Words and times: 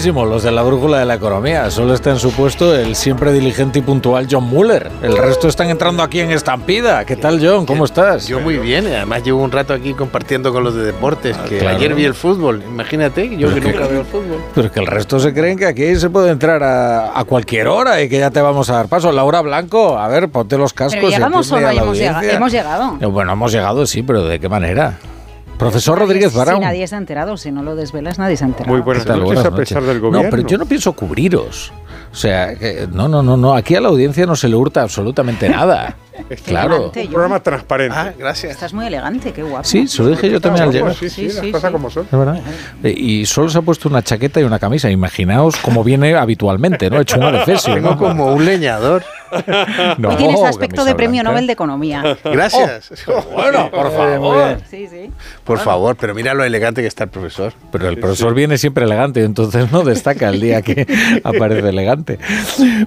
Los 0.00 0.42
de 0.42 0.50
la 0.52 0.62
brújula 0.62 1.00
de 1.00 1.04
la 1.04 1.14
economía. 1.14 1.70
Solo 1.70 1.92
está 1.92 2.08
en 2.10 2.18
su 2.18 2.32
puesto 2.32 2.74
el 2.74 2.96
siempre 2.96 3.30
diligente 3.30 3.80
y 3.80 3.82
puntual 3.82 4.26
John 4.30 4.44
Muller. 4.44 4.90
El 5.02 5.18
resto 5.18 5.48
están 5.48 5.68
entrando 5.68 6.02
aquí 6.02 6.20
en 6.20 6.30
estampida. 6.30 7.04
¿Qué 7.04 7.14
tal, 7.14 7.38
John? 7.46 7.66
¿Cómo 7.66 7.84
estás? 7.84 8.26
Yo 8.26 8.40
muy 8.40 8.56
bien. 8.56 8.86
Además 8.86 9.22
llevo 9.22 9.42
un 9.42 9.52
rato 9.52 9.74
aquí 9.74 9.92
compartiendo 9.92 10.50
con 10.50 10.64
los 10.64 10.74
de 10.74 10.84
deportes. 10.84 11.36
Ah, 11.38 11.44
que 11.46 11.58
claro. 11.58 11.76
ayer 11.76 11.94
vi 11.94 12.06
el 12.06 12.14
fútbol. 12.14 12.62
Imagínate, 12.66 13.36
yo 13.36 13.52
que 13.52 13.60
nunca 13.60 13.86
veo 13.86 14.00
el 14.00 14.06
fútbol. 14.06 14.42
Pero 14.54 14.68
es 14.68 14.72
que 14.72 14.80
el 14.80 14.86
resto 14.86 15.20
se 15.20 15.34
creen 15.34 15.58
que 15.58 15.66
aquí 15.66 15.94
se 15.96 16.08
puede 16.08 16.30
entrar 16.30 16.62
a, 16.62 17.18
a 17.18 17.24
cualquier 17.24 17.68
hora 17.68 18.00
y 18.00 18.08
que 18.08 18.18
ya 18.18 18.30
te 18.30 18.40
vamos 18.40 18.70
a 18.70 18.76
dar 18.76 18.88
paso. 18.88 19.12
Laura 19.12 19.42
Blanco, 19.42 19.98
a 19.98 20.08
ver, 20.08 20.30
ponte 20.30 20.56
los 20.56 20.72
cascos. 20.72 20.94
Pero 20.94 21.08
y 21.08 21.10
llegamos 21.10 21.52
o 21.52 21.60
no 21.60 21.68
llegado. 21.92 22.30
Hemos 22.30 22.50
llegado. 22.52 22.96
Eh, 22.98 23.04
Bueno, 23.06 23.32
hemos 23.32 23.52
llegado, 23.52 23.84
sí, 23.84 24.02
pero 24.02 24.24
¿de 24.24 24.40
qué 24.40 24.48
manera? 24.48 24.98
Profesor 25.62 25.98
Rodríguez 25.98 26.32
Si 26.32 26.38
Barón. 26.38 26.60
nadie 26.60 26.86
se 26.86 26.94
ha 26.94 26.98
enterado, 26.98 27.36
si 27.36 27.50
no 27.52 27.62
lo 27.62 27.74
desvelas, 27.76 28.18
nadie 28.18 28.36
se 28.36 28.44
ha 28.44 28.48
enterado. 28.48 28.72
Muy 28.72 28.82
buenas 28.82 29.06
noches, 29.06 29.24
Buenas 29.24 29.44
a 29.46 29.54
pesar 29.54 29.78
noches. 29.82 29.88
del 29.88 30.00
gobierno. 30.00 30.22
No, 30.24 30.30
pero 30.30 30.46
yo 30.46 30.58
no 30.58 30.66
pienso 30.66 30.92
cubriros. 30.92 31.72
O 32.12 32.14
sea, 32.14 32.54
que- 32.56 32.86
no, 32.92 33.08
no, 33.08 33.22
no, 33.22 33.36
no. 33.36 33.54
Aquí 33.54 33.74
a 33.74 33.80
la 33.80 33.88
audiencia 33.88 34.26
no 34.26 34.36
se 34.36 34.48
le 34.48 34.56
hurta 34.56 34.82
absolutamente 34.82 35.48
nada. 35.48 35.96
claro. 36.44 36.74
elegante. 36.76 37.00
Un 37.02 37.08
programa 37.12 37.40
transparente. 37.42 37.96
Ah, 37.98 38.12
gracias. 38.18 38.52
Estás 38.52 38.72
muy 38.72 38.86
elegante, 38.86 39.32
qué 39.32 39.42
guapo. 39.42 39.64
Sí, 39.64 39.86
se 39.88 40.02
lo 40.02 40.08
dije 40.10 40.30
yo 40.30 40.40
también 40.40 40.64
al 40.64 40.72
llegar. 40.72 40.94
Sí, 40.94 41.08
sí, 41.08 41.22
Sí, 41.22 41.36
las 41.36 41.44
sí, 41.44 41.52
cosas 41.52 41.68
sí. 41.68 41.72
como 41.72 41.90
son. 41.90 42.04
Es 42.04 42.18
verdad. 42.18 42.40
Eh, 42.82 42.90
Y 42.96 43.26
solo 43.26 43.48
se 43.48 43.58
ha 43.58 43.62
puesto 43.62 43.88
una 43.88 44.02
chaqueta 44.02 44.40
y 44.40 44.44
una 44.44 44.58
camisa. 44.58 44.90
Imaginaos 44.90 45.56
cómo 45.56 45.82
viene 45.84 46.14
habitualmente, 46.16 46.90
¿no? 46.90 47.00
Hecho 47.00 47.16
un 47.16 47.24
adefesio. 47.24 47.80
Como 47.96 48.32
un 48.34 48.44
leñador. 48.44 49.02
No, 49.96 50.10
Hoy 50.10 50.16
tienes 50.16 50.42
aspecto 50.42 50.84
de 50.84 50.94
premio. 50.94 51.22
Nobel 51.22 51.46
de 51.46 51.54
Economía. 51.54 52.18
Gracias. 52.22 52.92
Bueno, 53.32 53.70
por 53.70 53.90
favor. 53.90 54.58
Sí, 54.70 54.86
sí. 54.90 55.10
Por 55.42 55.58
favor, 55.58 55.96
pero 55.98 56.14
mira 56.14 56.34
lo 56.34 56.44
elegante 56.44 56.82
que 56.82 56.86
está 56.88 57.04
el 57.04 57.10
profesor. 57.10 57.54
Pero 57.70 57.88
el 57.88 57.98
profesor 57.98 58.34
viene 58.34 58.58
siempre 58.58 58.84
elegante, 58.84 59.24
entonces 59.24 59.72
no 59.72 59.84
destaca 59.84 60.28
el 60.28 60.38
día 60.38 60.60
que 60.60 60.86
aparece 61.24 61.66
elegante. 61.70 62.18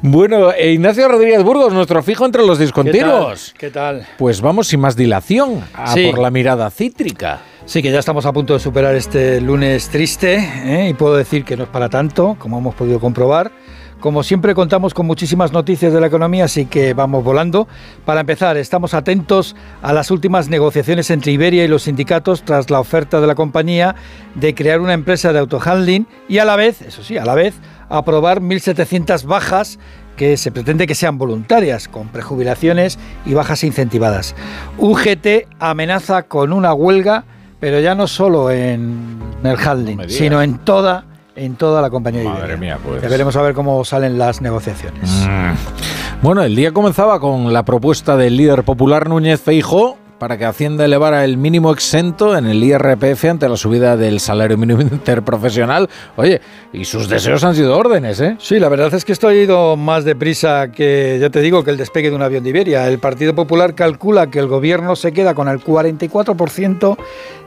Bueno, 0.03 0.51
eh, 0.51 0.73
Ignacio 0.73 1.07
Rodríguez 1.07 1.41
Burgos, 1.43 1.73
nuestro 1.73 2.03
fijo 2.03 2.25
entre 2.27 2.45
los 2.45 2.59
discontinuos. 2.59 3.14
¿Qué 3.57 3.69
tal? 3.71 4.05
Pues 4.17 4.41
vamos 4.41 4.67
sin 4.67 4.79
más 4.79 4.95
dilación 4.95 5.63
a 5.73 5.93
Sí. 5.93 6.07
por 6.09 6.19
la 6.19 6.31
mirada 6.31 6.69
cítrica. 6.69 7.39
Sí, 7.65 7.81
que 7.81 7.91
ya 7.91 7.99
estamos 7.99 8.25
a 8.25 8.33
punto 8.33 8.53
de 8.53 8.59
superar 8.59 8.93
este 8.95 9.41
lunes 9.41 9.89
triste 9.89 10.35
¿eh? 10.37 10.89
y 10.89 10.93
puedo 10.93 11.15
decir 11.15 11.43
que 11.43 11.57
no 11.57 11.63
es 11.63 11.69
para 11.69 11.89
tanto, 11.89 12.35
como 12.37 12.57
hemos 12.59 12.75
podido 12.75 12.99
comprobar. 12.99 13.51
Como 13.99 14.21
siempre 14.21 14.53
contamos 14.53 14.93
con 14.93 15.07
muchísimas 15.07 15.51
noticias 15.51 15.91
de 15.91 15.99
la 15.99 16.07
economía, 16.07 16.43
así 16.45 16.65
que 16.65 16.93
vamos 16.93 17.23
volando. 17.23 17.67
Para 18.03 18.19
empezar, 18.21 18.55
estamos 18.57 18.93
atentos 18.93 19.55
a 19.81 19.93
las 19.93 20.11
últimas 20.11 20.47
negociaciones 20.47 21.09
entre 21.09 21.31
Iberia 21.31 21.63
y 21.63 21.67
los 21.67 21.83
sindicatos 21.83 22.43
tras 22.43 22.69
la 22.69 22.79
oferta 22.81 23.19
de 23.19 23.25
la 23.25 23.33
compañía 23.33 23.95
de 24.35 24.53
crear 24.53 24.79
una 24.81 24.93
empresa 24.93 25.33
de 25.33 25.39
autohandling 25.39 26.05
y 26.27 26.37
a 26.37 26.45
la 26.45 26.55
vez, 26.55 26.81
eso 26.83 27.01
sí, 27.03 27.17
a 27.17 27.25
la 27.25 27.33
vez, 27.33 27.55
aprobar 27.89 28.41
1.700 28.41 29.23
bajas 29.25 29.79
que 30.15 30.37
se 30.37 30.51
pretende 30.51 30.87
que 30.87 30.95
sean 30.95 31.17
voluntarias, 31.17 31.87
con 31.87 32.07
prejubilaciones 32.07 32.97
y 33.25 33.33
bajas 33.33 33.63
incentivadas. 33.63 34.35
UGT 34.77 35.47
amenaza 35.59 36.23
con 36.23 36.53
una 36.53 36.73
huelga, 36.73 37.25
pero 37.59 37.79
ya 37.79 37.95
no 37.95 38.07
solo 38.07 38.51
en 38.51 39.19
el 39.43 39.57
handling, 39.57 39.97
No 39.97 40.09
sino 40.09 40.41
en 40.41 40.57
toda, 40.59 41.05
en 41.35 41.55
toda 41.55 41.81
la 41.81 41.89
compañía 41.89 42.21
de 42.21 42.27
Madre 42.27 42.39
Iberia. 42.39 42.57
mía, 42.57 42.79
pues. 42.83 43.01
Ya 43.01 43.09
veremos 43.09 43.35
a 43.35 43.41
ver 43.41 43.53
cómo 43.53 43.83
salen 43.83 44.17
las 44.17 44.41
negociaciones. 44.41 45.09
Mm. 45.27 46.21
Bueno, 46.21 46.43
el 46.43 46.55
día 46.55 46.71
comenzaba 46.71 47.19
con 47.19 47.51
la 47.53 47.63
propuesta 47.63 48.15
del 48.17 48.37
líder 48.37 48.63
popular 48.63 49.09
Núñez 49.09 49.41
Feijó 49.41 49.97
para 50.19 50.37
que 50.37 50.45
Hacienda 50.45 50.85
elevara 50.85 51.23
el 51.25 51.37
mínimo 51.37 51.71
exento 51.71 52.37
en 52.37 52.45
el 52.45 52.63
IRPF 52.63 53.25
ante 53.25 53.49
la 53.49 53.57
subida 53.57 53.97
del 53.97 54.19
salario 54.19 54.57
mínimo 54.57 54.81
interprofesional. 54.81 55.89
Oye, 56.15 56.41
y 56.71 56.85
sus 56.85 57.09
deseos 57.09 57.43
han 57.43 57.55
sido 57.55 57.77
órdenes, 57.77 58.19
¿eh? 58.21 58.35
Sí, 58.39 58.59
la 58.59 58.69
verdad 58.69 58.93
es 58.93 59.05
que 59.05 59.11
esto 59.11 59.27
ha 59.27 59.33
ido 59.33 59.75
más 59.75 60.05
deprisa 60.05 60.71
que, 60.71 61.17
ya 61.19 61.29
te 61.29 61.41
digo, 61.41 61.63
que 61.63 61.71
el 61.71 61.77
despegue 61.77 62.09
de 62.09 62.15
un 62.15 62.21
avión 62.21 62.43
de 62.43 62.49
Iberia. 62.49 62.87
El 62.87 62.99
Partido 62.99 63.35
Popular 63.35 63.75
calcula 63.75 64.29
que 64.29 64.39
el 64.39 64.47
gobierno 64.47 64.95
se 64.95 65.11
queda 65.11 65.33
con 65.33 65.47
el 65.47 65.59
44% 65.61 66.97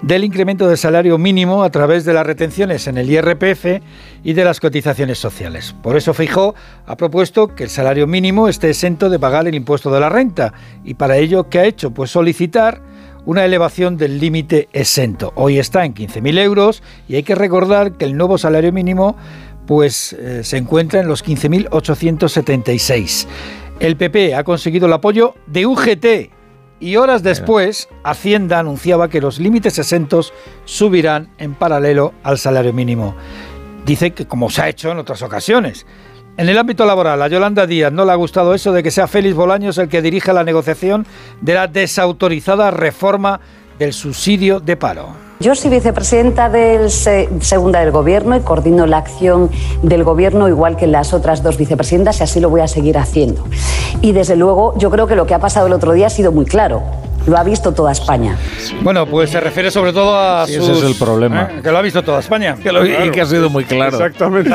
del 0.02 0.24
incremento 0.24 0.68
del 0.68 0.78
salario 0.78 1.18
mínimo 1.18 1.64
a 1.64 1.70
través 1.70 2.04
de 2.04 2.12
las 2.12 2.26
retenciones 2.26 2.86
en 2.86 2.98
el 2.98 3.10
IRPF 3.10 3.82
y 4.22 4.32
de 4.32 4.44
las 4.44 4.60
cotizaciones 4.60 5.18
sociales. 5.18 5.74
Por 5.82 5.96
eso 5.96 6.14
Feijó 6.14 6.54
ha 6.86 6.96
propuesto 6.96 7.48
que 7.48 7.64
el 7.64 7.70
salario 7.70 8.06
mínimo 8.06 8.48
esté 8.48 8.68
exento 8.68 9.08
de 9.08 9.18
pagar 9.18 9.48
el 9.48 9.54
impuesto 9.54 9.90
de 9.90 10.00
la 10.00 10.08
renta. 10.08 10.52
Y 10.84 10.94
para 10.94 11.16
ello, 11.16 11.48
¿qué 11.48 11.60
ha 11.60 11.64
hecho? 11.64 11.90
Pues 11.90 12.10
solicitar 12.10 12.67
una 13.24 13.44
elevación 13.44 13.96
del 13.96 14.20
límite 14.20 14.68
exento. 14.72 15.32
Hoy 15.34 15.58
está 15.58 15.84
en 15.84 15.94
15.000 15.94 16.38
euros 16.38 16.82
y 17.08 17.16
hay 17.16 17.22
que 17.22 17.34
recordar 17.34 17.92
que 17.92 18.06
el 18.06 18.16
nuevo 18.16 18.38
salario 18.38 18.72
mínimo 18.72 19.16
pues 19.66 20.14
eh, 20.14 20.44
se 20.44 20.56
encuentra 20.56 21.00
en 21.00 21.08
los 21.08 21.22
15.876. 21.24 23.26
El 23.80 23.96
PP 23.96 24.34
ha 24.34 24.44
conseguido 24.44 24.86
el 24.86 24.94
apoyo 24.94 25.34
de 25.46 25.66
UGT 25.66 26.06
y 26.80 26.96
horas 26.96 27.22
después 27.22 27.88
Hacienda 28.02 28.60
anunciaba 28.60 29.08
que 29.08 29.20
los 29.20 29.38
límites 29.38 29.78
exentos 29.78 30.32
subirán 30.64 31.28
en 31.38 31.54
paralelo 31.54 32.14
al 32.22 32.38
salario 32.38 32.72
mínimo. 32.72 33.14
Dice 33.84 34.12
que 34.12 34.26
como 34.26 34.48
se 34.48 34.62
ha 34.62 34.68
hecho 34.68 34.90
en 34.90 34.98
otras 34.98 35.22
ocasiones. 35.22 35.86
En 36.38 36.48
el 36.48 36.56
ámbito 36.56 36.86
laboral, 36.86 37.20
a 37.20 37.26
Yolanda 37.26 37.66
Díaz 37.66 37.92
no 37.92 38.04
le 38.04 38.12
ha 38.12 38.14
gustado 38.14 38.54
eso 38.54 38.72
de 38.72 38.84
que 38.84 38.92
sea 38.92 39.08
Félix 39.08 39.34
Bolaños 39.34 39.76
el 39.78 39.88
que 39.88 40.00
dirija 40.00 40.32
la 40.32 40.44
negociación 40.44 41.04
de 41.40 41.54
la 41.54 41.66
desautorizada 41.66 42.70
reforma 42.70 43.40
del 43.76 43.92
subsidio 43.92 44.60
de 44.60 44.76
paro. 44.76 45.08
Yo 45.40 45.56
soy 45.56 45.70
vicepresidenta 45.70 46.48
del 46.48 46.90
se- 46.90 47.28
segunda 47.40 47.80
del 47.80 47.90
Gobierno 47.90 48.36
y 48.36 48.40
coordino 48.40 48.86
la 48.86 48.98
acción 48.98 49.50
del 49.82 50.04
Gobierno 50.04 50.48
igual 50.48 50.76
que 50.76 50.86
las 50.86 51.12
otras 51.12 51.42
dos 51.42 51.56
vicepresidentas 51.58 52.20
y 52.20 52.22
así 52.22 52.38
lo 52.38 52.50
voy 52.50 52.60
a 52.60 52.68
seguir 52.68 52.98
haciendo. 52.98 53.44
Y 54.00 54.12
desde 54.12 54.36
luego 54.36 54.78
yo 54.78 54.90
creo 54.90 55.08
que 55.08 55.16
lo 55.16 55.26
que 55.26 55.34
ha 55.34 55.38
pasado 55.40 55.66
el 55.66 55.72
otro 55.72 55.92
día 55.92 56.06
ha 56.06 56.10
sido 56.10 56.30
muy 56.30 56.44
claro. 56.44 56.82
Lo 57.26 57.36
ha 57.36 57.44
visto 57.44 57.72
toda 57.72 57.92
España. 57.92 58.36
Bueno, 58.80 59.04
pues 59.06 59.28
se 59.30 59.38
refiere 59.40 59.70
sobre 59.70 59.92
todo 59.92 60.18
a 60.18 60.46
Sí, 60.46 60.54
sus... 60.54 60.68
ese 60.70 60.78
es 60.78 60.84
el 60.84 60.94
problema. 60.94 61.42
¿eh? 61.42 61.60
Que 61.62 61.70
lo 61.70 61.76
ha 61.76 61.82
visto 61.82 62.02
toda 62.02 62.20
España. 62.20 62.56
Que 62.62 62.72
lo- 62.72 62.86
Y 62.86 63.10
que 63.10 63.20
ha 63.20 63.26
sido 63.26 63.50
muy 63.50 63.64
claro. 63.64 63.96
Exactamente. 63.98 64.50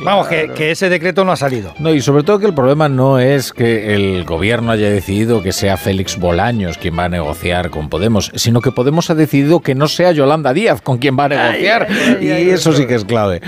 Vamos, 0.00 0.28
que, 0.28 0.50
que 0.54 0.70
ese 0.70 0.88
decreto 0.88 1.22
no 1.24 1.32
ha 1.32 1.36
salido. 1.36 1.74
No, 1.78 1.92
y 1.92 2.00
sobre 2.00 2.22
todo 2.22 2.38
que 2.38 2.46
el 2.46 2.54
problema 2.54 2.88
no 2.88 3.18
es 3.18 3.52
que 3.52 3.94
el 3.94 4.24
gobierno 4.24 4.72
haya 4.72 4.88
decidido 4.88 5.42
que 5.42 5.52
sea 5.52 5.76
Félix 5.76 6.18
Bolaños 6.18 6.78
quien 6.78 6.98
va 6.98 7.04
a 7.04 7.08
negociar 7.10 7.68
con 7.68 7.90
Podemos, 7.90 8.32
sino 8.36 8.62
que 8.62 8.72
Podemos 8.72 9.10
ha 9.10 9.14
decidido 9.14 9.60
que 9.60 9.74
no 9.74 9.86
sea 9.86 10.12
Yolanda 10.12 10.54
Díaz 10.54 10.80
con 10.80 10.96
quien 10.98 11.18
va 11.18 11.24
a 11.26 11.28
negociar. 11.28 11.88
y 12.22 12.28
eso 12.30 12.72
sí 12.72 12.86
que 12.86 12.94
es 12.94 13.04
clave. 13.04 13.42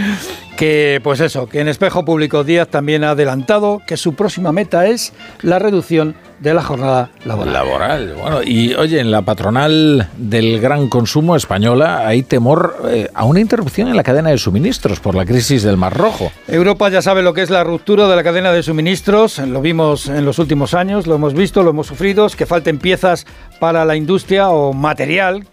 Que, 0.57 1.01
pues 1.05 1.21
eso, 1.21 1.49
que 1.49 1.61
en 1.61 1.69
Espejo 1.69 2.05
Público 2.05 2.43
Díaz 2.43 2.69
también 2.69 3.05
ha 3.05 3.11
adelantado 3.11 3.83
que 3.87 3.99
su 3.99 4.15
próxima 4.15 4.53
meta 4.53 4.87
es 4.87 5.13
la 5.43 5.59
reducción 5.59 6.15
de 6.41 6.55
la 6.55 6.63
jornada 6.63 7.11
laboral. 7.25 7.53
Laboral. 7.53 8.15
Bueno, 8.15 8.43
y 8.43 8.75
oye, 8.75 9.01
en 9.01 9.11
la 9.11 9.23
patronal 9.23 10.09
del 10.17 10.61
gran 10.61 10.89
consumo 10.89 11.37
española 11.37 12.07
hay 12.07 12.23
temor 12.23 12.77
eh, 12.89 13.09
a 13.15 13.25
una 13.25 13.41
interrupción 13.41 13.89
en 13.89 13.97
la 13.97 14.03
cadena 14.03 14.31
de 14.31 14.39
suministros 14.39 15.01
por 15.01 15.15
la 15.15 15.25
crisis 15.25 15.63
del 15.63 15.77
Mar 15.77 15.95
Rojo. 15.95 16.33
Europa 16.49 16.89
ya 16.89 17.03
sabe 17.03 17.23
lo 17.23 17.35
que 17.35 17.43
es 17.43 17.51
la 17.51 17.65
ruptura 17.65 18.09
de 18.09 18.17
la 18.17 18.23
cadena 18.23 18.53
de 18.53 18.63
suministros, 18.63 19.39
lo 19.39 19.61
vimos 19.61 20.09
en 20.09 20.25
los 20.25 20.39
últimos 20.39 20.75
años, 20.75 21.07
lo 21.07 21.17
hemos 21.17 21.35
visto, 21.35 21.63
lo 21.63 21.71
hemos 21.71 21.87
sufrido, 21.87 22.27
que 22.37 22.47
falten 22.47 22.79
piezas 22.79 23.27
para 23.61 23.85
la 23.85 23.97
industria 23.97 24.49
o 24.49 24.73
material, 24.73 25.47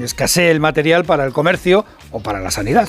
escasee 0.00 0.50
el 0.50 0.60
material 0.60 1.04
para 1.04 1.24
el 1.24 1.32
comercio 1.32 1.84
o 2.10 2.20
para 2.20 2.40
la 2.40 2.50
sanidad. 2.50 2.88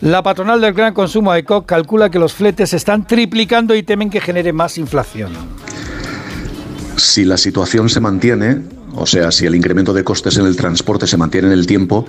La 0.00 0.22
patronal 0.22 0.60
del 0.60 0.74
gran 0.74 0.94
consumo 0.94 1.34
ECO 1.34 1.66
calcula 1.66 2.10
que 2.10 2.18
los 2.18 2.32
fletes 2.32 2.72
están 2.72 3.06
triplicando 3.06 3.74
y 3.74 3.82
temen 3.82 4.10
que 4.10 4.20
genere 4.20 4.52
más 4.52 4.78
inflación. 4.78 5.32
Si 6.96 7.24
la 7.24 7.36
situación 7.36 7.88
se 7.88 8.00
mantiene, 8.00 8.62
o 8.94 9.06
sea, 9.06 9.30
si 9.30 9.46
el 9.46 9.54
incremento 9.54 9.92
de 9.92 10.04
costes 10.04 10.36
en 10.36 10.46
el 10.46 10.56
transporte 10.56 11.06
se 11.06 11.16
mantiene 11.16 11.48
en 11.48 11.54
el 11.54 11.66
tiempo, 11.66 12.06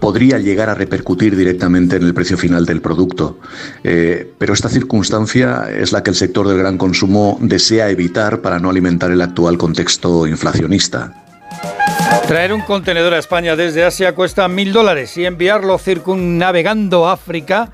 podría 0.00 0.38
llegar 0.38 0.68
a 0.68 0.74
repercutir 0.74 1.36
directamente 1.36 1.96
en 1.96 2.02
el 2.02 2.14
precio 2.14 2.36
final 2.36 2.66
del 2.66 2.80
producto. 2.80 3.38
Eh, 3.84 4.32
pero 4.38 4.52
esta 4.52 4.68
circunstancia 4.68 5.68
es 5.70 5.92
la 5.92 6.02
que 6.02 6.10
el 6.10 6.16
sector 6.16 6.48
del 6.48 6.58
gran 6.58 6.78
consumo 6.78 7.38
desea 7.40 7.90
evitar 7.90 8.42
para 8.42 8.58
no 8.58 8.70
alimentar 8.70 9.10
el 9.10 9.22
actual 9.22 9.56
contexto 9.56 10.26
inflacionista. 10.26 11.25
Traer 12.28 12.52
un 12.52 12.62
contenedor 12.62 13.14
a 13.14 13.18
España 13.18 13.54
desde 13.56 13.84
Asia 13.84 14.14
cuesta 14.14 14.48
mil 14.48 14.72
dólares 14.72 15.16
y 15.16 15.26
enviarlo 15.26 15.78
circunnavegando 15.78 17.08
África, 17.08 17.68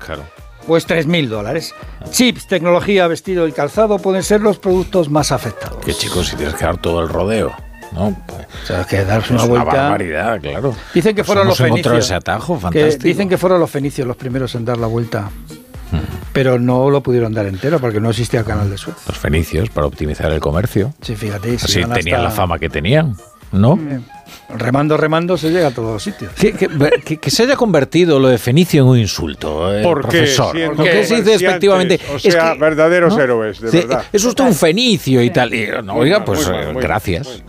pues 0.67 0.85
tres 0.85 1.07
mil 1.07 1.29
dólares. 1.29 1.73
Chips, 2.11 2.47
tecnología, 2.47 3.07
vestido 3.07 3.47
y 3.47 3.51
calzado 3.51 3.97
pueden 3.99 4.21
ser 4.23 4.41
los 4.41 4.59
productos 4.59 5.09
más 5.09 5.31
afectados. 5.31 5.83
Que 5.83 5.93
chicos, 5.93 6.27
si 6.27 6.35
tienes 6.35 6.55
que 6.55 6.65
dar 6.65 6.77
todo 6.77 7.01
el 7.01 7.09
rodeo. 7.09 7.51
¿no? 7.93 8.15
Pues, 8.27 8.47
O 8.63 8.65
sea, 8.65 8.83
que 8.85 9.03
darse 9.05 9.33
una 9.33 9.43
una 9.43 9.49
vuelta. 9.63 9.73
barbaridad, 9.83 10.41
claro. 10.41 10.75
Dicen 10.93 11.15
que 11.15 11.23
fueron 11.23 11.47
los 11.47 11.57
fenicios. 11.57 11.97
ese 12.05 12.15
atajo, 12.15 12.55
que 12.55 12.61
fantástico. 12.61 13.03
dicen 13.07 13.29
que 13.29 13.37
fueron 13.37 13.59
los 13.59 13.69
fenicios 13.69 14.07
los 14.07 14.17
primeros 14.17 14.53
en 14.55 14.65
dar 14.65 14.77
la 14.77 14.87
vuelta. 14.87 15.29
Pero 16.31 16.57
no 16.57 16.89
lo 16.89 17.03
pudieron 17.03 17.33
dar 17.35 17.45
entero 17.45 17.79
porque 17.79 17.99
no 17.99 18.09
existía 18.09 18.39
el 18.39 18.45
canal 18.47 18.67
de 18.67 18.79
Suez. 18.79 18.95
Los 19.07 19.17
fenicios 19.19 19.69
para 19.69 19.85
optimizar 19.85 20.31
el 20.31 20.39
comercio. 20.39 20.91
Sí, 21.03 21.15
fíjate. 21.15 21.55
Así 21.55 21.81
tenían 21.83 21.91
hasta- 21.91 22.17
la 22.23 22.31
fama 22.31 22.57
que 22.57 22.67
tenían, 22.69 23.15
¿no? 23.53 23.79
Remando, 24.55 24.97
remando 24.97 25.35
se 25.37 25.49
llega 25.49 25.67
a 25.69 25.71
todos 25.71 25.93
los 25.93 26.03
sitios. 26.03 26.31
Que, 26.33 26.53
que- 26.53 26.67
que- 27.03 27.17
que 27.17 27.31
se 27.31 27.43
haya 27.43 27.55
convertido 27.55 28.19
lo 28.19 28.27
de 28.27 28.37
Fenicio 28.37 28.83
en 28.83 28.87
un 28.89 28.99
insulto, 28.99 29.73
eh, 29.75 29.81
¿Por 29.81 30.01
qué? 30.01 30.17
profesor. 30.19 30.75
¿Por 30.75 30.85
qué 30.85 31.03
se 31.05 31.15
dice 31.15 31.31
despectivamente? 31.31 31.99
o 32.11 32.17
Es 32.17 32.21
sea, 32.23 32.53
que- 32.53 32.59
verdaderos 32.59 33.17
héroes, 33.17 33.59
de 33.61 33.71
Sí, 33.71 33.77
verdad. 33.77 34.03
Es 34.11 34.23
usted 34.25 34.43
un 34.43 34.53
fenicio 34.53 35.23
y 35.23 35.29
tal. 35.31 35.53
Y, 35.53 35.67
no, 35.83 35.95
oiga, 35.95 36.17
mal, 36.19 36.25
pues 36.25 36.41
muy 36.47 36.51
mal, 36.51 36.61
eh, 36.61 36.65
muy 36.65 36.73
mal, 36.75 36.83
gracias. 36.83 37.43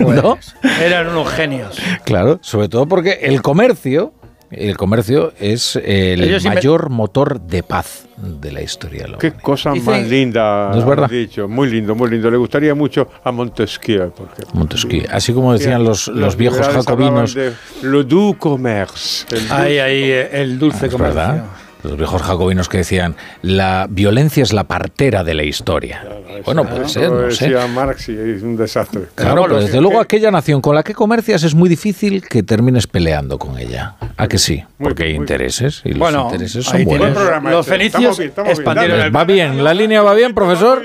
muy 0.00 0.14
mal, 0.14 0.16
¿No? 0.22 0.38
Eran 0.80 1.08
unos 1.08 1.28
genios. 1.32 1.76
Claro, 2.04 2.38
sobre 2.42 2.68
todo 2.68 2.86
porque 2.86 3.18
el 3.22 3.42
comercio, 3.42 4.12
el 4.56 4.76
comercio 4.76 5.32
es 5.38 5.76
el 5.76 6.40
mayor 6.44 6.90
motor 6.90 7.40
de 7.40 7.62
paz 7.62 8.06
de 8.16 8.52
la 8.52 8.62
historia. 8.62 9.02
de 9.04 9.08
la 9.08 9.18
Qué 9.18 9.26
humanidad. 9.28 9.42
cosa 9.42 9.72
Dice- 9.72 9.90
más 9.90 10.08
linda 10.08 10.70
¿No 10.72 10.78
es 10.78 10.86
verdad? 10.86 11.04
has 11.06 11.10
dicho. 11.10 11.48
Muy 11.48 11.68
lindo, 11.70 11.94
muy 11.94 12.10
lindo. 12.10 12.30
Le 12.30 12.36
gustaría 12.36 12.74
mucho 12.74 13.08
a 13.22 13.32
Montesquieu, 13.32 14.10
por 14.12 14.28
ejemplo. 14.32 14.54
Montesquieu. 14.54 15.04
Así 15.10 15.32
como 15.32 15.52
decían 15.52 15.82
los, 15.84 16.08
los 16.08 16.36
viejos 16.36 16.58
liberales 16.58 16.84
jacobinos. 16.86 17.34
de 17.34 17.52
Le 17.82 18.04
doux 18.04 18.36
commerce. 18.38 19.26
el 19.34 19.50
Ahí, 19.50 19.72
dulce- 19.74 19.80
ahí, 19.82 20.02
eh, 20.04 20.28
el 20.42 20.58
dulce 20.58 20.86
Es 20.86 20.92
comercio. 20.92 21.14
verdad. 21.20 21.44
Los 21.84 21.96
viejos 21.98 22.22
jacobinos 22.22 22.68
que 22.68 22.78
decían 22.78 23.14
la 23.42 23.86
violencia 23.88 24.42
es 24.42 24.52
la 24.52 24.64
partera 24.64 25.22
de 25.22 25.34
la 25.34 25.42
historia. 25.44 26.02
bueno, 26.44 26.64
puede 26.64 26.88
ser, 26.88 27.10
no 27.10 27.30
sé. 27.30 27.44
decía 27.50 27.66
Marx 27.66 28.08
y 28.08 28.12
es 28.18 28.42
un 28.42 28.56
desastre. 28.56 29.02
Claro, 29.14 29.42
pero 29.42 29.60
desde 29.60 29.80
luego 29.80 30.00
aquella 30.00 30.30
nación 30.30 30.60
con 30.60 30.74
la 30.74 30.82
que 30.82 30.94
comercias 30.94 31.42
es 31.42 31.54
muy 31.54 31.68
difícil 31.68 32.26
que 32.26 32.42
termines 32.42 32.86
peleando 32.86 33.38
con 33.38 33.58
ella. 33.58 33.96
¿A 34.16 34.26
que 34.28 34.38
sí? 34.38 34.64
Muy 34.78 34.88
Porque 34.88 35.04
hay 35.04 35.14
intereses 35.14 35.82
y 35.84 35.90
los 35.90 35.98
Bueno, 35.98 36.24
intereses 36.24 36.64
son 36.64 36.84
buenos. 36.84 37.10
programa 37.10 37.50
Los 37.50 37.66
este. 37.66 37.78
fenicios 37.78 38.18
Estamos 38.18 38.18
bien, 38.18 38.28
estamos 38.30 38.48
bien. 38.48 38.56
expandieron 38.58 38.96
Dale. 38.98 39.06
el- 39.08 39.16
Va 39.16 39.24
bien, 39.24 39.64
la 39.64 39.74
línea 39.74 40.02
va 40.02 40.14
bien, 40.14 40.34
profesor. 40.34 40.82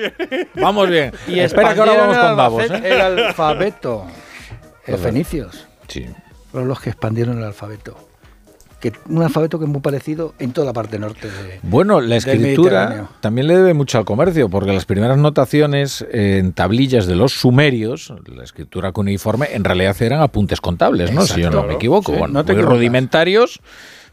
Vamos 0.56 0.90
bien. 0.90 1.12
Y 1.28 1.40
Espera 1.40 1.74
que 1.74 1.80
ahora 1.80 1.94
vamos 1.94 2.18
con 2.18 2.38
Davos. 2.38 2.64
¿eh? 2.70 2.82
El 2.84 3.02
alfabeto. 3.02 4.06
Los 4.88 5.00
fenicios. 5.00 5.66
Sí. 5.88 6.08
Fueron 6.52 6.68
los 6.68 6.80
que 6.82 6.90
expandieron 6.90 7.38
el 7.38 7.44
alfabeto. 7.46 8.09
Que, 8.80 8.94
un 9.10 9.22
alfabeto 9.22 9.60
que 9.60 9.66
es 9.66 9.72
muy 9.72 9.82
parecido 9.82 10.34
en 10.40 10.52
toda 10.54 10.66
la 10.66 10.74
parte 10.74 10.98
norte 11.00 11.28
de. 11.28 11.60
Bueno, 11.64 12.00
la 12.00 12.16
escritura 12.16 13.10
también 13.20 13.48
le 13.48 13.58
debe 13.58 13.74
mucho 13.74 13.98
al 13.98 14.06
comercio, 14.06 14.50
porque 14.50 14.72
las 14.72 14.86
primeras 14.86 15.18
notaciones 15.18 16.06
en 16.12 16.54
tablillas 16.54 17.06
de 17.06 17.16
los 17.16 17.34
sumerios, 17.34 18.14
la 18.26 18.44
escritura 18.44 18.92
cuneiforme, 18.92 19.48
en 19.52 19.64
realidad 19.64 19.96
eran 20.02 20.22
apuntes 20.22 20.62
contables, 20.62 21.12
¿no? 21.12 21.24
Si 21.24 21.42
yo 21.42 21.52
no 21.52 21.64
me 21.64 21.74
equivoco. 21.74 22.14
Sí, 22.14 22.18
bueno, 22.18 22.34
no 22.34 22.46
te 22.46 22.54
muy 22.54 22.64
rudimentarios. 22.64 23.60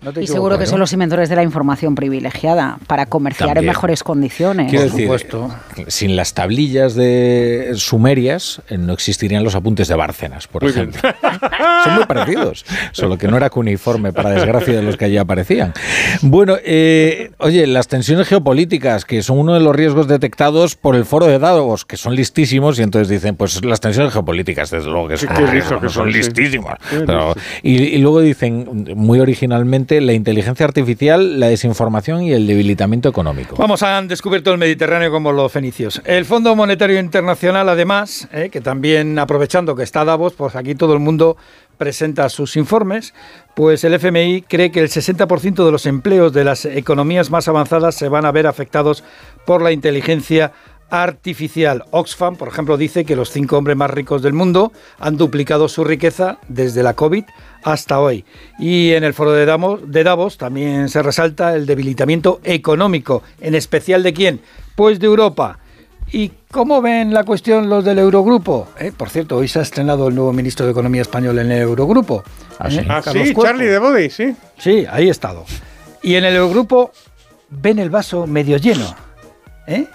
No 0.02 0.12
te 0.12 0.22
Y 0.22 0.26
seguro 0.26 0.58
que 0.58 0.64
¿no? 0.64 0.70
son 0.70 0.80
los 0.80 0.92
inventores 0.92 1.28
de 1.28 1.36
la 1.36 1.42
información 1.42 1.94
privilegiada 1.94 2.78
para 2.86 3.06
comerciar 3.06 3.48
También. 3.50 3.64
en 3.64 3.68
mejores 3.68 4.02
condiciones. 4.02 4.68
Quiero 4.70 4.84
Por 4.84 4.92
decir, 4.92 5.04
supuesto. 5.06 5.54
sin 5.88 6.16
las 6.16 6.34
tablillas 6.34 6.94
de 6.94 7.72
sumerias 7.76 8.60
eh, 8.68 8.78
no 8.78 8.92
existirían 8.92 9.42
los 9.44 9.54
apuntes 9.54 9.88
de 9.88 9.94
Bárcenas, 9.94 10.46
por 10.48 10.62
Muy 10.62 10.70
ejemplo. 10.72 11.00
Son 11.84 11.94
muy 11.94 12.04
parecidos, 12.06 12.64
solo 12.92 13.16
que 13.16 13.28
no 13.28 13.36
era 13.36 13.48
cuneiforme, 13.50 14.12
para 14.12 14.30
desgracia 14.30 14.74
de 14.74 14.82
los 14.82 14.96
que 14.96 15.04
allí 15.06 15.16
aparecían. 15.16 15.72
Bueno, 16.22 16.56
eh, 16.64 17.30
oye, 17.38 17.66
las 17.66 17.86
tensiones 17.88 18.26
geopolíticas, 18.28 19.04
que 19.04 19.22
son 19.22 19.38
uno 19.38 19.54
de 19.54 19.60
los 19.60 19.74
riesgos 19.74 20.08
detectados 20.08 20.74
por 20.74 20.96
el 20.96 21.04
foro 21.04 21.26
de 21.26 21.38
Davos, 21.38 21.84
que 21.84 21.96
son 21.96 22.14
listísimos, 22.16 22.78
y 22.78 22.82
entonces 22.82 23.08
dicen, 23.08 23.36
pues 23.36 23.64
las 23.64 23.80
tensiones 23.80 24.12
geopolíticas, 24.12 24.70
desde 24.70 24.90
luego 24.90 25.08
que 25.08 25.16
Sí, 25.16 25.26
son, 25.26 25.46
riesgo, 25.46 25.80
que 25.80 25.88
son 25.88 26.12
sí. 26.12 26.58
Pero- 27.06 27.34
y, 27.62 27.76
y 27.84 27.98
luego 27.98 28.20
dicen, 28.20 28.86
muy 28.96 29.20
originalmente, 29.20 29.85
la 30.00 30.12
inteligencia 30.12 30.66
artificial, 30.66 31.40
la 31.40 31.48
desinformación 31.48 32.22
y 32.22 32.32
el 32.32 32.46
debilitamiento 32.46 33.08
económico. 33.08 33.56
Vamos, 33.56 33.82
han 33.82 34.08
descubierto 34.08 34.52
el 34.52 34.58
Mediterráneo 34.58 35.10
como 35.10 35.32
los 35.32 35.50
fenicios. 35.50 36.02
El 36.04 36.24
Fondo 36.24 36.54
Monetario 36.54 36.98
Internacional, 36.98 37.68
además, 37.68 38.28
eh, 38.32 38.50
que 38.50 38.60
también 38.60 39.18
aprovechando 39.18 39.74
que 39.74 39.82
está 39.82 40.04
Davos, 40.04 40.34
pues 40.34 40.56
aquí 40.56 40.74
todo 40.74 40.92
el 40.94 41.00
mundo 41.00 41.36
presenta 41.78 42.28
sus 42.28 42.56
informes, 42.56 43.14
pues 43.54 43.84
el 43.84 43.94
FMI 43.94 44.42
cree 44.42 44.70
que 44.70 44.80
el 44.80 44.88
60% 44.88 45.64
de 45.64 45.72
los 45.72 45.86
empleos 45.86 46.32
de 46.32 46.44
las 46.44 46.64
economías 46.64 47.30
más 47.30 47.48
avanzadas 47.48 47.94
se 47.94 48.08
van 48.08 48.24
a 48.24 48.32
ver 48.32 48.46
afectados 48.46 49.04
por 49.44 49.62
la 49.62 49.72
inteligencia 49.72 50.46
artificial. 50.46 50.75
Oxfam, 51.90 52.36
por 52.36 52.48
ejemplo, 52.48 52.76
dice 52.76 53.04
que 53.04 53.16
los 53.16 53.30
cinco 53.30 53.58
hombres 53.58 53.76
más 53.76 53.90
ricos 53.90 54.22
del 54.22 54.32
mundo 54.32 54.72
han 54.98 55.16
duplicado 55.16 55.68
su 55.68 55.84
riqueza 55.84 56.38
desde 56.48 56.82
la 56.82 56.94
COVID 56.94 57.24
hasta 57.64 58.00
hoy. 58.00 58.24
Y 58.58 58.92
en 58.92 59.02
el 59.04 59.12
foro 59.14 59.32
de 59.32 59.46
Davos, 59.46 59.80
de 59.84 60.04
Davos 60.04 60.38
también 60.38 60.88
se 60.88 61.02
resalta 61.02 61.54
el 61.54 61.66
debilitamiento 61.66 62.40
económico, 62.44 63.22
en 63.40 63.54
especial 63.54 64.02
de 64.02 64.12
quién? 64.12 64.40
Pues 64.76 65.00
de 65.00 65.06
Europa. 65.06 65.58
¿Y 66.12 66.30
cómo 66.52 66.80
ven 66.80 67.12
la 67.12 67.24
cuestión 67.24 67.68
los 67.68 67.84
del 67.84 67.98
Eurogrupo? 67.98 68.68
Eh, 68.78 68.92
por 68.96 69.10
cierto, 69.10 69.36
hoy 69.38 69.48
se 69.48 69.58
ha 69.58 69.62
estrenado 69.62 70.06
el 70.06 70.14
nuevo 70.14 70.32
ministro 70.32 70.64
de 70.64 70.70
Economía 70.70 71.02
español 71.02 71.36
en 71.40 71.50
el 71.50 71.62
Eurogrupo. 71.62 72.22
Ah, 72.60 72.70
sí. 72.70 72.78
Eh, 72.78 72.86
Ah, 72.88 73.02
sí. 73.02 73.34
Charlie 73.34 73.66
de 73.66 73.78
Body, 73.80 74.10
sí. 74.10 74.36
Sí, 74.56 74.86
ahí 74.88 75.08
he 75.08 75.10
estado. 75.10 75.44
Y 76.02 76.14
en 76.14 76.24
el 76.24 76.36
Eurogrupo 76.36 76.92
ven 77.50 77.80
el 77.80 77.90
vaso 77.90 78.28
medio 78.28 78.56
lleno. 78.58 78.94
¿eh? 79.66 79.86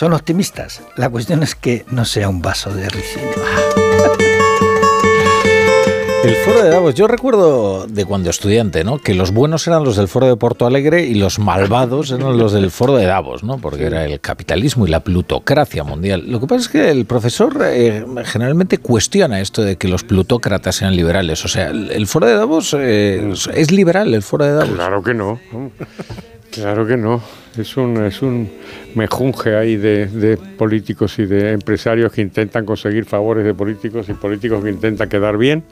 Son 0.00 0.14
optimistas. 0.14 0.80
La 0.96 1.10
cuestión 1.10 1.42
es 1.42 1.54
que 1.54 1.84
no 1.90 2.06
sea 2.06 2.30
un 2.30 2.40
vaso 2.40 2.72
de 2.72 2.88
ricino. 2.88 3.32
El 6.24 6.34
foro 6.36 6.62
de 6.62 6.70
Davos, 6.70 6.94
yo 6.94 7.06
recuerdo 7.06 7.86
de 7.86 8.06
cuando 8.06 8.30
estudiante, 8.30 8.82
¿no? 8.82 8.96
Que 8.96 9.12
los 9.12 9.30
buenos 9.30 9.66
eran 9.66 9.84
los 9.84 9.96
del 9.96 10.08
foro 10.08 10.26
de 10.26 10.36
Porto 10.36 10.64
Alegre 10.64 11.04
y 11.04 11.16
los 11.16 11.38
malvados 11.38 12.12
eran 12.12 12.38
los 12.38 12.54
del 12.54 12.70
foro 12.70 12.96
de 12.96 13.04
Davos, 13.04 13.44
¿no? 13.44 13.58
Porque 13.58 13.84
era 13.84 14.06
el 14.06 14.20
capitalismo 14.20 14.86
y 14.86 14.90
la 14.90 15.00
plutocracia 15.00 15.84
mundial. 15.84 16.24
Lo 16.28 16.40
que 16.40 16.46
pasa 16.46 16.62
es 16.62 16.68
que 16.70 16.90
el 16.90 17.04
profesor 17.04 17.58
eh, 17.62 18.02
generalmente 18.24 18.78
cuestiona 18.78 19.40
esto 19.40 19.60
de 19.60 19.76
que 19.76 19.88
los 19.88 20.02
plutócratas 20.02 20.76
sean 20.76 20.96
liberales. 20.96 21.44
O 21.44 21.48
sea, 21.48 21.68
el, 21.68 21.90
el 21.90 22.06
foro 22.06 22.26
de 22.26 22.36
Davos 22.36 22.74
eh, 22.78 23.34
es 23.52 23.70
liberal, 23.70 24.14
el 24.14 24.22
foro 24.22 24.46
de 24.46 24.52
Davos. 24.52 24.74
Claro 24.74 25.02
que 25.02 25.12
no. 25.12 25.38
Claro 26.50 26.86
que 26.86 26.96
no. 26.96 27.22
Es 27.56 27.76
un, 27.76 28.04
es 28.04 28.22
un 28.22 28.50
mejunje 28.94 29.56
ahí 29.56 29.76
de, 29.76 30.06
de 30.06 30.36
políticos 30.36 31.18
y 31.18 31.26
de 31.26 31.52
empresarios 31.52 32.12
que 32.12 32.20
intentan 32.22 32.64
conseguir 32.64 33.04
favores 33.04 33.44
de 33.44 33.54
políticos 33.54 34.08
y 34.08 34.14
políticos 34.14 34.62
que 34.62 34.70
intentan 34.70 35.08
quedar 35.08 35.36
bien. 35.36 35.64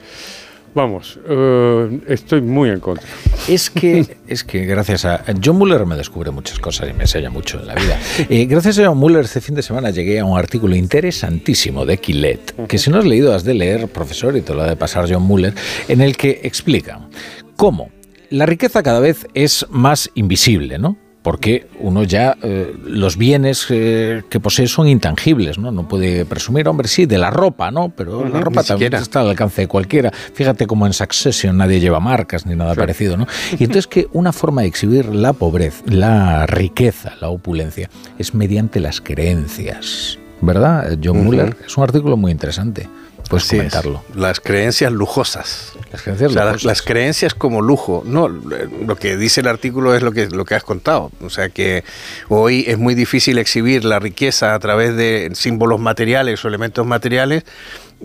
Vamos, 0.74 1.18
eh, 1.28 2.00
estoy 2.08 2.40
muy 2.40 2.70
en 2.70 2.80
contra. 2.80 3.06
Es 3.48 3.70
que, 3.70 4.18
es 4.28 4.44
que 4.44 4.66
gracias 4.66 5.04
a 5.04 5.24
John 5.42 5.56
Muller 5.56 5.86
me 5.86 5.96
descubre 5.96 6.30
muchas 6.30 6.58
cosas 6.58 6.90
y 6.90 6.92
me 6.92 7.04
enseña 7.04 7.30
mucho 7.30 7.58
en 7.58 7.66
la 7.66 7.74
vida. 7.74 7.98
Eh, 8.28 8.44
gracias 8.44 8.78
a 8.78 8.86
John 8.86 8.98
Muller 8.98 9.24
este 9.24 9.40
fin 9.40 9.54
de 9.54 9.62
semana 9.62 9.90
llegué 9.90 10.20
a 10.20 10.24
un 10.24 10.38
artículo 10.38 10.76
interesantísimo 10.76 11.86
de 11.86 11.98
Quillet, 11.98 12.66
que 12.68 12.78
si 12.78 12.90
no 12.90 12.98
has 12.98 13.06
leído 13.06 13.34
has 13.34 13.44
de 13.44 13.54
leer, 13.54 13.88
profesor, 13.88 14.36
y 14.36 14.42
te 14.42 14.54
lo 14.54 14.62
ha 14.62 14.66
de 14.66 14.76
pasar 14.76 15.06
John 15.10 15.22
Muller, 15.22 15.54
en 15.88 16.00
el 16.00 16.16
que 16.16 16.40
explica 16.42 17.08
cómo 17.56 17.90
la 18.30 18.46
riqueza 18.46 18.82
cada 18.82 19.00
vez 19.00 19.26
es 19.34 19.66
más 19.70 20.10
invisible, 20.14 20.78
¿no? 20.78 20.96
Porque 21.22 21.66
uno 21.80 22.04
ya, 22.04 22.38
eh, 22.42 22.74
los 22.86 23.18
bienes 23.18 23.66
eh, 23.70 24.22
que 24.30 24.40
posee 24.40 24.66
son 24.66 24.88
intangibles, 24.88 25.58
¿no? 25.58 25.72
No 25.72 25.86
puede 25.86 26.24
presumir, 26.24 26.68
hombre, 26.68 26.88
sí, 26.88 27.06
de 27.06 27.18
la 27.18 27.30
ropa, 27.30 27.70
¿no? 27.70 27.90
Pero 27.90 28.26
la 28.26 28.40
ropa 28.40 28.62
también 28.62 28.94
está 28.94 29.20
al 29.20 29.30
alcance 29.30 29.62
de 29.62 29.68
cualquiera. 29.68 30.10
Fíjate 30.10 30.66
como 30.66 30.86
en 30.86 30.92
Succession 30.92 31.56
nadie 31.56 31.80
lleva 31.80 32.00
marcas 32.00 32.46
ni 32.46 32.54
nada 32.54 32.74
parecido, 32.74 33.16
¿no? 33.16 33.26
Y 33.58 33.64
entonces 33.64 33.88
que 33.88 34.06
una 34.12 34.32
forma 34.32 34.62
de 34.62 34.68
exhibir 34.68 35.06
la 35.06 35.32
pobreza, 35.32 35.82
la 35.86 36.46
riqueza, 36.46 37.14
la 37.20 37.28
opulencia, 37.28 37.90
es 38.18 38.34
mediante 38.34 38.80
las 38.80 39.00
creencias, 39.00 40.18
¿verdad? 40.40 40.98
John 41.02 41.24
Muller 41.24 41.56
es 41.66 41.76
un 41.76 41.82
artículo 41.82 42.16
muy 42.16 42.30
interesante. 42.32 42.88
Puedes 43.28 43.44
Así 43.44 43.56
es. 43.56 43.60
comentarlo. 43.72 44.04
Las 44.14 44.40
creencias 44.40 44.90
lujosas. 44.92 45.72
Las 45.92 46.02
creencias 46.02 46.30
O 46.30 46.32
sea, 46.32 46.44
las, 46.44 46.52
lujosas. 46.54 46.64
las 46.64 46.82
creencias 46.82 47.34
como 47.34 47.60
lujo. 47.62 48.02
No, 48.06 48.28
lo 48.28 48.96
que 48.96 49.16
dice 49.16 49.40
el 49.42 49.48
artículo 49.48 49.94
es 49.94 50.02
lo 50.02 50.12
que, 50.12 50.28
lo 50.28 50.44
que 50.44 50.54
has 50.54 50.64
contado. 50.64 51.12
O 51.20 51.30
sea 51.30 51.48
que 51.50 51.84
hoy 52.28 52.64
es 52.66 52.78
muy 52.78 52.94
difícil 52.94 53.38
exhibir 53.38 53.84
la 53.84 53.98
riqueza 53.98 54.54
a 54.54 54.58
través 54.58 54.96
de 54.96 55.30
símbolos 55.34 55.78
materiales 55.78 56.44
o 56.44 56.48
elementos 56.48 56.86
materiales 56.86 57.44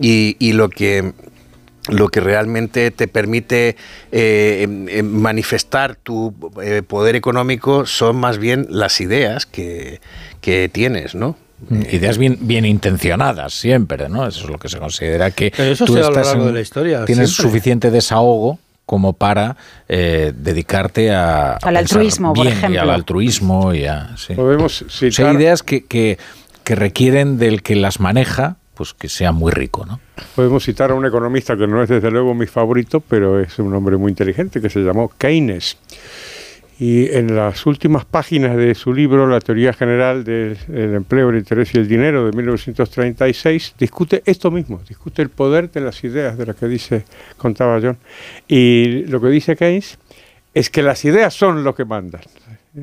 y, 0.00 0.36
y 0.38 0.52
lo 0.52 0.68
que 0.68 1.12
lo 1.88 2.08
que 2.08 2.20
realmente 2.20 2.90
te 2.90 3.08
permite 3.08 3.76
eh, 4.10 4.60
em, 4.62 4.88
em, 4.88 5.06
manifestar 5.06 5.96
tu 5.96 6.34
eh, 6.62 6.80
poder 6.80 7.14
económico 7.14 7.84
son 7.84 8.16
más 8.16 8.38
bien 8.38 8.66
las 8.70 9.02
ideas 9.02 9.44
que, 9.44 10.00
que 10.40 10.70
tienes, 10.72 11.14
¿no? 11.14 11.36
Ideas 11.90 12.18
bien, 12.18 12.38
bien 12.42 12.64
intencionadas 12.66 13.54
siempre, 13.54 14.08
¿no? 14.08 14.26
Eso 14.26 14.44
es 14.44 14.50
lo 14.50 14.58
que 14.58 14.68
se 14.68 14.78
considera 14.78 15.30
que 15.30 15.52
Pero 15.56 15.70
eso 15.72 15.84
tú 15.86 15.94
se 15.94 16.00
da 16.00 16.06
a 16.08 16.10
lo 16.10 16.16
estás 16.16 16.26
largo 16.28 16.42
en- 16.42 16.48
de 16.48 16.54
la 16.54 16.60
historia, 16.60 17.04
tienes 17.04 17.30
siempre. 17.30 17.50
suficiente 17.50 17.90
desahogo 17.90 18.58
como 18.84 19.14
para 19.14 19.56
eh, 19.88 20.32
dedicarte 20.36 21.10
a, 21.14 21.52
Al 21.54 21.76
altruismo, 21.78 22.34
por 22.34 22.44
bien, 22.44 22.54
y 22.54 22.58
ejemplo. 22.58 22.80
al 22.82 22.90
altruismo 22.90 23.72
y 23.72 23.86
a 23.86 24.14
sí. 24.16 24.34
Podemos 24.34 24.82
O 24.82 24.90
sea, 24.90 25.10
citar... 25.10 25.34
ideas 25.34 25.62
que, 25.62 25.84
que, 25.86 26.18
que 26.64 26.74
requieren 26.74 27.38
del 27.38 27.62
que 27.62 27.76
las 27.76 27.98
maneja 27.98 28.56
pues 28.74 28.92
que 28.92 29.08
sea 29.08 29.30
muy 29.30 29.52
rico, 29.52 29.86
¿no? 29.86 30.00
Podemos 30.34 30.64
citar 30.64 30.90
a 30.90 30.94
un 30.94 31.06
economista 31.06 31.56
que 31.56 31.64
no 31.68 31.80
es 31.82 31.88
desde 31.88 32.10
luego 32.10 32.34
mi 32.34 32.46
favorito, 32.46 32.98
pero 33.00 33.38
es 33.40 33.56
un 33.60 33.72
hombre 33.72 33.96
muy 33.96 34.10
inteligente 34.10 34.60
que 34.60 34.68
se 34.68 34.80
llamó 34.80 35.12
Keynes. 35.16 35.76
Y 36.86 37.10
en 37.16 37.34
las 37.34 37.64
últimas 37.64 38.04
páginas 38.04 38.58
de 38.58 38.74
su 38.74 38.92
libro, 38.92 39.26
La 39.26 39.40
teoría 39.40 39.72
general 39.72 40.22
del 40.22 40.58
empleo, 40.68 41.30
el 41.30 41.38
interés 41.38 41.74
y 41.74 41.78
el 41.78 41.88
dinero, 41.88 42.26
de 42.26 42.36
1936, 42.36 43.76
discute 43.78 44.22
esto 44.26 44.50
mismo, 44.50 44.82
discute 44.86 45.22
el 45.22 45.30
poder 45.30 45.70
de 45.70 45.80
las 45.80 46.04
ideas, 46.04 46.36
de 46.36 46.44
lo 46.44 46.54
que 46.54 46.66
dice, 46.66 47.06
contaba 47.38 47.80
John. 47.80 47.96
Y 48.46 49.06
lo 49.06 49.18
que 49.18 49.28
dice 49.28 49.56
Keynes 49.56 49.98
es 50.52 50.68
que 50.68 50.82
las 50.82 51.06
ideas 51.06 51.32
son 51.32 51.64
lo 51.64 51.74
que 51.74 51.86
mandan. 51.86 52.20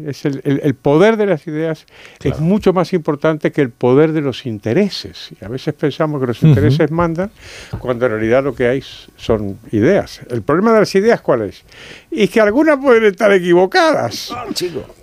Es 0.08 0.24
el, 0.26 0.74
poder 0.76 1.18
de 1.18 1.26
las 1.26 1.46
ideas 1.48 1.86
es 2.24 2.40
mucho 2.40 2.72
más 2.72 2.94
importante 2.94 3.52
que 3.52 3.62
el 3.62 3.72
poder 3.72 4.14
de 4.14 4.22
los 4.22 4.46
intereses. 4.46 5.32
Y 5.40 5.44
a 5.44 5.50
veces 5.50 5.74
pensamos 5.74 6.22
que 6.22 6.28
los 6.28 6.42
intereses 6.44 6.92
mandan 6.92 7.30
cuando 7.80 8.06
en 8.06 8.14
realidad 8.14 8.42
lo 8.42 8.56
que 8.56 8.68
hay 8.68 8.82
son 9.18 9.60
ideas. 9.72 10.22
El 10.30 10.44
problema 10.44 10.72
de 10.74 10.80
las 10.80 10.96
ideas, 10.96 11.20
¿cuál 11.20 11.42
es? 11.42 11.64
Y 12.10 12.30
que 12.30 12.40
algunas 12.40 12.78
pueden 12.78 13.04
estar 13.04 13.34
equivocadas. 13.34 14.32
Ah, 14.32 14.46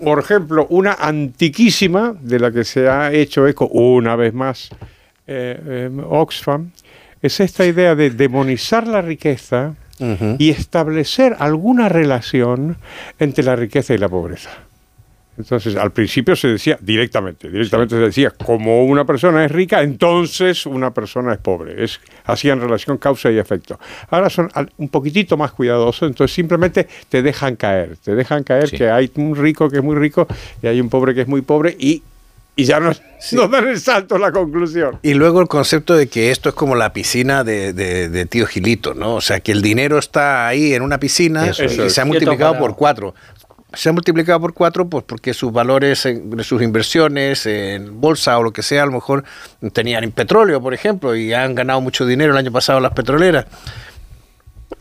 Por 0.02 0.20
ejemplo, 0.20 0.66
una 0.70 0.94
antiquísima 0.94 2.14
de 2.18 2.38
la 2.38 2.50
que 2.50 2.64
se 2.64 2.88
ha 2.88 3.12
hecho 3.12 3.46
eco 3.46 3.66
una 3.66 4.16
vez 4.16 4.32
más 4.32 4.70
eh, 5.26 5.60
eh, 5.66 6.02
Oxfam 6.08 6.70
es 7.20 7.40
esta 7.40 7.66
idea 7.66 7.94
de 7.94 8.08
demonizar 8.08 8.86
la 8.86 9.02
riqueza 9.02 9.74
y 10.38 10.50
establecer 10.50 11.34
alguna 11.40 11.88
relación 11.88 12.76
entre 13.18 13.42
la 13.42 13.56
riqueza 13.56 13.94
y 13.94 13.98
la 13.98 14.08
pobreza. 14.08 14.67
Entonces, 15.38 15.76
al 15.76 15.92
principio 15.92 16.34
se 16.34 16.48
decía 16.48 16.76
directamente, 16.80 17.48
directamente 17.48 17.94
se 17.94 18.00
decía, 18.00 18.30
como 18.30 18.84
una 18.84 19.04
persona 19.04 19.44
es 19.44 19.52
rica, 19.52 19.82
entonces 19.82 20.66
una 20.66 20.92
persona 20.92 21.32
es 21.32 21.38
pobre. 21.38 21.84
Es, 21.84 22.00
hacían 22.24 22.60
relación 22.60 22.98
causa 22.98 23.30
y 23.30 23.38
efecto. 23.38 23.78
Ahora 24.10 24.30
son 24.30 24.50
un 24.76 24.88
poquitito 24.88 25.36
más 25.36 25.52
cuidadosos, 25.52 26.08
entonces 26.08 26.34
simplemente 26.34 26.88
te 27.08 27.22
dejan 27.22 27.54
caer, 27.54 27.96
te 28.02 28.16
dejan 28.16 28.42
caer 28.42 28.68
que 28.70 28.90
hay 28.90 29.10
un 29.14 29.36
rico 29.36 29.70
que 29.70 29.76
es 29.76 29.84
muy 29.84 29.94
rico 29.94 30.26
y 30.60 30.66
hay 30.66 30.80
un 30.80 30.88
pobre 30.88 31.14
que 31.14 31.20
es 31.20 31.28
muy 31.28 31.42
pobre 31.42 31.76
y 31.78 32.02
y 32.58 32.64
ya 32.64 32.80
nos, 32.80 33.00
dan 33.52 33.68
el 33.68 33.78
salto 33.78 34.16
a 34.16 34.18
la 34.18 34.32
conclusión. 34.32 34.98
Y 35.02 35.14
luego 35.14 35.40
el 35.40 35.46
concepto 35.46 35.94
de 35.94 36.08
que 36.08 36.32
esto 36.32 36.48
es 36.48 36.56
como 36.56 36.74
la 36.74 36.92
piscina 36.92 37.44
de, 37.44 37.72
de, 37.72 38.26
tío 38.26 38.48
Gilito, 38.48 38.94
¿no? 38.94 39.14
O 39.14 39.20
sea, 39.20 39.38
que 39.38 39.52
el 39.52 39.62
dinero 39.62 39.96
está 39.96 40.48
ahí 40.48 40.74
en 40.74 40.82
una 40.82 40.98
piscina 40.98 41.50
y 41.50 41.88
se 41.88 42.00
ha 42.00 42.04
multiplicado 42.04 42.58
por 42.58 42.74
cuatro 42.74 43.14
se 43.74 43.88
ha 43.88 43.92
multiplicado 43.92 44.40
por 44.40 44.54
cuatro 44.54 44.88
pues 44.88 45.04
porque 45.04 45.34
sus 45.34 45.52
valores, 45.52 46.08
sus 46.42 46.62
inversiones 46.62 47.44
en 47.46 48.00
bolsa 48.00 48.38
o 48.38 48.42
lo 48.42 48.52
que 48.52 48.62
sea, 48.62 48.84
a 48.84 48.86
lo 48.86 48.92
mejor 48.92 49.24
tenían 49.72 50.04
en 50.04 50.12
petróleo, 50.12 50.60
por 50.60 50.74
ejemplo, 50.74 51.14
y 51.14 51.32
han 51.34 51.54
ganado 51.54 51.80
mucho 51.80 52.06
dinero 52.06 52.32
el 52.32 52.38
año 52.38 52.52
pasado 52.52 52.80
las 52.80 52.92
petroleras. 52.92 53.46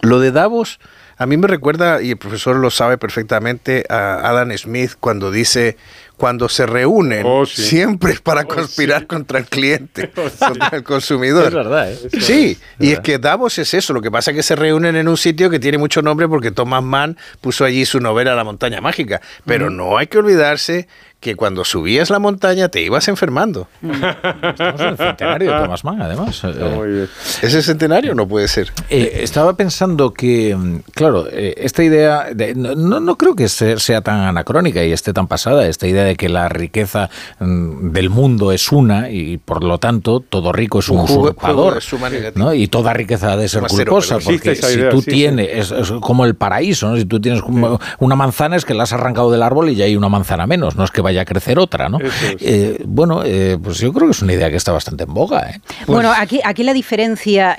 Lo 0.01 0.19
de 0.19 0.31
Davos, 0.31 0.79
a 1.17 1.25
mí 1.25 1.35
me 1.37 1.47
recuerda, 1.47 2.01
y 2.01 2.11
el 2.11 2.17
profesor 2.17 2.55
lo 2.55 2.69
sabe 2.69 2.97
perfectamente, 2.97 3.85
a 3.89 4.15
Alan 4.29 4.55
Smith 4.57 4.91
cuando 4.99 5.31
dice 5.31 5.77
cuando 6.17 6.49
se 6.49 6.65
reúnen, 6.65 7.23
oh, 7.25 7.45
siempre 7.45 8.11
es 8.11 8.21
para 8.21 8.41
oh, 8.41 8.47
conspirar 8.47 9.05
contra 9.05 9.37
el 9.39 9.45
cliente, 9.45 10.11
oh, 10.17 10.45
contra 10.45 10.71
el 10.73 10.83
consumidor. 10.83 11.47
Es 11.47 11.53
verdad, 11.53 11.91
¿eh? 11.91 12.09
sí, 12.19 12.57
y 12.79 12.91
es 12.91 12.99
que 12.99 13.19
Davos 13.19 13.59
es 13.59 13.73
eso, 13.75 13.93
lo 13.93 14.01
que 14.01 14.09
pasa 14.09 14.31
es 14.31 14.37
que 14.37 14.43
se 14.43 14.55
reúnen 14.55 14.95
en 14.95 15.07
un 15.07 15.17
sitio 15.17 15.49
que 15.49 15.59
tiene 15.59 15.77
mucho 15.77 16.01
nombre 16.01 16.27
porque 16.27 16.51
Thomas 16.51 16.83
Mann 16.83 17.17
puso 17.39 17.63
allí 17.63 17.85
su 17.85 17.99
novela 17.99 18.35
La 18.35 18.43
montaña 18.43 18.81
mágica, 18.81 19.21
pero 19.45 19.69
no 19.69 19.97
hay 19.97 20.07
que 20.07 20.17
olvidarse 20.17 20.87
que 21.19 21.35
cuando 21.35 21.65
subías 21.65 22.09
la 22.09 22.19
montaña 22.19 22.69
te 22.69 22.81
ibas 22.81 23.07
enfermando. 23.07 23.67
Estamos 23.81 24.81
en 24.81 24.87
el 24.87 24.97
centenario 24.97 25.51
de 25.51 25.61
Thomas 25.61 25.83
Mann, 25.83 26.01
además. 26.01 26.41
Eh, 26.43 27.07
¿Ese 27.41 27.61
centenario 27.63 28.13
no 28.13 28.27
puede 28.27 28.47
ser? 28.47 28.71
Eh, 28.89 29.19
estaba 29.21 29.53
pensando 29.53 30.13
que, 30.13 30.55
mm, 30.55 30.77
claro, 30.93 31.27
eh, 31.31 31.55
esta 31.57 31.83
idea, 31.83 32.27
no, 32.55 32.99
no, 32.99 33.17
creo 33.17 33.35
que 33.35 33.49
sea 33.49 34.01
tan 34.01 34.21
anacrónica 34.21 34.83
y 34.83 34.91
esté 34.91 35.11
tan 35.11 35.27
pasada, 35.27 35.67
esta 35.67 35.87
idea 35.87 36.03
de 36.07 36.15
que 36.15 36.29
la 36.29 36.49
riqueza 36.49 37.09
mm, 37.39 37.91
del 37.91 38.09
mundo 38.09 38.51
es 38.51 38.71
una 38.71 39.09
y 39.09 39.37
por 39.37 39.63
lo 39.63 39.77
tanto 39.77 40.19
todo 40.19 40.51
rico 40.51 40.79
es 40.79 40.89
un, 40.89 40.99
usurpador. 40.99 41.79
¿no? 42.35 42.53
Y 42.53 42.67
toda 42.67 42.93
riqueza 42.93 43.33
ha 43.33 43.37
de 43.37 43.47
ser 43.47 43.63
culposa, 43.63 44.19
porque 44.19 44.55
si 44.55 44.79
tú 44.89 45.01
tienes, 45.01 45.71
Es, 45.71 45.91
como 46.01 46.25
el 46.25 46.35
paraíso, 46.35 46.89
¿no? 46.89 46.97
si 46.97 47.05
tú 47.05 47.19
tienes 47.19 47.41
una 47.99 48.15
manzana 48.15 48.55
es 48.55 48.65
que 48.65 48.73
la 48.73 48.83
has 48.83 48.93
arrancado 48.93 49.31
del 49.31 49.43
árbol 49.43 49.69
y 49.69 49.75
ya 49.75 49.85
hay 49.85 49.95
una 49.95 50.09
manzana 50.09 50.47
menos, 50.47 50.75
no 50.75 50.83
es 50.83 50.91
que 50.91 51.01
vaya 51.01 51.21
a 51.21 51.25
crecer 51.25 51.59
otra, 51.59 51.89
¿no? 51.89 51.99
Eh, 52.39 52.83
bueno, 52.85 53.21
eh, 53.25 53.57
pues 53.61 53.79
yo 53.79 53.93
creo 53.93 54.07
que 54.07 54.11
es 54.11 54.21
una 54.21 54.33
idea 54.33 54.49
que 54.49 54.55
está 54.55 54.71
bastante 54.71 55.03
en 55.03 55.13
boga. 55.13 55.49
¿eh? 55.49 55.61
Bueno, 55.85 56.11
aquí, 56.15 56.39
aquí 56.43 56.63
la 56.63 56.73
diferencia, 56.73 57.57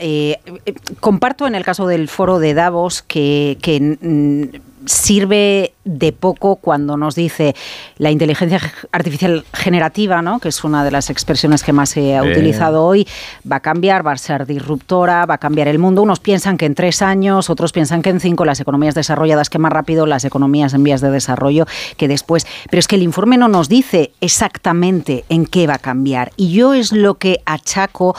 comparto 1.00 1.46
en 1.46 1.54
el 1.54 1.64
caso 1.64 1.86
del 1.86 2.08
foro 2.08 2.38
de 2.38 2.54
Davos 2.54 3.02
que, 3.02 3.58
que 3.60 4.60
sirve 4.86 5.74
de 5.84 6.12
poco 6.12 6.56
cuando 6.56 6.96
nos 6.96 7.14
dice 7.14 7.54
la 7.96 8.10
inteligencia 8.10 8.60
artificial 8.92 9.44
generativa, 9.52 10.22
¿no? 10.22 10.38
que 10.38 10.48
es 10.48 10.64
una 10.64 10.84
de 10.84 10.90
las 10.90 11.10
expresiones 11.10 11.62
que 11.62 11.72
más 11.72 11.90
se 11.90 12.16
ha 12.16 12.22
utilizado 12.22 12.84
hoy, 12.84 13.06
va 13.50 13.56
a 13.56 13.60
cambiar, 13.60 14.06
va 14.06 14.12
a 14.12 14.16
ser 14.18 14.46
disruptora, 14.46 15.24
va 15.26 15.34
a 15.34 15.38
cambiar 15.38 15.68
el 15.68 15.78
mundo. 15.78 16.02
Unos 16.02 16.20
piensan 16.20 16.58
que 16.58 16.66
en 16.66 16.74
tres 16.74 17.02
años, 17.02 17.50
otros 17.50 17.72
piensan 17.72 18.02
que 18.02 18.10
en 18.10 18.20
cinco, 18.20 18.44
las 18.44 18.60
economías 18.60 18.94
desarrolladas 18.94 19.50
que 19.50 19.58
más 19.58 19.72
rápido, 19.72 20.06
las 20.06 20.24
economías 20.24 20.74
en 20.74 20.84
vías 20.84 21.00
de 21.00 21.10
desarrollo 21.10 21.66
que 21.96 22.08
después. 22.08 22.46
Pero 22.70 22.80
es 22.80 22.88
que 22.88 22.96
el 22.96 23.02
informe 23.02 23.38
no 23.38 23.48
nos 23.48 23.68
dice 23.68 24.12
exactamente 24.20 25.24
en 25.28 25.46
qué 25.46 25.66
va 25.66 25.74
a 25.74 25.78
cambiar. 25.78 26.32
Y 26.36 26.52
yo 26.52 26.74
es 26.74 26.92
lo 26.92 27.14
que 27.14 27.40
achaco 27.46 28.14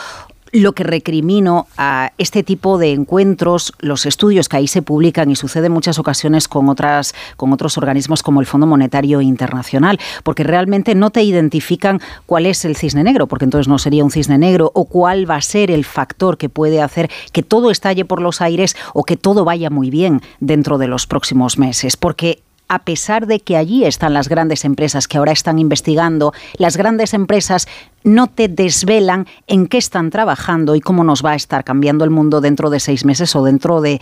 lo 0.52 0.74
que 0.74 0.84
recrimino 0.84 1.68
a 1.78 2.12
este 2.18 2.44
tipo 2.44 2.78
de 2.78 2.92
encuentros, 2.92 3.74
los 3.80 4.06
estudios 4.06 4.50
que 4.50 4.58
ahí 4.58 4.68
se 4.68 4.82
publican 4.82 5.30
y 5.32 5.36
sucede 5.36 5.68
en 5.68 5.74
muchas 5.74 6.00
ocasiones 6.00 6.48
con 6.48 6.70
otras 6.70 7.14
con 7.38 7.54
otros 7.54 7.78
organismos 7.78 8.24
como 8.24 8.40
el 8.40 8.46
Fondo 8.46 8.68
Monetario 8.68 9.22
Internacional, 9.22 10.00
porque 10.24 10.44
realmente 10.44 10.96
no 10.96 11.10
te 11.10 11.24
identifican 11.24 12.02
cuál 12.26 12.46
es 12.46 12.66
el 12.66 12.76
cisne 12.76 13.04
negro, 13.04 13.28
porque 13.28 13.46
entonces 13.46 13.68
no 13.68 13.78
sería 13.80 14.04
un 14.04 14.12
cisne 14.12 14.38
negro 14.38 14.72
o 14.74 14.86
cuál 14.86 15.30
va 15.30 15.36
a 15.36 15.42
ser 15.42 15.72
el 15.72 15.86
factor 15.86 16.38
que 16.38 16.50
puede 16.50 16.82
hacer 16.82 17.10
que 17.32 17.44
todo 17.44 17.72
estalle 17.72 18.06
por 18.06 18.22
los 18.22 18.42
aires 18.42 18.76
o 18.94 19.04
que 19.04 19.18
todo 19.18 19.46
vaya 19.46 19.70
muy 19.70 19.90
bien 19.90 20.22
dentro 20.40 20.78
de 20.78 20.88
los 20.88 21.08
próximos 21.08 21.58
meses, 21.58 21.98
porque 21.98 22.42
a 22.70 22.80
pesar 22.80 23.28
de 23.28 23.40
que 23.42 23.58
allí 23.58 23.84
están 23.84 24.14
las 24.14 24.30
grandes 24.30 24.64
empresas 24.64 25.08
que 25.08 25.18
ahora 25.18 25.32
están 25.32 25.60
investigando, 25.60 26.34
las 26.58 26.78
grandes 26.78 27.14
empresas 27.14 27.68
no 28.04 28.28
te 28.28 28.48
desvelan 28.48 29.28
en 29.48 29.68
qué 29.68 29.78
están 29.78 30.12
trabajando 30.12 30.76
y 30.76 30.80
cómo 30.80 31.04
nos 31.04 31.26
va 31.26 31.32
a 31.32 31.36
estar 31.36 31.64
cambiando 31.64 32.06
el 32.06 32.12
mundo 32.12 32.40
dentro 32.40 32.70
de 32.70 32.80
seis 32.80 33.04
meses 33.04 33.36
o 33.36 33.44
dentro 33.44 33.82
de 33.82 34.00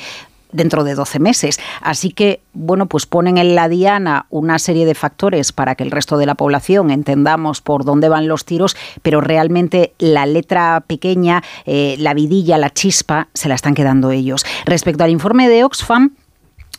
dentro 0.52 0.86
de 0.86 0.96
12 0.96 1.20
meses. 1.20 1.60
Así 1.82 2.12
que, 2.12 2.42
bueno, 2.54 2.88
pues 2.88 3.06
ponen 3.06 3.38
en 3.38 3.54
la 3.54 3.68
diana 3.68 4.28
una 4.30 4.60
serie 4.60 4.86
de 4.86 4.96
factores 4.96 5.52
para 5.52 5.76
que 5.76 5.84
el 5.84 5.92
resto 5.92 6.18
de 6.18 6.26
la 6.26 6.36
población 6.36 6.90
entendamos 6.90 7.62
por 7.62 7.84
dónde 7.84 8.08
van 8.08 8.30
los 8.30 8.46
tiros, 8.46 8.78
pero 9.02 9.20
realmente 9.20 9.94
la 10.00 10.26
letra 10.26 10.84
pequeña, 10.88 11.44
eh, 11.66 11.96
la 12.00 12.14
vidilla, 12.14 12.58
la 12.58 12.70
chispa, 12.70 13.28
se 13.34 13.50
la 13.50 13.56
están 13.56 13.76
quedando 13.76 14.12
ellos. 14.12 14.46
Respecto 14.66 15.04
al 15.04 15.12
informe 15.12 15.50
de 15.50 15.66
Oxfam, 15.66 16.12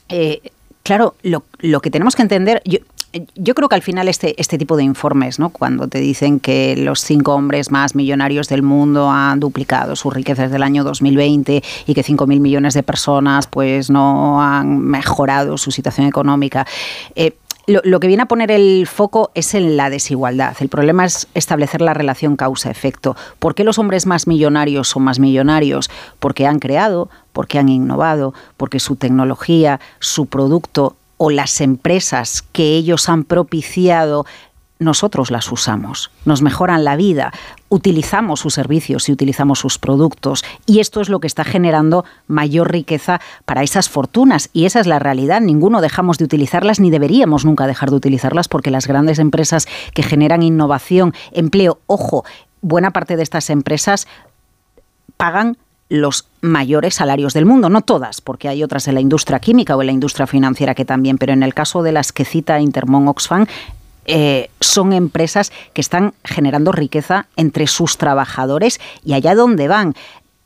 eh, 0.09 0.41
Claro, 0.83 1.15
lo, 1.23 1.45
lo 1.59 1.81
que 1.81 1.91
tenemos 1.91 2.17
que 2.17 2.23
entender, 2.23 2.63
yo, 2.65 2.79
yo 3.35 3.55
creo 3.55 3.69
que 3.69 3.75
al 3.75 3.83
final 3.83 4.09
este, 4.09 4.41
este 4.41 4.59
tipo 4.59 4.77
de 4.77 4.85
informes, 4.85 5.39
¿no? 5.39 5.51
cuando 5.51 5.89
te 5.89 5.99
dicen 5.99 6.41
que 6.41 6.77
los 6.77 7.01
cinco 7.01 7.35
hombres 7.35 7.71
más 7.71 7.95
millonarios 7.95 8.49
del 8.49 8.63
mundo 8.63 9.11
han 9.11 9.41
duplicado 9.41 9.97
sus 9.97 10.13
riquezas 10.13 10.47
desde 10.47 10.57
el 10.57 10.63
año 10.63 10.85
2020 10.85 11.63
y 11.87 11.95
que 11.95 12.05
5.000 12.05 12.41
millones 12.41 12.75
de 12.75 12.83
personas 12.83 13.47
pues, 13.47 13.91
no 13.91 14.43
han 14.43 14.79
mejorado 14.79 15.57
su 15.57 15.71
situación 15.71 16.07
económica, 16.07 16.67
eh, 17.15 17.33
lo, 17.69 18.01
que 18.01 18.07
viene 18.07 18.23
a 18.23 18.27
poner 18.27 18.51
el 18.51 18.87
foco 18.87 19.31
es 19.35 19.55
en 19.55 19.77
la 19.77 19.91
desigualdad. 19.91 20.57
El 20.61 20.69
problema 20.69 21.05
es 21.05 21.29
establecer 21.35 21.83
la 21.83 21.93
relación 21.93 22.37
causa-efecto. 22.37 23.15
¿Por 23.39 23.55
qué 23.55 23.63
los 23.63 23.79
hombres 23.79 24.07
más 24.07 24.27
millonarios 24.27 24.89
son 24.89 25.03
más 25.03 25.19
millonarios? 25.19 25.91
Porque 26.19 26.47
han 26.47 26.61
creado, 26.61 27.11
porque 27.33 27.59
han 27.59 27.69
innovado, 27.69 28.33
porque 28.57 28.81
su 28.81 28.97
tecnología, 28.97 29.81
su 30.01 30.27
producto 30.27 30.97
o 31.19 31.31
las 31.31 31.61
empresas 31.61 32.43
que 32.53 32.75
ellos 32.77 33.09
han 33.11 33.25
propiciado 33.25 34.25
nosotros 34.79 35.31
las 35.31 35.51
usamos, 35.51 36.11
nos 36.25 36.43
mejoran 36.43 36.85
la 36.85 36.97
vida, 36.97 37.33
utilizamos 37.69 38.41
sus 38.41 38.55
servicios 38.55 39.09
y 39.09 39.13
utilizamos 39.13 39.59
sus 39.59 39.79
productos 39.79 40.45
y 40.67 40.81
esto 40.81 41.01
es 41.01 41.09
lo 41.09 41.21
que 41.21 41.27
está 41.27 41.45
generando 41.45 42.05
mayor 42.27 42.71
riqueza 42.71 43.21
para 43.45 43.63
esas 43.63 43.89
fortunas 43.89 44.51
y 44.53 44.67
esa 44.67 44.81
es 44.81 44.87
la 44.87 44.99
realidad. 44.99 45.41
Ninguno 45.41 45.81
dejamos 45.81 46.19
de 46.19 46.25
utilizarlas 46.25 46.81
ni 46.81 46.91
deberíamos 46.91 47.45
nunca 47.45 47.67
dejar 47.67 47.91
de 47.91 47.97
utilizarlas 47.97 48.49
porque 48.49 48.71
las 48.71 48.87
grandes 48.87 49.19
empresas 49.19 49.67
que 49.95 50.03
generan 50.03 50.43
innovación, 50.43 51.13
empleo, 51.33 51.81
ojo, 51.87 52.25
buena 52.61 52.93
parte 52.93 53.17
de 53.17 53.23
estas 53.23 53.51
empresas 53.51 54.07
pagan 55.17 55.57
los 55.89 56.29
mayores 56.43 56.95
salarios 56.95 57.33
del 57.33 57.47
mundo, 57.47 57.71
no 57.71 57.81
todas, 57.81 58.21
porque 58.21 58.49
hay 58.49 58.63
otras 58.63 58.89
en 58.89 58.95
la 58.95 59.01
industria 59.01 59.41
química 59.41 59.75
o 59.75 59.81
en 59.81 59.87
la 59.87 59.93
industria 59.93 60.27
financiera 60.27 60.75
que 60.75 60.85
también, 60.85 61.17
pero 61.17 61.33
en 61.33 61.43
el 61.43 61.55
caso 61.55 61.83
de 61.83 61.93
las 61.93 62.13
que 62.13 62.25
cita 62.25 62.61
Intermon 62.61 63.09
Oxfam, 63.09 63.47
eh, 64.09 64.51
son 64.61 64.95
empresas 64.95 65.53
que 65.75 65.83
están 65.83 66.15
generando 66.25 66.73
riqueza 66.73 67.27
entre 67.37 67.67
sus 67.67 67.99
trabajadores 67.99 68.81
y 69.05 69.13
allá 69.13 69.35
donde 69.35 69.69
van. 69.69 69.95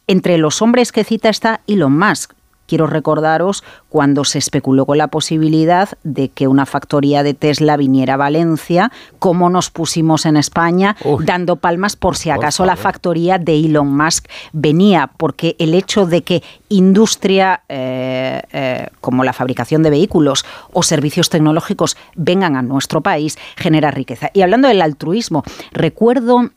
Entre 0.08 0.36
los 0.36 0.60
hombres 0.60 0.90
que 0.90 1.04
cita 1.04 1.28
está 1.28 1.60
Elon 1.68 1.96
Musk, 1.96 2.32
quiero 2.72 2.86
recordaros 2.86 3.62
cuando 3.90 4.24
se 4.24 4.38
especuló 4.38 4.86
con 4.86 4.96
la 4.96 5.08
posibilidad 5.08 5.90
de 6.04 6.30
que 6.30 6.48
una 6.48 6.64
factoría 6.64 7.22
de 7.22 7.34
Tesla 7.34 7.76
viniera 7.76 8.14
a 8.14 8.16
Valencia, 8.16 8.90
cómo 9.18 9.50
nos 9.50 9.68
pusimos 9.68 10.24
en 10.24 10.38
España 10.38 10.96
dando 11.20 11.56
palmas 11.56 11.96
por 11.96 12.16
si 12.16 12.30
acaso 12.30 12.64
la 12.64 12.76
factoría 12.76 13.38
de 13.38 13.58
Elon 13.58 13.94
Musk 13.94 14.26
venía, 14.54 15.10
porque 15.18 15.54
el 15.58 15.74
hecho 15.74 16.06
de 16.06 16.22
que 16.22 16.42
industria 16.70 17.60
eh, 17.68 18.40
eh, 18.54 18.86
como 19.02 19.22
la 19.22 19.34
fabricación 19.34 19.82
de 19.82 19.90
vehículos 19.90 20.46
o 20.72 20.82
servicios 20.82 21.28
tecnológicos 21.28 21.98
vengan 22.16 22.56
a 22.56 22.62
nuestro 22.62 23.02
país 23.02 23.36
genera 23.56 23.90
riqueza. 23.90 24.30
Y 24.32 24.40
hablando 24.40 24.68
del 24.68 24.80
altruismo, 24.80 25.42
recuerdo 25.72 26.48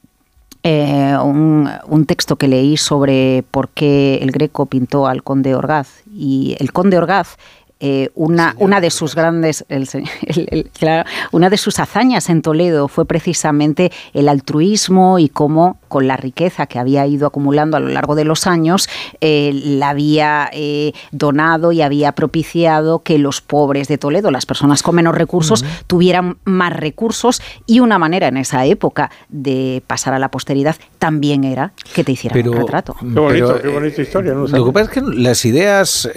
eh, 0.67 1.15
un, 1.21 2.05
texto 2.07 2.37
que 2.37 2.47
leí 2.47 2.75
sobre 2.75 3.43
por 3.51 3.69
qué 3.69 4.17
el 4.23 4.31
Greco 4.31 4.65
pintó 4.65 5.05
al 5.05 5.21
conde 5.21 5.53
Orgaz. 5.53 6.01
Y 6.11 6.55
el 6.59 6.73
conde 6.73 6.97
Orgaz 6.97 7.37
eh, 7.81 8.09
una, 8.15 8.55
una 8.57 8.79
de 8.79 8.89
sus 8.89 9.15
grandes, 9.15 9.65
una 11.31 11.49
de 11.49 11.57
sus 11.57 11.79
hazañas 11.79 12.29
en 12.29 12.41
Toledo 12.41 12.87
fue 12.87 13.03
precisamente 13.03 13.91
el 14.13 14.29
altruismo 14.29 15.19
y 15.19 15.27
cómo 15.27 15.77
con 15.89 16.07
la 16.07 16.15
riqueza 16.15 16.67
que 16.67 16.79
había 16.79 17.05
ido 17.05 17.27
acumulando 17.27 17.75
a 17.75 17.81
lo 17.81 17.89
largo 17.89 18.15
de 18.15 18.23
los 18.23 18.47
años, 18.47 18.87
eh, 19.19 19.51
la 19.53 19.89
había 19.89 20.49
eh, 20.53 20.93
donado 21.11 21.73
y 21.73 21.81
había 21.81 22.13
propiciado 22.13 22.99
que 22.99 23.17
los 23.17 23.41
pobres 23.41 23.89
de 23.89 23.97
Toledo, 23.97 24.31
las 24.31 24.45
personas 24.45 24.81
con 24.81 24.95
menos 24.95 25.13
recursos, 25.13 25.65
tuvieran 25.87 26.37
más 26.45 26.71
recursos 26.73 27.41
y 27.65 27.81
una 27.81 27.99
manera 27.99 28.27
en 28.27 28.37
esa 28.37 28.65
época 28.65 29.11
de 29.27 29.83
pasar 29.85 30.13
a 30.13 30.19
la 30.19 30.31
posteridad 30.31 30.77
también 30.97 31.43
era 31.43 31.73
que 31.93 32.05
te 32.05 32.13
hicieran 32.13 32.47
un 32.47 32.55
retrato. 32.55 32.95
Qué, 32.99 33.19
bonito, 33.19 33.61
qué 33.61 33.67
bonita 33.67 34.01
historia. 34.01 34.33
lo 34.33 34.65
que 34.65 34.71
pasa 34.71 34.85
es 34.85 34.91
que 34.91 35.01
las 35.01 35.43
ideas 35.43 36.09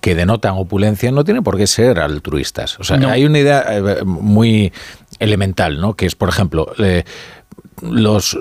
que 0.00 0.14
denotan 0.14 0.54
opulencia 0.80 1.12
no 1.12 1.24
tienen 1.24 1.42
por 1.42 1.56
qué 1.56 1.66
ser 1.66 1.98
altruistas. 1.98 2.78
O 2.80 2.84
sea, 2.84 2.96
hay 3.10 3.24
una 3.24 3.38
idea 3.38 3.64
eh, 3.68 4.04
muy 4.04 4.72
elemental, 5.18 5.80
¿no? 5.80 5.94
Que 5.94 6.06
es, 6.06 6.14
por 6.14 6.30
ejemplo, 6.30 6.72
eh, 6.78 7.04
los 7.82 8.38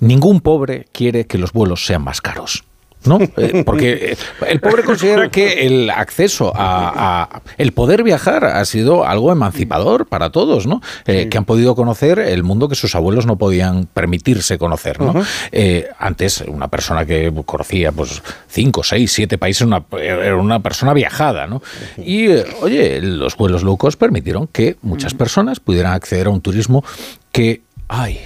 ningún 0.00 0.40
pobre 0.40 0.86
quiere 0.92 1.26
que 1.26 1.38
los 1.38 1.52
vuelos 1.52 1.84
sean 1.84 2.04
más 2.04 2.20
caros. 2.20 2.64
¿No? 3.06 3.18
Eh, 3.42 3.62
porque 3.64 4.16
el 4.46 4.60
pobre 4.60 4.84
considera 4.84 5.28
que 5.28 5.66
el 5.66 5.90
acceso 5.90 6.52
a, 6.54 7.40
el 7.56 7.72
poder 7.72 8.02
viajar 8.02 8.44
ha 8.44 8.64
sido 8.64 9.06
algo 9.06 9.32
emancipador 9.32 10.06
para 10.06 10.30
todos, 10.30 10.66
¿no? 10.66 10.80
Eh, 11.06 11.28
que 11.28 11.38
han 11.38 11.44
podido 11.44 11.74
conocer 11.74 12.18
el 12.18 12.42
mundo 12.42 12.68
que 12.68 12.74
sus 12.74 12.94
abuelos 12.94 13.26
no 13.26 13.36
podían 13.36 13.86
permitirse 13.86 14.58
conocer, 14.58 15.00
¿no? 15.00 15.24
Eh, 15.50 15.88
antes 15.98 16.44
una 16.46 16.68
persona 16.68 17.04
que 17.04 17.32
conocía 17.44 17.90
pues 17.90 18.22
cinco, 18.48 18.84
seis, 18.84 19.12
siete 19.12 19.38
países 19.38 19.66
era 19.98 20.36
una 20.36 20.60
persona 20.60 20.92
viajada, 20.92 21.46
¿no? 21.46 21.62
Y 21.96 22.28
oye, 22.60 23.00
los 23.00 23.36
vuelos 23.36 23.62
locos 23.62 23.96
permitieron 23.96 24.46
que 24.46 24.76
muchas 24.82 25.14
personas 25.14 25.58
pudieran 25.58 25.94
acceder 25.94 26.26
a 26.26 26.30
un 26.30 26.42
turismo 26.42 26.84
que, 27.32 27.62
ay, 27.88 28.20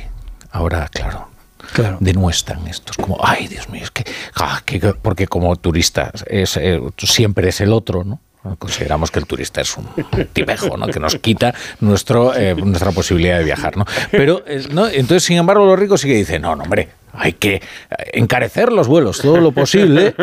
ahora 0.51 0.89
claro, 0.93 1.29
claro. 1.73 1.99
denuestran 2.01 2.67
estos 2.67 2.97
como 2.97 3.19
ay 3.23 3.49
Dios 3.49 3.69
mío 3.69 3.83
es 3.85 3.91
que, 3.91 4.05
ah, 4.37 4.63
porque 5.03 5.27
como 5.27 5.57
turista 5.57 6.13
es 6.27 6.57
eh, 6.57 6.81
siempre 6.99 7.49
es 7.49 7.61
el 7.61 7.73
otro 7.73 8.05
no 8.05 8.21
consideramos 8.59 9.11
que 9.11 9.19
el 9.19 9.27
turista 9.27 9.61
es 9.61 9.77
un 9.77 9.87
tipejo, 10.33 10.77
¿no? 10.77 10.87
que 10.87 11.01
nos 11.01 11.17
quita 11.17 11.55
nuestro, 11.81 12.35
eh, 12.35 12.55
nuestra 12.55 12.93
posibilidad 12.93 13.39
de 13.39 13.45
viajar. 13.45 13.77
¿no? 13.77 13.85
Pero, 14.11 14.45
eh, 14.47 14.67
¿no? 14.71 14.87
entonces, 14.87 15.25
sin 15.25 15.39
embargo, 15.39 15.65
los 15.67 15.79
ricos 15.79 16.01
sí 16.01 16.09
que 16.09 16.15
dicen, 16.15 16.43
no, 16.43 16.55
no, 16.55 16.65
hombre, 16.65 16.89
hay 17.19 17.33
que 17.33 17.63
encarecer 18.13 18.71
los 18.73 18.89
vuelos 18.89 19.21
todo 19.21 19.39
lo 19.39 19.53
posible, 19.53 20.15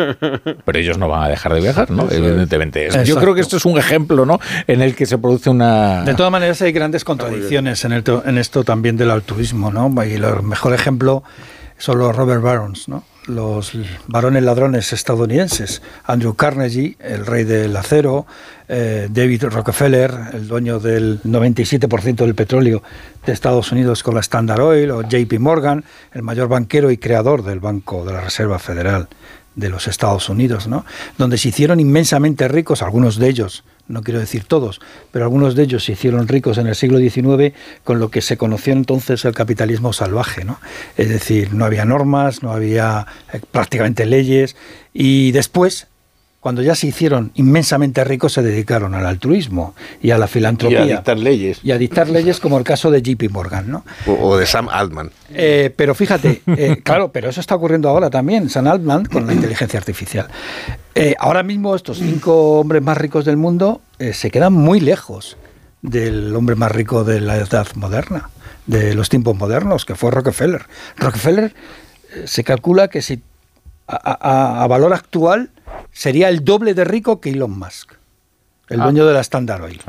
pero 0.64 0.78
ellos 0.78 0.96
no 0.96 1.08
van 1.08 1.24
a 1.24 1.28
dejar 1.28 1.52
de 1.54 1.60
viajar, 1.60 1.90
¿no? 1.90 2.08
Evidentemente. 2.10 2.88
Yo 3.04 3.16
creo 3.16 3.34
que 3.34 3.40
esto 3.40 3.56
es 3.56 3.64
un 3.64 3.78
ejemplo, 3.78 4.24
¿no? 4.24 4.40
En 4.66 4.80
el 4.80 4.94
que 4.94 5.06
se 5.06 5.18
produce 5.18 5.50
una... 5.50 6.04
De 6.04 6.14
todas 6.14 6.30
maneras 6.30 6.62
hay 6.62 6.72
grandes 6.72 7.04
contradicciones 7.04 7.84
en, 7.84 7.92
en 7.92 8.38
esto 8.38 8.62
también 8.64 8.96
del 8.96 9.10
altruismo, 9.10 9.72
¿no? 9.72 9.92
Y 10.04 10.12
el 10.12 10.42
mejor 10.42 10.72
ejemplo 10.72 11.24
son 11.84 11.98
los 11.98 12.16
Robert 12.16 12.40
Barons, 12.40 12.88
¿no? 12.88 13.04
los 13.26 13.72
varones 14.06 14.42
ladrones 14.42 14.94
estadounidenses, 14.94 15.82
Andrew 16.04 16.34
Carnegie, 16.34 16.96
el 16.98 17.26
rey 17.26 17.44
del 17.44 17.76
acero, 17.76 18.24
eh, 18.68 19.08
David 19.10 19.44
Rockefeller, 19.44 20.10
el 20.32 20.48
dueño 20.48 20.80
del 20.80 21.22
97% 21.24 22.16
del 22.24 22.34
petróleo 22.34 22.82
de 23.26 23.32
Estados 23.34 23.70
Unidos 23.70 24.02
con 24.02 24.14
la 24.14 24.22
Standard 24.22 24.62
Oil, 24.62 24.92
o 24.92 25.02
JP 25.02 25.38
Morgan, 25.38 25.84
el 26.14 26.22
mayor 26.22 26.48
banquero 26.48 26.90
y 26.90 26.96
creador 26.96 27.44
del 27.44 27.60
Banco 27.60 28.02
de 28.06 28.14
la 28.14 28.22
Reserva 28.22 28.58
Federal 28.58 29.08
de 29.54 29.68
los 29.68 29.86
Estados 29.86 30.30
Unidos, 30.30 30.66
¿no? 30.66 30.86
donde 31.18 31.36
se 31.36 31.50
hicieron 31.50 31.80
inmensamente 31.80 32.48
ricos, 32.48 32.80
algunos 32.80 33.18
de 33.18 33.28
ellos 33.28 33.62
no 33.88 34.02
quiero 34.02 34.20
decir 34.20 34.44
todos, 34.44 34.80
pero 35.10 35.24
algunos 35.24 35.54
de 35.54 35.64
ellos 35.64 35.84
se 35.84 35.92
hicieron 35.92 36.28
ricos 36.28 36.58
en 36.58 36.66
el 36.66 36.74
siglo 36.74 36.98
XIX 36.98 37.54
con 37.82 37.98
lo 37.98 38.10
que 38.10 38.22
se 38.22 38.36
conoció 38.36 38.72
entonces 38.72 39.24
el 39.24 39.34
capitalismo 39.34 39.92
salvaje. 39.92 40.44
¿no? 40.44 40.58
Es 40.96 41.08
decir, 41.08 41.52
no 41.52 41.64
había 41.64 41.84
normas, 41.84 42.42
no 42.42 42.52
había 42.52 43.06
eh, 43.32 43.40
prácticamente 43.50 44.06
leyes 44.06 44.56
y 44.92 45.32
después 45.32 45.88
cuando 46.44 46.60
ya 46.60 46.74
se 46.74 46.88
hicieron 46.88 47.30
inmensamente 47.36 48.04
ricos, 48.04 48.34
se 48.34 48.42
dedicaron 48.42 48.94
al 48.94 49.06
altruismo 49.06 49.74
y 50.02 50.10
a 50.10 50.18
la 50.18 50.26
filantropía. 50.26 50.84
Y 50.84 50.90
a 50.90 50.96
dictar 50.96 51.18
leyes. 51.18 51.60
Y 51.62 51.70
a 51.70 51.78
dictar 51.78 52.10
leyes 52.10 52.38
como 52.38 52.58
el 52.58 52.64
caso 52.64 52.90
de 52.90 53.00
JP 53.00 53.30
Morgan, 53.30 53.70
¿no? 53.70 53.82
O, 54.06 54.36
de 54.36 54.44
Sam 54.44 54.68
Altman. 54.70 55.10
Eh, 55.32 55.72
pero 55.74 55.94
fíjate, 55.94 56.42
eh, 56.48 56.82
claro, 56.84 57.10
pero 57.10 57.30
eso 57.30 57.40
está 57.40 57.54
ocurriendo 57.54 57.88
ahora 57.88 58.10
también, 58.10 58.50
Sam 58.50 58.66
Altman 58.66 59.06
con 59.06 59.26
la 59.26 59.32
inteligencia 59.32 59.78
artificial. 59.78 60.28
Eh, 60.94 61.14
ahora 61.18 61.42
mismo 61.42 61.74
estos 61.74 61.96
cinco 61.96 62.60
hombres 62.60 62.82
más 62.82 62.98
ricos 62.98 63.24
del 63.24 63.38
mundo 63.38 63.80
se 64.12 64.30
quedan 64.30 64.52
muy 64.52 64.80
lejos 64.80 65.38
del 65.80 66.36
hombre 66.36 66.56
más 66.56 66.70
rico 66.70 67.04
de 67.04 67.22
la 67.22 67.38
edad 67.38 67.68
moderna, 67.74 68.28
de 68.66 68.94
los 68.94 69.08
tiempos 69.08 69.34
modernos, 69.34 69.86
que 69.86 69.94
fue 69.94 70.10
Rockefeller. 70.10 70.66
Rockefeller 70.98 71.54
se 72.26 72.44
calcula 72.44 72.88
que 72.88 73.00
si 73.00 73.22
a 73.86 74.66
valor 74.68 74.92
actual 74.92 75.50
sería 75.94 76.28
el 76.28 76.44
doble 76.44 76.74
de 76.74 76.84
rico 76.84 77.20
que 77.20 77.30
Elon 77.30 77.58
Musk, 77.58 77.92
el 78.68 78.80
ah. 78.80 78.84
dueño 78.84 79.06
de 79.06 79.14
la 79.14 79.20
Standard 79.20 79.62
Oil. 79.62 79.80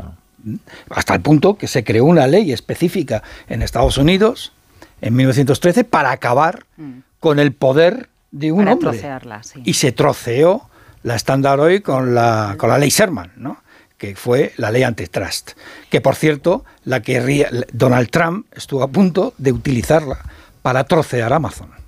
¿Mm? 0.44 0.56
Hasta 0.92 1.16
el 1.16 1.22
punto 1.22 1.58
que 1.58 1.68
se 1.68 1.84
creó 1.84 2.06
una 2.06 2.28
ley 2.28 2.54
específica 2.54 3.24
en 3.50 3.62
Estados 3.62 3.98
Unidos 3.98 4.54
en 5.02 5.16
1913 5.16 5.84
para 5.84 6.12
acabar 6.12 6.66
mm. 6.78 7.00
con 7.20 7.40
el 7.40 7.52
poder 7.52 8.08
de 8.32 8.54
un 8.54 8.68
hombre. 8.68 9.02
Y 9.66 9.74
se 9.74 9.92
troceó 9.92 10.70
la 11.04 11.16
Standard 11.16 11.60
Oil 11.60 11.82
con 11.82 12.16
la, 12.16 12.56
con 12.58 12.70
la 12.70 12.78
ley 12.78 12.90
Sherman, 12.90 13.32
¿no? 13.36 13.58
que 13.98 14.16
fue 14.16 14.54
la 14.58 14.72
ley 14.72 14.84
antitrust, 14.84 15.52
que 15.90 16.02
por 16.02 16.16
cierto 16.16 16.66
la 16.84 17.02
que 17.02 17.66
Donald 17.72 18.10
Trump 18.10 18.46
estuvo 18.54 18.84
a 18.84 18.90
punto 18.90 19.34
de 19.38 19.54
utilizarla 19.54 20.20
para 20.62 20.84
trocear 20.84 21.32
Amazon 21.32 21.85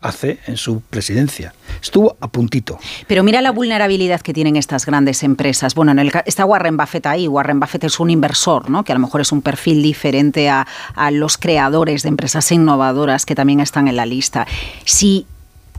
hace 0.00 0.38
en 0.46 0.56
su 0.56 0.80
presidencia. 0.80 1.54
Estuvo 1.82 2.16
a 2.20 2.28
puntito. 2.28 2.78
Pero 3.06 3.22
mira 3.22 3.40
la 3.42 3.50
vulnerabilidad 3.50 4.20
que 4.20 4.32
tienen 4.32 4.56
estas 4.56 4.86
grandes 4.86 5.22
empresas. 5.22 5.74
Bueno, 5.74 5.92
en 5.92 5.98
el, 5.98 6.12
está 6.26 6.44
Warren 6.44 6.76
Buffett 6.76 7.06
ahí. 7.06 7.26
Warren 7.26 7.60
Buffett 7.60 7.84
es 7.84 7.98
un 7.98 8.10
inversor, 8.10 8.70
¿no? 8.70 8.84
que 8.84 8.92
a 8.92 8.94
lo 8.94 9.00
mejor 9.00 9.20
es 9.20 9.32
un 9.32 9.42
perfil 9.42 9.82
diferente 9.82 10.48
a, 10.48 10.66
los 11.10 11.38
creadores 11.38 12.02
de 12.02 12.10
empresas 12.10 12.50
innovadoras 12.52 13.24
que 13.24 13.34
también 13.34 13.60
están 13.60 13.88
en 13.88 13.96
la 13.96 14.06
lista. 14.06 14.46
Si 14.84 15.26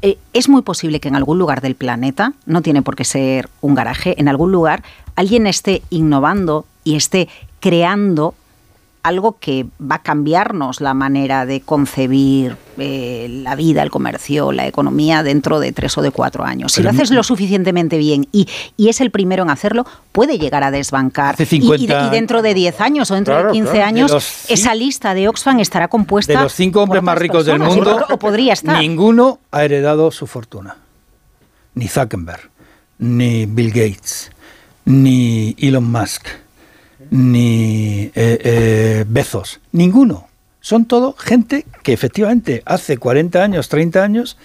eh, 0.01 0.17
es 0.33 0.49
muy 0.49 0.63
posible 0.63 0.99
que 0.99 1.07
en 1.07 1.15
algún 1.15 1.37
lugar 1.37 1.61
del 1.61 1.75
planeta, 1.75 2.33
no 2.45 2.61
tiene 2.61 2.81
por 2.81 2.95
qué 2.95 3.05
ser 3.05 3.49
un 3.61 3.75
garaje, 3.75 4.15
en 4.19 4.27
algún 4.27 4.51
lugar 4.51 4.83
alguien 5.15 5.47
esté 5.47 5.81
innovando 5.89 6.65
y 6.83 6.95
esté 6.95 7.27
creando 7.59 8.33
algo 9.03 9.37
que 9.39 9.65
va 9.79 9.95
a 9.95 10.03
cambiarnos 10.03 10.81
la 10.81 10.93
manera 10.93 11.45
de 11.45 11.61
concebir 11.61 12.57
eh, 12.77 13.27
la 13.29 13.55
vida, 13.55 13.81
el 13.81 13.89
comercio, 13.89 14.51
la 14.51 14.67
economía 14.67 15.23
dentro 15.23 15.59
de 15.59 15.71
tres 15.71 15.97
o 15.97 16.01
de 16.01 16.11
cuatro 16.11 16.43
años. 16.43 16.73
Si 16.73 16.83
lo 16.83 16.89
haces 16.89 17.11
lo 17.11 17.23
suficientemente 17.23 17.97
bien 17.97 18.27
y, 18.31 18.47
es 18.77 19.01
el 19.01 19.11
primero 19.11 19.43
en 19.43 19.49
hacerlo, 19.49 19.85
puede 20.11 20.37
llegar 20.37 20.63
a 20.63 20.71
desbancar. 20.71 21.35
y, 21.39 21.87
dentro 21.87 22.41
de 22.41 22.53
diez 22.53 22.81
años 22.81 23.09
o 23.11 23.15
dentro 23.15 23.43
de 23.43 23.51
15 23.51 23.81
años, 23.81 24.45
esa 24.49 24.75
lista 24.75 25.13
de 25.13 25.27
Oxfam 25.27 25.59
estará 25.59 25.87
compuesta. 25.87 26.33
De 26.33 26.43
los 26.43 26.53
cinco 26.53 26.81
hombres 26.81 27.01
más 27.01 27.17
ricos 27.17 27.45
del 27.45 27.59
mundo, 27.59 28.05
o 28.09 28.17
podría 28.17 28.53
estar. 28.53 28.79
ninguno 28.79 29.39
ha 29.51 29.63
heredado 29.63 30.11
su 30.11 30.27
fortuna. 30.27 30.77
Ni 31.75 31.87
Zuckerberg, 31.87 32.49
ni 32.97 33.45
Bill 33.45 33.69
Gates, 33.69 34.31
ni 34.85 35.55
Elon 35.59 35.89
Musk 35.89 36.27
ni 37.09 38.03
eh, 38.03 38.11
eh, 38.15 39.05
Bezos, 39.07 39.59
ninguno. 39.71 40.27
Son 40.61 40.85
todo 40.85 41.15
gente 41.17 41.65
que 41.83 41.93
efectivamente 41.93 42.61
hace 42.65 42.97
40 42.97 43.41
años, 43.41 43.69
30 43.69 44.03
años, 44.03 44.37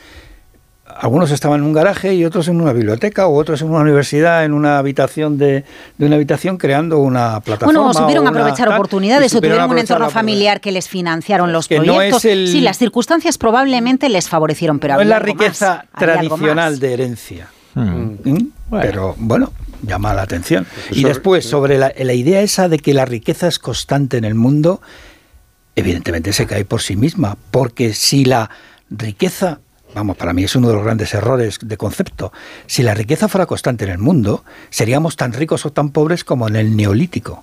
algunos 0.86 1.30
estaban 1.30 1.60
en 1.60 1.66
un 1.66 1.72
garaje 1.72 2.14
y 2.14 2.24
otros 2.24 2.46
en 2.48 2.60
una 2.60 2.72
biblioteca 2.72 3.26
o 3.26 3.34
otros 3.36 3.60
en 3.62 3.70
una 3.70 3.80
universidad, 3.80 4.44
en 4.44 4.52
una 4.52 4.78
habitación 4.78 5.38
de, 5.38 5.64
de 5.98 6.06
una 6.06 6.14
habitación 6.16 6.56
creando 6.56 6.98
una 6.98 7.40
plataforma. 7.40 7.80
Bueno, 7.80 7.94
supieron 7.94 8.22
una 8.28 8.30
aprovechar 8.30 8.68
oportunidades 8.68 9.34
o 9.34 9.40
tuvieron 9.40 9.70
un 9.70 9.78
entorno 9.78 10.04
la 10.06 10.10
familiar 10.10 10.60
que 10.60 10.70
les 10.72 10.88
financiaron 10.88 11.52
los 11.52 11.66
que 11.68 11.78
no 11.80 11.94
proyectos. 11.94 12.24
es 12.26 12.32
el- 12.32 12.48
Sí, 12.48 12.60
las 12.60 12.78
circunstancias 12.78 13.38
probablemente 13.38 14.08
les 14.08 14.28
favorecieron, 14.28 14.78
pero 14.78 14.94
no 14.94 15.00
es 15.00 15.04
había 15.06 15.10
la 15.10 15.16
algo 15.16 15.26
riqueza 15.26 15.84
más, 15.92 16.00
tradicional 16.00 16.78
de 16.78 16.92
herencia. 16.92 17.48
Hmm. 17.74 18.10
¿Mm? 18.22 18.46
Pero 18.70 19.14
bueno, 19.18 19.52
llama 19.86 20.14
la 20.14 20.22
atención. 20.22 20.66
Y 20.90 21.04
después, 21.04 21.44
sobre 21.44 21.78
la, 21.78 21.92
la 21.96 22.12
idea 22.12 22.42
esa 22.42 22.68
de 22.68 22.78
que 22.78 22.94
la 22.94 23.04
riqueza 23.04 23.48
es 23.48 23.58
constante 23.58 24.16
en 24.16 24.24
el 24.24 24.34
mundo, 24.34 24.80
evidentemente 25.76 26.32
se 26.32 26.46
cae 26.46 26.64
por 26.64 26.82
sí 26.82 26.96
misma, 26.96 27.36
porque 27.50 27.94
si 27.94 28.24
la 28.24 28.50
riqueza, 28.90 29.60
vamos, 29.94 30.16
para 30.16 30.32
mí 30.32 30.44
es 30.44 30.54
uno 30.56 30.68
de 30.68 30.74
los 30.74 30.84
grandes 30.84 31.14
errores 31.14 31.58
de 31.60 31.76
concepto, 31.76 32.32
si 32.66 32.82
la 32.82 32.94
riqueza 32.94 33.28
fuera 33.28 33.46
constante 33.46 33.84
en 33.84 33.90
el 33.90 33.98
mundo, 33.98 34.44
seríamos 34.70 35.16
tan 35.16 35.32
ricos 35.32 35.66
o 35.66 35.72
tan 35.72 35.90
pobres 35.90 36.24
como 36.24 36.48
en 36.48 36.56
el 36.56 36.76
neolítico. 36.76 37.42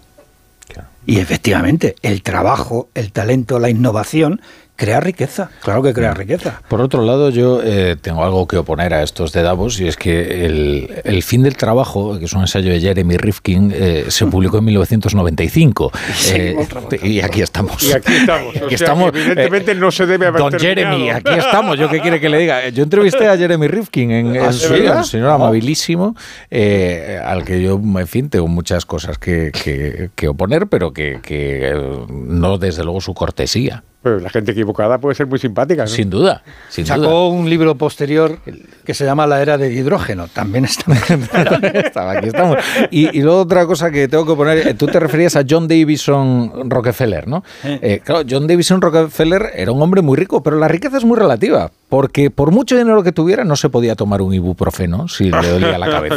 Y 1.05 1.19
efectivamente, 1.19 1.95
el 2.01 2.21
trabajo, 2.21 2.89
el 2.93 3.11
talento, 3.11 3.59
la 3.59 3.69
innovación 3.69 4.39
crea 4.81 4.99
riqueza, 4.99 5.51
claro 5.61 5.83
que 5.83 5.93
crea 5.93 6.15
riqueza. 6.15 6.59
Por 6.67 6.81
otro 6.81 7.03
lado, 7.05 7.29
yo 7.29 7.61
eh, 7.63 7.95
tengo 8.01 8.23
algo 8.23 8.47
que 8.47 8.57
oponer 8.57 8.95
a 8.95 9.03
estos 9.03 9.31
de 9.31 9.43
Davos 9.43 9.79
y 9.79 9.87
es 9.87 9.95
que 9.95 10.45
el, 10.45 10.89
el 11.03 11.21
fin 11.21 11.43
del 11.43 11.55
trabajo, 11.55 12.17
que 12.17 12.25
es 12.25 12.33
un 12.33 12.41
ensayo 12.41 12.71
de 12.71 12.79
Jeremy 12.79 13.15
Rifkin, 13.17 13.71
eh, 13.75 14.05
se 14.07 14.25
publicó 14.25 14.57
en 14.57 14.65
1995. 14.65 15.91
Eh, 16.33 16.55
y 17.03 17.19
aquí 17.21 17.41
estamos. 17.41 17.83
Y 17.83 17.93
aquí 17.93 18.13
estamos. 18.13 18.55
O 18.61 18.65
Aquí 18.65 18.77
sea, 18.77 18.85
estamos, 18.87 19.11
evidentemente 19.13 19.71
eh, 19.73 19.75
no 19.75 19.91
se 19.91 20.05
debe 20.05 20.25
haber 20.27 20.41
Don 20.41 20.51
terminado. 20.51 20.97
Jeremy, 20.97 21.09
aquí 21.11 21.33
estamos. 21.37 21.77
¿Yo 21.77 21.89
qué 21.89 21.99
quiere 21.99 22.19
que 22.19 22.29
le 22.29 22.39
diga? 22.39 22.69
Yo 22.69 22.83
entrevisté 22.83 23.27
a 23.27 23.37
Jeremy 23.37 23.67
Rifkin, 23.67 24.11
en, 24.11 24.27
¿Ah, 24.37 24.49
en- 24.51 24.69
¿verdad? 24.71 24.97
un 24.97 25.05
señor 25.05 25.29
amabilísimo, 25.29 26.15
eh, 26.49 27.19
al 27.23 27.43
que 27.45 27.61
yo, 27.61 27.75
en 27.79 28.07
fin, 28.07 28.29
tengo 28.29 28.47
muchas 28.47 28.85
cosas 28.85 29.17
que, 29.17 29.51
que- 29.51 30.09
que 30.15 30.27
oponer, 30.27 30.67
pero 30.67 30.91
que, 30.93 31.19
que, 31.21 31.69
eh, 31.69 32.05
no 32.09 32.57
desde 32.57 32.83
luego 32.83 32.99
su 33.01 33.13
cortesía. 33.13 33.83
Pero 34.03 34.19
la 34.19 34.29
gente 34.29 34.51
equivocada 34.51 34.97
puede 34.97 35.13
ser 35.15 35.27
muy 35.27 35.37
simpática. 35.37 35.83
¿no? 35.83 35.87
Sin 35.87 36.09
duda. 36.09 36.43
Sin 36.69 36.85
Sacó 36.87 37.01
duda. 37.01 37.27
un 37.27 37.49
libro 37.49 37.75
posterior 37.75 38.39
que 38.83 38.93
se 38.95 39.05
llama 39.05 39.27
La 39.27 39.41
Era 39.41 39.57
del 39.59 39.73
Hidrógeno, 39.73 40.27
también 40.27 40.65
está 40.65 40.91
Estaba, 41.73 42.13
aquí 42.13 42.27
estamos. 42.29 42.57
Y, 42.89 43.15
y 43.15 43.21
luego 43.21 43.41
otra 43.41 43.65
cosa 43.67 43.91
que 43.91 44.07
tengo 44.07 44.25
que 44.25 44.33
poner, 44.35 44.67
eh, 44.67 44.73
tú 44.73 44.87
te 44.87 44.99
referías 44.99 45.35
a 45.35 45.43
John 45.47 45.67
Davison 45.67 46.69
Rockefeller, 46.69 47.27
¿no? 47.27 47.43
Eh, 47.63 48.01
claro, 48.03 48.25
John 48.27 48.47
Davison 48.47 48.81
Rockefeller 48.81 49.51
era 49.55 49.71
un 49.71 49.81
hombre 49.81 50.01
muy 50.01 50.17
rico, 50.17 50.41
pero 50.41 50.57
la 50.57 50.67
riqueza 50.67 50.97
es 50.97 51.05
muy 51.05 51.17
relativa, 51.17 51.71
porque 51.91 52.31
por 52.31 52.51
mucho 52.51 52.77
dinero 52.77 53.03
que 53.03 53.11
tuviera 53.11 53.43
no 53.43 53.57
se 53.57 53.67
podía 53.67 53.95
tomar 53.97 54.21
un 54.21 54.33
ibuprofeno 54.33 55.09
si 55.09 55.29
le 55.29 55.45
dolía 55.45 55.77
la 55.77 55.87
cabeza. 55.91 56.15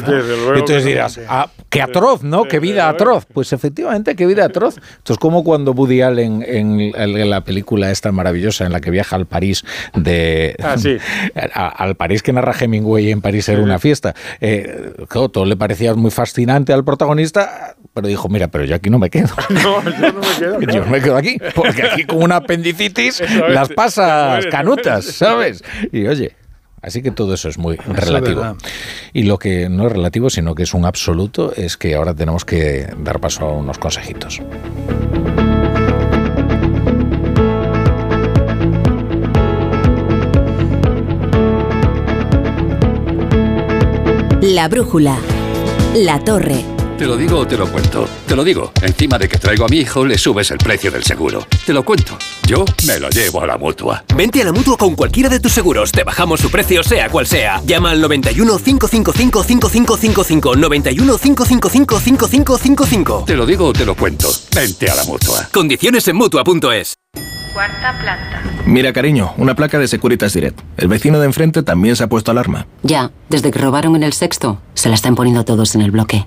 Entonces 0.54 0.84
dirás, 0.84 1.18
ah, 1.28 1.50
qué 1.68 1.82
atroz, 1.82 2.22
¿no? 2.22 2.44
Qué 2.44 2.60
vida 2.60 2.88
atroz. 2.88 3.26
Pues 3.26 3.52
efectivamente, 3.52 4.14
qué 4.14 4.24
vida 4.24 4.44
atroz. 4.44 4.76
Esto 4.98 5.14
es 5.14 5.18
como 5.18 5.42
cuando 5.42 5.72
Woody 5.72 6.00
Allen 6.02 6.44
en, 6.46 6.80
en 6.94 7.28
la 7.28 7.40
película 7.42 7.90
esta 7.90 8.12
maravillosa 8.12 8.64
en 8.64 8.70
la 8.72 8.80
que 8.80 8.92
viaja 8.92 9.16
al 9.16 9.26
París 9.26 9.64
de... 9.94 10.54
Ah, 10.62 10.76
sí. 10.78 10.96
a- 11.54 11.68
al 11.70 11.96
París 11.96 12.22
que 12.22 12.32
narra 12.32 12.54
Hemingway 12.58 13.10
en 13.10 13.20
París 13.20 13.48
era 13.48 13.60
una 13.60 13.80
fiesta. 13.80 14.14
Eh, 14.40 14.92
todo 15.10 15.44
le 15.44 15.56
parecía 15.56 15.92
muy 15.94 16.12
fascinante 16.12 16.72
al 16.72 16.84
protagonista, 16.84 17.74
pero 17.94 18.08
dijo, 18.08 18.28
mira, 18.28 18.48
pero 18.48 18.64
yo 18.64 18.74
aquí 18.74 18.90
no 18.90 18.98
me 18.98 19.08
quedo. 19.08 19.28
No, 19.50 19.82
yo 19.82 20.12
no 20.12 20.20
me 20.20 20.36
quedo. 20.36 20.60
Yo 20.72 20.86
me 20.86 21.00
quedo 21.00 21.16
aquí, 21.16 21.38
porque 21.54 21.84
aquí 21.84 22.04
con 22.04 22.22
una 22.22 22.36
apendicitis 22.36 23.22
las 23.48 23.68
pasas 23.68 24.44
canutas. 24.46 25.04
¿sabes? 25.14 25.62
Y 25.92 26.06
oye, 26.06 26.34
así 26.82 27.02
que 27.02 27.12
todo 27.12 27.34
eso 27.34 27.48
es 27.48 27.56
muy 27.56 27.76
relativo. 27.76 28.56
Y 29.12 29.22
lo 29.22 29.38
que 29.38 29.68
no 29.68 29.86
es 29.86 29.92
relativo, 29.92 30.28
sino 30.28 30.54
que 30.54 30.64
es 30.64 30.74
un 30.74 30.84
absoluto, 30.84 31.54
es 31.54 31.76
que 31.76 31.94
ahora 31.94 32.14
tenemos 32.14 32.44
que 32.44 32.88
dar 32.98 33.20
paso 33.20 33.44
a 33.46 33.52
unos 33.52 33.78
consejitos. 33.78 34.42
La 44.42 44.68
brújula. 44.68 45.16
La 45.94 46.18
torre. 46.18 46.73
Te 46.98 47.06
lo 47.06 47.16
digo 47.16 47.40
o 47.40 47.46
te 47.46 47.56
lo 47.56 47.66
cuento. 47.66 48.08
Te 48.26 48.36
lo 48.36 48.44
digo. 48.44 48.72
Encima 48.80 49.18
de 49.18 49.28
que 49.28 49.36
traigo 49.36 49.64
a 49.64 49.68
mi 49.68 49.78
hijo, 49.78 50.04
le 50.04 50.16
subes 50.16 50.50
el 50.52 50.58
precio 50.58 50.92
del 50.92 51.02
seguro. 51.02 51.44
Te 51.66 51.72
lo 51.72 51.84
cuento. 51.84 52.16
Yo 52.46 52.64
me 52.86 53.00
lo 53.00 53.10
llevo 53.10 53.42
a 53.42 53.46
la 53.46 53.58
mutua. 53.58 54.04
Vente 54.16 54.42
a 54.42 54.44
la 54.44 54.52
mutua 54.52 54.76
con 54.76 54.94
cualquiera 54.94 55.28
de 55.28 55.40
tus 55.40 55.52
seguros. 55.52 55.90
Te 55.90 56.04
bajamos 56.04 56.40
su 56.40 56.50
precio, 56.50 56.84
sea 56.84 57.08
cual 57.08 57.26
sea. 57.26 57.60
Llama 57.66 57.90
al 57.90 58.00
91 58.00 58.58
555 58.58 59.42
5555. 59.42 60.56
91 60.56 61.18
555 61.18 61.98
5555. 61.98 63.24
Te 63.26 63.34
lo 63.34 63.44
digo 63.44 63.66
o 63.66 63.72
te 63.72 63.84
lo 63.84 63.96
cuento. 63.96 64.28
Vente 64.54 64.88
a 64.88 64.94
la 64.94 65.04
mutua. 65.04 65.48
Condiciones 65.52 66.06
en 66.06 66.16
mutua.es. 66.16 66.94
Cuarta 67.52 67.98
planta. 68.00 68.42
Mira, 68.66 68.92
cariño, 68.92 69.34
una 69.36 69.54
placa 69.54 69.78
de 69.78 69.88
Securitas 69.88 70.32
Direct. 70.32 70.60
El 70.76 70.88
vecino 70.88 71.18
de 71.18 71.26
enfrente 71.26 71.62
también 71.62 71.96
se 71.96 72.04
ha 72.04 72.08
puesto 72.08 72.30
alarma. 72.30 72.66
Ya, 72.82 73.10
desde 73.28 73.50
que 73.50 73.58
robaron 73.58 73.94
en 73.96 74.04
el 74.04 74.12
sexto, 74.12 74.60
se 74.74 74.88
la 74.88 74.94
están 74.94 75.14
poniendo 75.14 75.44
todos 75.44 75.74
en 75.74 75.82
el 75.82 75.90
bloque. 75.90 76.26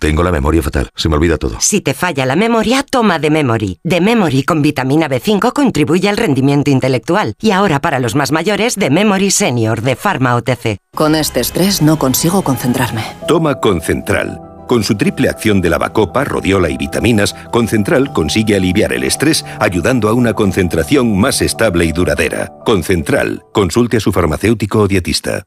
Tengo 0.00 0.22
la 0.22 0.32
memoria 0.32 0.62
fatal, 0.62 0.88
se 0.96 1.10
me 1.10 1.16
olvida 1.16 1.36
todo. 1.36 1.56
Si 1.60 1.82
te 1.82 1.92
falla 1.92 2.24
la 2.24 2.34
memoria, 2.34 2.82
toma 2.82 3.18
de 3.18 3.28
Memory. 3.28 3.80
De 3.84 4.00
Memory 4.00 4.44
con 4.44 4.62
vitamina 4.62 5.10
B5 5.10 5.52
contribuye 5.52 6.08
al 6.08 6.16
rendimiento 6.16 6.70
intelectual. 6.70 7.34
Y 7.38 7.50
ahora 7.50 7.82
para 7.82 7.98
los 7.98 8.14
más 8.14 8.32
mayores, 8.32 8.76
de 8.76 8.88
Memory 8.88 9.30
Senior 9.30 9.82
de 9.82 9.96
Pharma 9.96 10.36
OTC. 10.36 10.78
Con 10.94 11.14
este 11.14 11.40
estrés 11.40 11.82
no 11.82 11.98
consigo 11.98 12.40
concentrarme. 12.40 13.04
Toma 13.28 13.60
Concentral. 13.60 14.40
Con 14.66 14.84
su 14.84 14.96
triple 14.96 15.28
acción 15.28 15.60
de 15.60 15.68
lavacopa, 15.68 16.24
rodiola 16.24 16.70
y 16.70 16.78
vitaminas, 16.78 17.34
Concentral 17.52 18.10
consigue 18.14 18.56
aliviar 18.56 18.94
el 18.94 19.04
estrés 19.04 19.44
ayudando 19.58 20.08
a 20.08 20.14
una 20.14 20.32
concentración 20.32 21.18
más 21.18 21.42
estable 21.42 21.84
y 21.84 21.92
duradera. 21.92 22.50
Concentral. 22.64 23.42
Consulte 23.52 23.98
a 23.98 24.00
su 24.00 24.12
farmacéutico 24.12 24.78
o 24.78 24.88
dietista. 24.88 25.42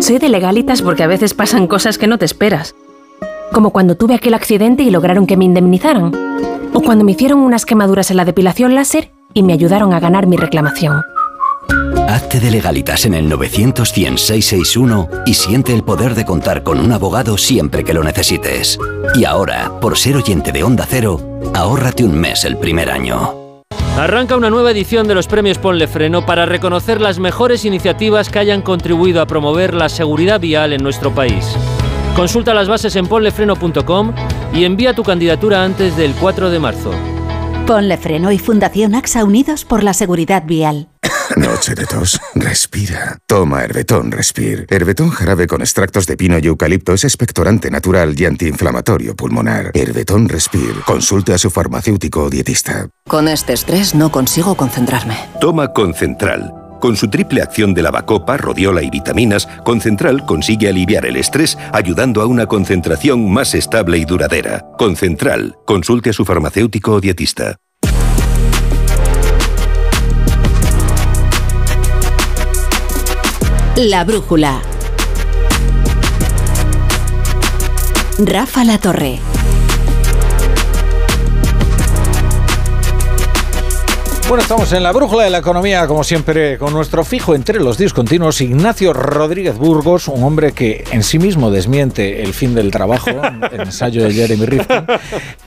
Soy 0.00 0.18
de 0.18 0.28
legalitas 0.30 0.80
porque 0.80 1.02
a 1.02 1.08
veces 1.08 1.34
pasan 1.34 1.66
cosas 1.66 1.98
que 1.98 2.06
no 2.06 2.16
te 2.16 2.24
esperas. 2.24 2.74
Como 3.52 3.70
cuando 3.70 3.96
tuve 3.96 4.14
aquel 4.14 4.34
accidente 4.34 4.82
y 4.82 4.90
lograron 4.90 5.26
que 5.26 5.36
me 5.36 5.44
indemnizaran. 5.44 6.12
O 6.74 6.80
cuando 6.80 7.04
me 7.04 7.12
hicieron 7.12 7.40
unas 7.40 7.64
quemaduras 7.64 8.10
en 8.10 8.18
la 8.18 8.24
depilación 8.24 8.74
láser 8.74 9.10
y 9.34 9.42
me 9.42 9.52
ayudaron 9.52 9.92
a 9.92 10.00
ganar 10.00 10.26
mi 10.26 10.36
reclamación. 10.36 11.02
Hazte 12.08 12.40
de 12.40 12.50
legalitas 12.50 13.04
en 13.04 13.14
el 13.14 13.28
900 13.28 13.92
100 13.92 14.18
661 14.18 15.08
y 15.26 15.34
siente 15.34 15.74
el 15.74 15.82
poder 15.82 16.14
de 16.14 16.24
contar 16.24 16.62
con 16.62 16.80
un 16.80 16.92
abogado 16.92 17.36
siempre 17.36 17.84
que 17.84 17.92
lo 17.92 18.02
necesites. 18.02 18.78
Y 19.14 19.24
ahora, 19.24 19.72
por 19.80 19.98
ser 19.98 20.16
oyente 20.16 20.52
de 20.52 20.62
Onda 20.62 20.86
Cero, 20.88 21.20
ahórrate 21.54 22.04
un 22.04 22.18
mes 22.18 22.44
el 22.44 22.56
primer 22.56 22.90
año. 22.90 23.34
Arranca 23.98 24.36
una 24.36 24.48
nueva 24.48 24.70
edición 24.70 25.08
de 25.08 25.14
los 25.14 25.26
premios 25.26 25.58
Ponle 25.58 25.88
Freno 25.88 26.24
para 26.24 26.46
reconocer 26.46 27.00
las 27.00 27.18
mejores 27.18 27.64
iniciativas 27.64 28.30
que 28.30 28.38
hayan 28.38 28.62
contribuido 28.62 29.20
a 29.20 29.26
promover 29.26 29.74
la 29.74 29.88
seguridad 29.88 30.40
vial 30.40 30.72
en 30.72 30.82
nuestro 30.82 31.12
país. 31.12 31.56
Consulta 32.18 32.52
las 32.52 32.66
bases 32.66 32.96
en 32.96 33.06
ponlefreno.com 33.06 34.12
y 34.52 34.64
envía 34.64 34.92
tu 34.92 35.04
candidatura 35.04 35.62
antes 35.62 35.96
del 35.96 36.14
4 36.14 36.50
de 36.50 36.58
marzo. 36.58 36.90
Ponle 37.64 37.96
Freno 37.96 38.32
y 38.32 38.38
Fundación 38.40 38.96
AXA 38.96 39.22
Unidos 39.22 39.64
por 39.64 39.84
la 39.84 39.94
Seguridad 39.94 40.42
Vial. 40.44 40.88
Noche 41.36 41.76
de 41.76 41.86
tos. 41.86 42.20
Respira. 42.34 43.18
Toma 43.24 43.62
Herbetón 43.62 44.10
Respir. 44.10 44.66
Herbetón 44.68 45.10
jarabe 45.10 45.46
con 45.46 45.60
extractos 45.60 46.08
de 46.08 46.16
pino 46.16 46.36
y 46.40 46.46
eucalipto 46.48 46.92
es 46.92 47.04
expectorante 47.04 47.70
natural 47.70 48.20
y 48.20 48.24
antiinflamatorio 48.24 49.14
pulmonar. 49.14 49.70
Herbetón 49.74 50.28
Respir. 50.28 50.74
Consulte 50.84 51.34
a 51.34 51.38
su 51.38 51.50
farmacéutico 51.50 52.24
o 52.24 52.30
dietista. 52.30 52.88
Con 53.06 53.28
este 53.28 53.52
estrés 53.52 53.94
no 53.94 54.10
consigo 54.10 54.56
concentrarme. 54.56 55.16
Toma 55.40 55.72
Concentral. 55.72 56.67
Con 56.80 56.96
su 56.96 57.08
triple 57.08 57.42
acción 57.42 57.74
de 57.74 57.82
lavacopa, 57.82 58.36
rodiola 58.36 58.82
y 58.82 58.90
vitaminas, 58.90 59.48
Concentral 59.64 60.24
consigue 60.24 60.68
aliviar 60.68 61.06
el 61.06 61.16
estrés 61.16 61.58
ayudando 61.72 62.22
a 62.22 62.26
una 62.26 62.46
concentración 62.46 63.30
más 63.30 63.54
estable 63.54 63.98
y 63.98 64.04
duradera. 64.04 64.64
Concentral. 64.78 65.56
Consulte 65.64 66.10
a 66.10 66.12
su 66.12 66.24
farmacéutico 66.24 66.92
o 66.92 67.00
dietista. 67.00 67.56
La 73.76 74.04
brújula. 74.04 74.60
Rafa 78.18 78.64
La 78.64 78.78
Torre. 78.78 79.20
Bueno, 84.28 84.42
estamos 84.42 84.70
en 84.74 84.82
la 84.82 84.92
brújula 84.92 85.24
de 85.24 85.30
la 85.30 85.38
economía, 85.38 85.86
como 85.86 86.04
siempre, 86.04 86.58
con 86.58 86.74
nuestro 86.74 87.02
fijo 87.02 87.34
entre 87.34 87.60
los 87.60 87.78
discontinuos, 87.78 88.42
Ignacio 88.42 88.92
Rodríguez 88.92 89.56
Burgos, 89.56 90.06
un 90.06 90.22
hombre 90.22 90.52
que 90.52 90.84
en 90.92 91.02
sí 91.02 91.18
mismo 91.18 91.50
desmiente 91.50 92.22
el 92.22 92.34
fin 92.34 92.54
del 92.54 92.70
trabajo, 92.70 93.08
el 93.52 93.60
ensayo 93.62 94.04
de 94.04 94.12
Jeremy 94.12 94.44
Rifkin, 94.44 94.84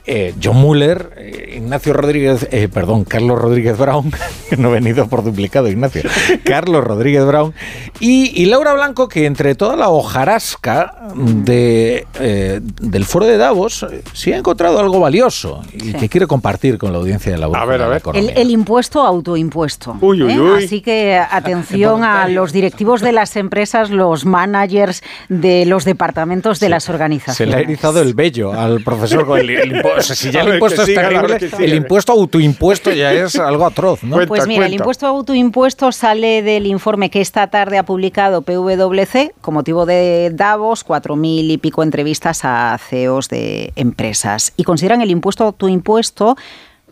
eh, 0.04 0.34
John 0.42 0.56
Muller, 0.56 1.10
eh, 1.16 1.54
Ignacio 1.58 1.92
Rodríguez, 1.92 2.48
eh, 2.50 2.68
perdón, 2.72 3.04
Carlos 3.04 3.40
Rodríguez 3.40 3.78
Brown, 3.78 4.10
que 4.50 4.56
no 4.56 4.70
he 4.70 4.72
venido 4.72 5.06
por 5.06 5.22
duplicado, 5.22 5.68
Ignacio, 5.68 6.02
Carlos 6.42 6.82
Rodríguez 6.82 7.24
Brown, 7.24 7.54
y, 8.00 8.32
y 8.42 8.46
Laura 8.46 8.72
Blanco, 8.74 9.06
que 9.08 9.26
entre 9.26 9.54
toda 9.54 9.76
la 9.76 9.90
hojarasca 9.90 10.96
de, 11.14 12.04
eh, 12.18 12.58
del 12.80 13.04
foro 13.04 13.26
de 13.26 13.36
Davos, 13.36 13.86
eh, 13.88 14.02
sí 14.12 14.32
ha 14.32 14.36
encontrado 14.38 14.80
algo 14.80 14.98
valioso 14.98 15.62
y 15.72 15.92
Sí. 15.92 15.92
que 15.94 16.08
quiere 16.08 16.26
compartir 16.26 16.78
con 16.78 16.90
la 16.92 16.98
audiencia 16.98 17.30
de 17.30 17.38
la 17.38 17.46
brújula 17.46 17.72
de 17.78 17.90
la 17.90 17.96
economía. 17.98 18.32
El, 18.32 18.38
el 18.38 18.50
impuesto 18.72 19.02
autoimpuesto. 19.02 19.98
Uy, 20.00 20.22
uy, 20.22 20.32
¿eh? 20.32 20.40
uy. 20.40 20.64
Así 20.64 20.80
que 20.80 21.14
atención 21.14 22.04
a 22.04 22.26
los 22.28 22.52
directivos 22.52 23.02
de 23.02 23.12
las 23.12 23.36
empresas, 23.36 23.90
los 23.90 24.24
managers 24.24 25.02
de 25.28 25.66
los 25.66 25.84
departamentos 25.84 26.58
de 26.58 26.70
las 26.70 26.84
Se 26.84 26.90
le 26.90 26.94
ha 26.94 26.96
organizaciones. 26.96 27.56
erizado 27.56 28.00
el 28.00 28.14
vello 28.14 28.54
al 28.54 28.82
profesor 28.82 29.26
con 29.26 29.40
el, 29.40 29.50
el 29.50 29.72
impuesto. 29.76 29.98
O 29.98 30.02
sea, 30.02 30.16
si 30.16 30.30
ya 30.30 30.40
el 30.40 30.54
impuesto 30.54 30.82
es 30.84 30.94
terrible, 30.94 31.38
el 31.58 31.74
impuesto 31.74 32.12
autoimpuesto 32.12 32.92
ya 32.92 33.12
es 33.12 33.36
algo 33.36 33.66
atroz, 33.66 34.02
¿no? 34.04 34.16
pues 34.26 34.46
mira, 34.46 34.64
el 34.64 34.72
impuesto 34.72 35.06
autoimpuesto 35.06 35.92
sale 35.92 36.40
del 36.42 36.66
informe 36.66 37.10
que 37.10 37.20
esta 37.20 37.48
tarde 37.48 37.76
ha 37.76 37.84
publicado 37.84 38.40
PwC 38.40 39.34
con 39.42 39.52
motivo 39.52 39.84
de 39.84 40.30
Davos, 40.32 40.82
cuatro 40.82 41.14
mil 41.14 41.50
y 41.50 41.58
pico 41.58 41.82
entrevistas 41.82 42.40
a 42.44 42.78
CEOs 42.78 43.28
de 43.28 43.74
empresas. 43.76 44.54
Y 44.56 44.64
consideran 44.64 45.02
el 45.02 45.10
impuesto 45.10 45.44
autoimpuesto 45.44 46.36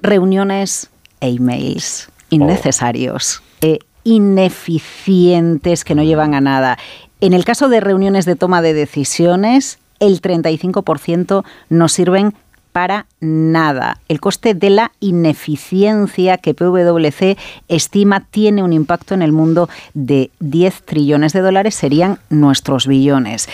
reuniones 0.02 0.90
e 1.20 1.28
emails 1.28 2.10
innecesarios 2.30 3.42
e 3.60 3.80
ineficientes 4.04 5.84
que 5.84 5.94
no 5.94 6.02
llevan 6.02 6.34
a 6.34 6.40
nada. 6.40 6.78
En 7.20 7.34
el 7.34 7.44
caso 7.44 7.68
de 7.68 7.80
reuniones 7.80 8.24
de 8.24 8.36
toma 8.36 8.62
de 8.62 8.72
decisiones, 8.72 9.78
el 9.98 10.22
35% 10.22 11.44
no 11.68 11.88
sirven 11.88 12.34
para 12.72 13.06
nada. 13.20 13.98
El 14.08 14.20
coste 14.20 14.54
de 14.54 14.70
la 14.70 14.92
ineficiencia 15.00 16.38
que 16.38 16.54
PwC 16.54 17.36
estima 17.68 18.20
tiene 18.30 18.62
un 18.62 18.72
impacto 18.72 19.14
en 19.14 19.22
el 19.22 19.32
mundo 19.32 19.68
de 19.94 20.30
10 20.40 20.82
trillones 20.82 21.32
de 21.32 21.40
dólares, 21.40 21.74
serían 21.74 22.18
nuestros 22.30 22.86
billones. 22.86 23.48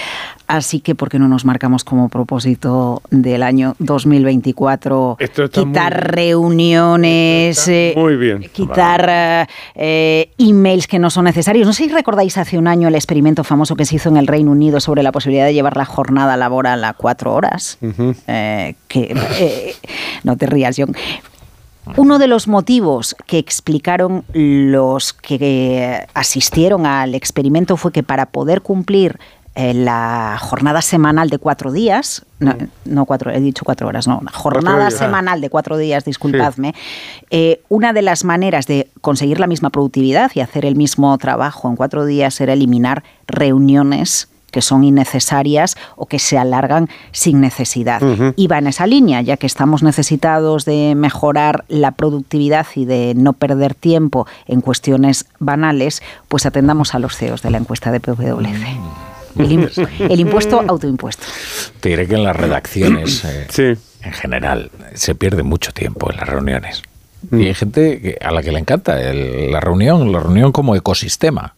Así 0.47 0.79
que, 0.79 0.95
¿por 0.95 1.09
qué 1.09 1.19
no 1.19 1.27
nos 1.27 1.45
marcamos 1.45 1.83
como 1.83 2.09
propósito 2.09 3.03
del 3.11 3.43
año 3.43 3.75
2024 3.81 5.17
Esto 5.19 5.45
está 5.45 5.61
muy 5.61 5.73
quitar 5.73 6.15
reuniones, 6.15 7.67
eh, 7.67 7.95
Muy 7.97 8.17
bien. 8.17 8.49
quitar 8.53 9.07
eh, 9.09 9.47
eh, 9.75 10.31
emails 10.39 10.87
que 10.87 11.01
no 11.01 11.11
son 11.11 11.25
necesarios. 11.25 11.67
No 11.67 11.73
sé 11.73 11.85
si 11.85 11.91
recordáis 11.91 12.39
hace 12.39 12.59
un 12.59 12.69
año 12.69 12.87
el 12.87 12.95
experimento 12.95 13.43
famoso 13.43 13.75
que 13.75 13.85
se 13.85 13.97
hizo 13.97 14.09
en 14.09 14.19
el 14.19 14.29
Reino 14.29 14.53
Unido 14.53 14.79
sobre 14.79 15.03
la 15.03 15.11
posibilidad 15.11 15.47
de 15.47 15.55
llevar 15.55 15.77
la 15.77 15.85
jornada 15.85 16.37
laboral 16.37 16.85
a 16.85 16.93
cuatro 16.93 17.35
horas. 17.35 17.79
Eh, 18.29 18.75
que, 18.87 19.17
eh, 19.57 19.75
no 20.23 20.37
te 20.37 20.47
rías, 20.47 20.77
John. 20.79 20.95
Uno 21.97 22.19
de 22.19 22.27
los 22.27 22.49
motivos 22.49 23.15
que 23.27 23.39
explicaron 23.39 24.25
los 24.33 25.13
que 25.13 26.07
asistieron 26.15 26.85
al 26.85 27.15
experimento 27.15 27.77
fue 27.77 27.93
que 27.93 28.03
para 28.03 28.27
poder 28.27 28.63
cumplir 28.63 29.21
eh, 29.59 29.73
la 29.73 30.37
jornada 30.39 30.83
semanal 30.83 31.31
de 31.31 31.39
cuatro 31.39 31.73
días, 31.73 32.27
no, 32.41 32.55
no 32.85 33.07
cuatro, 33.07 33.31
he 33.31 33.41
dicho 33.41 33.65
cuatro 33.65 33.89
horas, 33.89 34.07
no, 34.07 34.21
jornada 34.35 34.89
ah. 34.89 34.91
semanal 34.91 35.41
de 35.41 35.49
cuatro 35.49 35.79
días, 35.79 36.05
disculpadme, 36.05 36.75
eh, 37.31 37.63
una 37.71 37.95
de 37.95 38.03
las 38.03 38.25
maneras 38.25 38.67
de 38.67 38.91
conseguir 39.01 39.41
la 39.41 39.47
misma 39.47 39.71
productividad 39.71 40.31
y 40.35 40.41
hacer 40.41 40.67
el 40.67 40.77
mismo 40.77 41.17
trabajo 41.17 41.71
en 41.71 41.77
cuatro 41.77 42.05
días 42.05 42.39
era 42.43 42.53
eliminar 42.53 43.03
reuniones 43.29 44.29
que 44.57 44.63
son 44.63 44.85
innecesarias 44.85 45.77
o 45.97 46.07
que 46.07 46.19
se 46.19 46.39
alargan 46.39 46.89
sin 47.13 47.43
necesidad. 47.43 48.03
Ujú. 48.03 48.33
Y 48.37 48.47
va 48.47 48.57
en 48.57 48.69
esa 48.69 48.87
línea, 48.87 49.21
ya 49.21 49.37
que 49.37 49.47
estamos 49.47 49.83
necesitados 49.83 50.65
de 50.65 50.95
mejorar 50.97 51.67
la 51.69 51.91
productividad 51.93 52.67
y 52.75 52.87
de 52.87 53.13
no 53.15 53.35
perder 53.35 53.75
tiempo 53.75 54.27
en 54.47 54.63
cuestiones 54.63 55.27
banales, 55.41 56.01
pues 56.29 56.47
atendamos 56.47 56.95
a 56.95 56.99
los 57.01 57.19
CEOs 57.19 57.43
de 57.43 57.51
la 57.51 57.59
encuesta 57.59 57.93
de 57.93 58.01
PwC. 58.01 58.79
El, 59.37 59.51
im- 59.51 59.89
el 60.11 60.21
impuesto 60.21 60.65
autoimpuesto. 60.67 61.27
Te 61.81 61.91
diré 61.91 62.09
que 62.09 62.15
en 62.15 62.25
las 62.25 62.35
redacciones, 62.35 63.23
eh, 63.59 63.77
en 64.05 64.13
general, 64.13 64.71
se 64.95 65.15
pierde 65.15 65.43
mucho 65.43 65.73
tiempo 65.73 66.11
en 66.11 66.17
las 66.17 66.27
reuniones. 66.31 66.81
Mm. 67.31 67.41
Y 67.41 67.47
hay 67.47 67.55
gente 67.55 68.01
que- 68.01 68.19
a 68.21 68.31
la 68.31 68.43
que 68.43 68.53
le 68.53 68.59
encanta 68.59 69.01
el- 69.03 69.51
la 69.51 69.61
reunión, 69.61 70.13
la 70.13 70.21
reunión 70.21 70.53
como 70.53 70.77
ecosistema. 70.77 71.55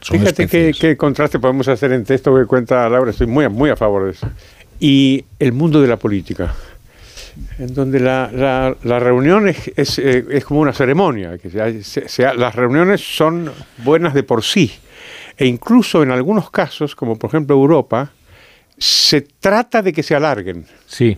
Son 0.00 0.18
Fíjate 0.18 0.46
qué, 0.46 0.72
qué 0.78 0.96
contraste 0.96 1.38
podemos 1.38 1.66
hacer 1.68 1.92
entre 1.92 2.14
esto 2.16 2.34
que 2.36 2.46
cuenta 2.46 2.88
Laura, 2.88 3.10
estoy 3.10 3.26
muy, 3.26 3.44
a- 3.44 3.48
muy 3.48 3.70
a 3.70 3.76
favor 3.76 4.04
de 4.04 4.10
eso. 4.12 4.28
Y 4.80 5.24
el 5.38 5.52
mundo 5.52 5.80
de 5.80 5.88
la 5.88 5.96
política, 5.96 6.54
en 7.58 7.74
donde 7.74 8.00
la, 8.00 8.30
la- 8.32 8.76
la 8.84 8.98
reunión 9.00 9.48
es, 9.48 9.70
es, 9.76 9.98
eh, 9.98 10.24
es 10.30 10.44
como 10.44 10.60
una 10.60 10.72
ceremonia. 10.72 11.38
Que 11.38 11.50
se- 11.82 12.34
las 12.36 12.54
reuniones 12.54 13.00
son 13.00 13.50
buenas 13.78 14.14
de 14.14 14.22
por 14.22 14.42
sí. 14.44 14.72
E 15.36 15.46
incluso 15.46 16.02
en 16.02 16.10
algunos 16.12 16.50
casos, 16.50 16.94
como 16.94 17.18
por 17.18 17.28
ejemplo 17.30 17.56
Europa, 17.56 18.10
se 18.84 19.22
trata 19.22 19.80
de 19.80 19.94
que 19.94 20.02
se 20.02 20.14
alarguen. 20.14 20.66
Sí. 20.86 21.16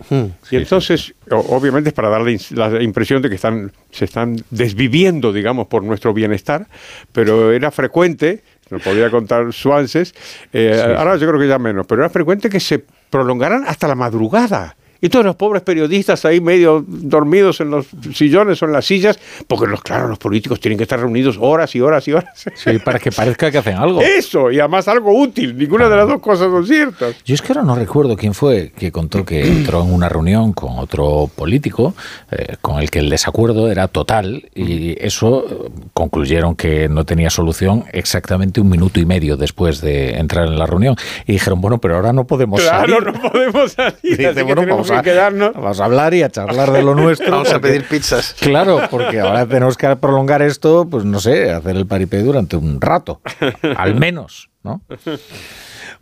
Y 0.49 0.55
entonces, 0.55 1.13
obviamente 1.29 1.89
es 1.89 1.93
para 1.93 2.07
dar 2.07 2.21
la 2.21 2.81
impresión 2.81 3.21
de 3.21 3.27
que 3.27 3.35
están, 3.35 3.73
se 3.91 4.05
están 4.05 4.41
desviviendo, 4.51 5.33
digamos, 5.33 5.67
por 5.67 5.83
nuestro 5.83 6.13
bienestar, 6.13 6.67
pero 7.11 7.51
era 7.51 7.69
frecuente, 7.71 8.41
nos 8.69 8.81
podía 8.81 9.09
contar 9.09 9.51
Suances, 9.51 10.15
eh, 10.53 10.81
ahora 10.97 11.17
yo 11.17 11.27
creo 11.27 11.41
que 11.41 11.47
ya 11.49 11.59
menos, 11.59 11.85
pero 11.85 12.03
era 12.03 12.09
frecuente 12.09 12.49
que 12.49 12.61
se 12.61 12.85
prolongaran 13.09 13.65
hasta 13.67 13.89
la 13.89 13.95
madrugada. 13.95 14.77
Y 15.01 15.09
todos 15.09 15.25
los 15.25 15.35
pobres 15.35 15.61
periodistas 15.63 16.25
ahí 16.25 16.41
medio 16.41 16.83
dormidos 16.87 17.61
en 17.61 17.69
los 17.71 17.87
sillones 18.13 18.61
o 18.61 18.65
en 18.65 18.71
las 18.73 18.85
sillas, 18.85 19.19
porque 19.47 19.67
los, 19.67 19.81
claro, 19.81 20.07
los 20.07 20.17
políticos 20.17 20.59
tienen 20.59 20.77
que 20.77 20.83
estar 20.83 20.99
reunidos 20.99 21.37
horas 21.39 21.75
y 21.75 21.81
horas 21.81 22.07
y 22.07 22.13
horas. 22.13 22.45
Sí, 22.55 22.79
para 22.79 22.99
que 22.99 23.11
parezca 23.11 23.51
que 23.51 23.57
hacen 23.59 23.75
algo. 23.77 24.01
Eso, 24.01 24.51
y 24.51 24.59
además 24.59 24.87
algo 24.87 25.17
útil. 25.19 25.57
Ninguna 25.57 25.89
de 25.89 25.95
las 25.95 26.07
dos 26.07 26.19
cosas 26.21 26.49
son 26.49 26.65
ciertas. 26.65 27.15
Yo 27.25 27.35
es 27.35 27.41
que 27.41 27.53
ahora 27.53 27.63
no 27.63 27.75
recuerdo 27.75 28.15
quién 28.15 28.33
fue 28.33 28.71
que 28.77 28.91
contó 28.91 29.23
que 29.25 29.45
entró 29.47 29.83
en 29.83 29.93
una 29.93 30.09
reunión 30.09 30.53
con 30.53 30.77
otro 30.79 31.29
político 31.35 31.93
eh, 32.31 32.55
con 32.61 32.79
el 32.79 32.89
que 32.89 32.99
el 32.99 33.09
desacuerdo 33.09 33.69
era 33.71 33.87
total 33.87 34.49
y 34.55 34.95
eso 35.05 35.45
eh, 35.49 35.69
concluyeron 35.93 36.55
que 36.55 36.89
no 36.89 37.05
tenía 37.05 37.29
solución 37.29 37.85
exactamente 37.91 38.59
un 38.61 38.69
minuto 38.69 38.99
y 38.99 39.05
medio 39.05 39.37
después 39.37 39.81
de 39.81 40.11
entrar 40.17 40.47
en 40.47 40.57
la 40.57 40.65
reunión 40.65 40.95
y 41.25 41.33
dijeron, 41.33 41.61
bueno, 41.61 41.77
pero 41.79 41.95
ahora 41.95 42.13
no 42.13 42.25
podemos 42.25 42.61
Claro, 42.61 42.97
salir. 42.99 43.13
no 43.21 43.31
podemos 43.31 43.71
salir. 43.71 43.95
Dice, 44.03 44.43
bueno, 44.43 44.61
tenemos 44.61 44.86
vamos 44.89 44.99
a, 44.99 45.03
que 45.03 45.09
quedarnos. 45.11 45.53
vamos 45.53 45.79
a 45.79 45.85
hablar 45.85 46.13
y 46.13 46.23
a 46.23 46.29
charlar 46.29 46.71
de 46.71 46.81
lo 46.83 46.95
nuestro. 46.95 47.31
Vamos 47.31 47.51
a 47.53 47.59
pedir 47.59 47.87
pizzas. 47.87 48.35
Claro, 48.39 48.81
porque 48.89 49.19
ahora 49.19 49.45
tenemos 49.45 49.77
que 49.77 49.95
prolongar 49.95 50.41
esto, 50.41 50.87
pues 50.89 51.05
no 51.05 51.19
sé, 51.19 51.51
hacer 51.51 51.75
el 51.75 51.85
paripé 51.87 52.21
durante 52.23 52.55
un 52.57 52.79
rato, 52.81 53.21
al 53.75 53.95
menos, 53.95 54.49
¿no? 54.63 54.81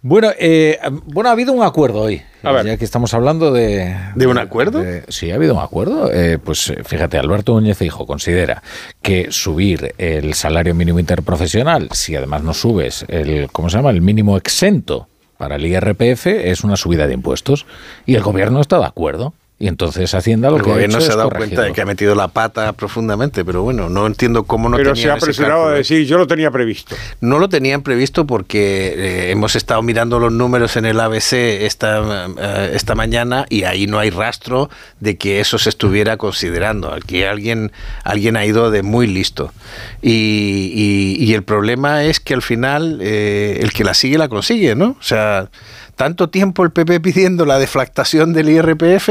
Bueno, 0.01 0.29
eh, 0.37 0.77
bueno, 1.05 1.29
ha 1.29 1.31
habido 1.31 1.51
un 1.51 1.63
acuerdo 1.63 2.01
hoy. 2.01 2.21
Ya 2.43 2.77
que 2.77 2.85
estamos 2.85 3.13
hablando 3.15 3.51
de... 3.51 3.95
¿De 4.13 4.27
un 4.27 4.37
acuerdo? 4.37 4.79
de- 4.83 5.03
sí, 5.07 5.31
ha 5.31 5.35
habido 5.35 5.55
un 5.55 5.61
acuerdo. 5.61 6.11
Eh, 6.13 6.37
pues 6.37 6.69
eh, 6.69 6.83
fíjate, 6.83 7.17
Alberto 7.17 7.53
Núñez 7.53 7.81
Hijo 7.81 8.05
considera 8.05 8.61
que 9.01 9.27
subir 9.31 9.95
el 9.97 10.35
salario 10.35 10.75
mínimo 10.75 10.99
interprofesional, 10.99 11.89
si 11.91 12.15
además 12.15 12.43
no 12.43 12.53
subes 12.53 13.03
el, 13.07 13.49
¿cómo 13.51 13.67
se 13.69 13.77
llama? 13.77 13.89
El 13.89 14.01
mínimo 14.01 14.37
exento 14.37 15.07
para 15.37 15.55
el 15.55 15.65
IRPF, 15.65 16.27
es 16.27 16.63
una 16.63 16.77
subida 16.77 17.07
de 17.07 17.13
impuestos. 17.13 17.65
Y 18.05 18.15
el 18.15 18.23
gobierno 18.23 18.61
está 18.61 18.79
de 18.79 18.85
acuerdo. 18.85 19.33
Y 19.57 19.67
entonces 19.69 20.13
Hacienda 20.13 20.49
lo 20.49 20.57
El 20.57 20.63
que 20.63 20.69
ha 20.69 20.73
gobierno 20.73 20.97
hecho 20.97 21.05
se 21.07 21.13
ha 21.13 21.15
dado 21.15 21.29
corregirlo. 21.29 21.55
cuenta 21.55 21.67
de 21.69 21.73
que 21.73 21.81
ha 21.81 21.85
metido 21.85 22.13
la 22.13 22.27
pata 22.27 22.73
profundamente, 22.73 23.45
pero 23.45 23.63
bueno, 23.63 23.87
no 23.87 24.05
entiendo 24.05 24.43
cómo 24.43 24.67
no 24.67 24.75
Pero 24.75 24.93
se 24.97 25.09
ha 25.09 25.13
apresurado 25.13 25.67
a 25.67 25.71
decir, 25.71 26.05
yo 26.05 26.17
lo 26.17 26.27
tenía 26.27 26.51
previsto. 26.51 26.93
No 27.21 27.39
lo 27.39 27.47
tenían 27.47 27.81
previsto 27.81 28.27
porque 28.27 28.93
eh, 28.97 29.31
hemos 29.31 29.55
estado 29.55 29.81
mirando 29.81 30.19
los 30.19 30.33
números 30.33 30.75
en 30.75 30.83
el 30.85 30.99
ABC 30.99 31.31
esta, 31.63 32.27
eh, 32.37 32.71
esta 32.73 32.95
mañana 32.95 33.45
y 33.49 33.63
ahí 33.63 33.87
no 33.87 33.97
hay 33.97 34.09
rastro 34.09 34.69
de 34.99 35.15
que 35.15 35.39
eso 35.39 35.57
se 35.57 35.69
estuviera 35.69 36.17
considerando. 36.17 36.93
Aquí 36.93 37.23
alguien, 37.23 37.71
alguien 38.03 38.35
ha 38.35 38.45
ido 38.45 38.71
de 38.71 38.83
muy 38.83 39.07
listo. 39.07 39.53
Y, 40.01 40.71
y- 41.19 41.23
y 41.25 41.33
el 41.33 41.43
problema 41.43 42.03
es 42.03 42.19
que 42.19 42.33
al 42.33 42.41
final 42.41 42.99
eh, 43.01 43.59
el 43.61 43.71
que 43.71 43.85
la 43.85 43.93
sigue 43.93 44.17
la 44.17 44.27
consigue, 44.27 44.75
¿no? 44.75 44.97
O 44.99 45.03
sea, 45.03 45.49
tanto 45.95 46.29
tiempo 46.29 46.63
el 46.63 46.71
PP 46.71 46.99
pidiendo 46.99 47.45
la 47.45 47.59
deflactación 47.59 48.33
del 48.33 48.49
IRPF 48.49 49.09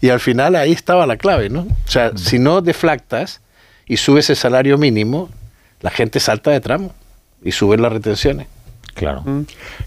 y 0.00 0.08
al 0.08 0.20
final 0.20 0.56
ahí 0.56 0.72
estaba 0.72 1.06
la 1.06 1.16
clave, 1.16 1.50
¿no? 1.50 1.60
O 1.60 1.90
sea, 1.90 2.16
si 2.16 2.38
no 2.38 2.60
deflactas 2.62 3.40
y 3.86 3.98
subes 3.98 4.30
el 4.30 4.36
salario 4.36 4.78
mínimo, 4.78 5.28
la 5.80 5.90
gente 5.90 6.20
salta 6.20 6.50
de 6.50 6.60
tramo 6.60 6.92
y 7.42 7.52
suben 7.52 7.82
las 7.82 7.92
retenciones. 7.92 8.46
Claro. 8.94 9.22
Mm. 9.22 9.42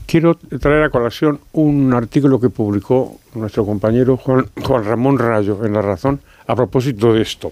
Quiero 0.06 0.36
traer 0.36 0.84
a 0.84 0.90
colación 0.90 1.40
un 1.54 1.94
artículo 1.94 2.40
que 2.40 2.50
publicó 2.50 3.20
nuestro 3.36 3.66
compañero 3.66 4.18
Juan, 4.18 4.48
Juan 4.64 4.84
Ramón 4.84 5.20
Rayo 5.20 5.64
en 5.64 5.74
La 5.74 5.82
Razón 5.82 6.22
a 6.48 6.56
propósito 6.56 7.14
de 7.14 7.22
esto. 7.22 7.52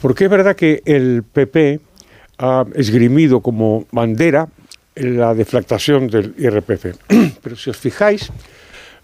Porque 0.00 0.24
es 0.24 0.30
verdad 0.30 0.56
que 0.56 0.82
el 0.84 1.22
PP 1.24 1.80
ha 2.38 2.64
esgrimido 2.74 3.40
como 3.40 3.86
bandera 3.92 4.48
la 5.02 5.34
deflactación 5.34 6.06
del 6.08 6.34
IRPF. 6.38 6.96
Pero 7.42 7.56
si 7.56 7.70
os 7.70 7.76
fijáis, 7.76 8.30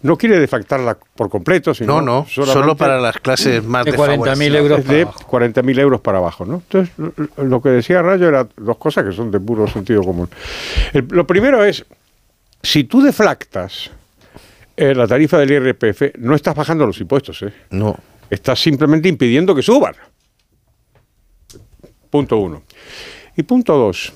no 0.02 0.16
quiere 0.16 0.38
deflactarla 0.38 0.96
por 1.16 1.28
completo, 1.30 1.74
sino 1.74 2.00
No, 2.00 2.02
no, 2.02 2.26
solo 2.28 2.76
para 2.76 3.00
las 3.00 3.18
clases 3.18 3.64
más 3.64 3.84
de 3.84 3.92
desfavorecidas. 3.92 4.40
euros 4.54 4.84
de 4.86 5.06
40.000 5.06 5.78
euros 5.80 6.00
para 6.00 6.18
abajo, 6.18 6.44
¿no? 6.44 6.56
Entonces, 6.56 6.94
lo- 6.98 7.44
lo 7.44 7.62
que 7.62 7.70
decía 7.70 8.02
Rayo 8.02 8.28
era 8.28 8.46
dos 8.56 8.76
cosas 8.76 9.04
que 9.04 9.12
son 9.12 9.30
de 9.30 9.40
puro 9.40 9.66
sentido 9.66 10.02
común. 10.02 10.28
El- 10.92 11.06
lo 11.10 11.26
primero 11.26 11.64
es, 11.64 11.84
si 12.62 12.84
tú 12.84 13.00
deflactas 13.02 13.90
eh, 14.76 14.94
la 14.94 15.06
tarifa 15.06 15.38
del 15.38 15.50
IRPF, 15.52 16.16
no 16.18 16.34
estás 16.34 16.54
bajando 16.54 16.84
los 16.86 17.00
impuestos, 17.00 17.40
¿eh? 17.42 17.52
No. 17.70 17.96
Estás 18.28 18.60
simplemente 18.60 19.08
impidiendo 19.08 19.54
que 19.54 19.62
suban. 19.62 19.94
Punto 22.10 22.36
uno. 22.38 22.62
Y 23.36 23.42
punto 23.42 23.76
dos, 23.76 24.12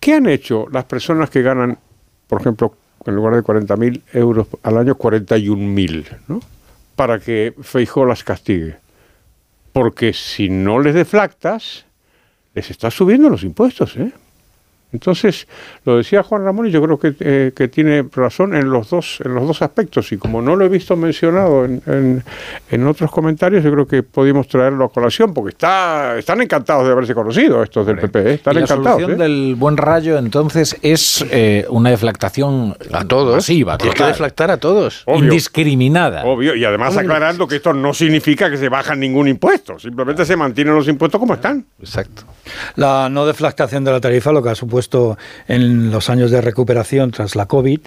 ¿qué 0.00 0.14
han 0.14 0.26
hecho 0.26 0.66
las 0.72 0.84
personas 0.84 1.30
que 1.30 1.42
ganan, 1.42 1.78
por 2.26 2.40
ejemplo, 2.40 2.74
en 3.06 3.14
lugar 3.14 3.34
de 3.34 3.42
40.000 3.42 4.02
euros 4.14 4.48
al 4.62 4.78
año, 4.78 4.96
41.000, 4.96 6.18
¿no? 6.28 6.40
Para 6.96 7.18
que 7.18 7.54
Feijó 7.62 8.04
las 8.04 8.24
castigue. 8.24 8.76
Porque 9.72 10.12
si 10.12 10.48
no 10.48 10.80
les 10.80 10.94
deflactas, 10.94 11.86
les 12.54 12.70
estás 12.70 12.94
subiendo 12.94 13.30
los 13.30 13.44
impuestos, 13.44 13.96
¿eh? 13.96 14.12
Entonces, 14.92 15.46
lo 15.84 15.96
decía 15.98 16.22
Juan 16.22 16.44
Ramón 16.44 16.66
y 16.66 16.70
yo 16.72 16.82
creo 16.82 16.98
que, 16.98 17.14
eh, 17.20 17.52
que 17.54 17.68
tiene 17.68 18.04
razón 18.12 18.54
en 18.56 18.70
los 18.70 18.90
dos 18.90 19.20
en 19.24 19.34
los 19.34 19.46
dos 19.46 19.62
aspectos. 19.62 20.10
Y 20.10 20.16
como 20.18 20.42
no 20.42 20.56
lo 20.56 20.64
he 20.64 20.68
visto 20.68 20.96
mencionado 20.96 21.64
en, 21.64 21.80
en- 21.86 22.24
en 22.70 22.86
otros 22.88 23.10
comentarios, 23.10 23.62
yo 23.62 23.70
creo 23.70 23.86
que 23.86 24.02
podemos 24.02 24.48
traerlo 24.48 24.84
a 24.86 24.88
colación, 24.92 25.32
porque 25.32 25.50
está, 25.50 26.18
están 26.18 26.40
encantados 26.40 26.84
de 26.86 26.92
haberse 26.92 27.14
conocido 27.14 27.62
estos 27.62 27.86
del 27.86 27.98
PP. 27.98 28.18
¿eh? 28.18 28.34
Están 28.34 28.54
Y 28.54 28.56
la 28.56 28.62
encantados. 28.64 29.00
solución 29.00 29.20
¿eh? 29.20 29.22
del 29.24 29.54
buen 29.56 29.76
rayo, 29.76 30.18
entonces, 30.18 30.76
es 30.82 31.24
eh, 31.30 31.66
una 31.68 31.90
deflactación 31.90 32.76
a 32.92 33.04
todos. 33.04 33.36
masiva, 33.36 33.78
Tienes 33.78 33.94
que 33.94 34.04
deflactar 34.04 34.50
a 34.50 34.56
todos. 34.56 35.04
Obvio. 35.06 35.24
indiscriminada. 35.24 36.24
Obvio, 36.24 36.56
y 36.56 36.64
además 36.64 36.96
aclarando 36.96 37.46
que 37.46 37.56
esto 37.56 37.72
no 37.72 37.94
significa 37.94 38.50
que 38.50 38.56
se 38.56 38.68
bajan 38.68 38.98
ningún 38.98 39.28
impuesto, 39.28 39.78
simplemente 39.78 40.24
se 40.24 40.34
mantienen 40.36 40.74
los 40.74 40.88
impuestos 40.88 41.20
como 41.20 41.34
están. 41.34 41.64
Exacto. 41.78 42.24
La 42.74 43.08
no 43.08 43.24
deflactación 43.26 43.84
de 43.84 43.92
la 43.92 44.00
tarifa, 44.00 44.32
lo 44.32 44.42
que 44.42 44.48
ha 44.48 44.54
supuesto 44.56 44.79
en 45.48 45.90
los 45.90 46.10
años 46.10 46.30
de 46.30 46.40
recuperación 46.40 47.10
tras 47.10 47.36
la 47.36 47.46
COVID, 47.46 47.80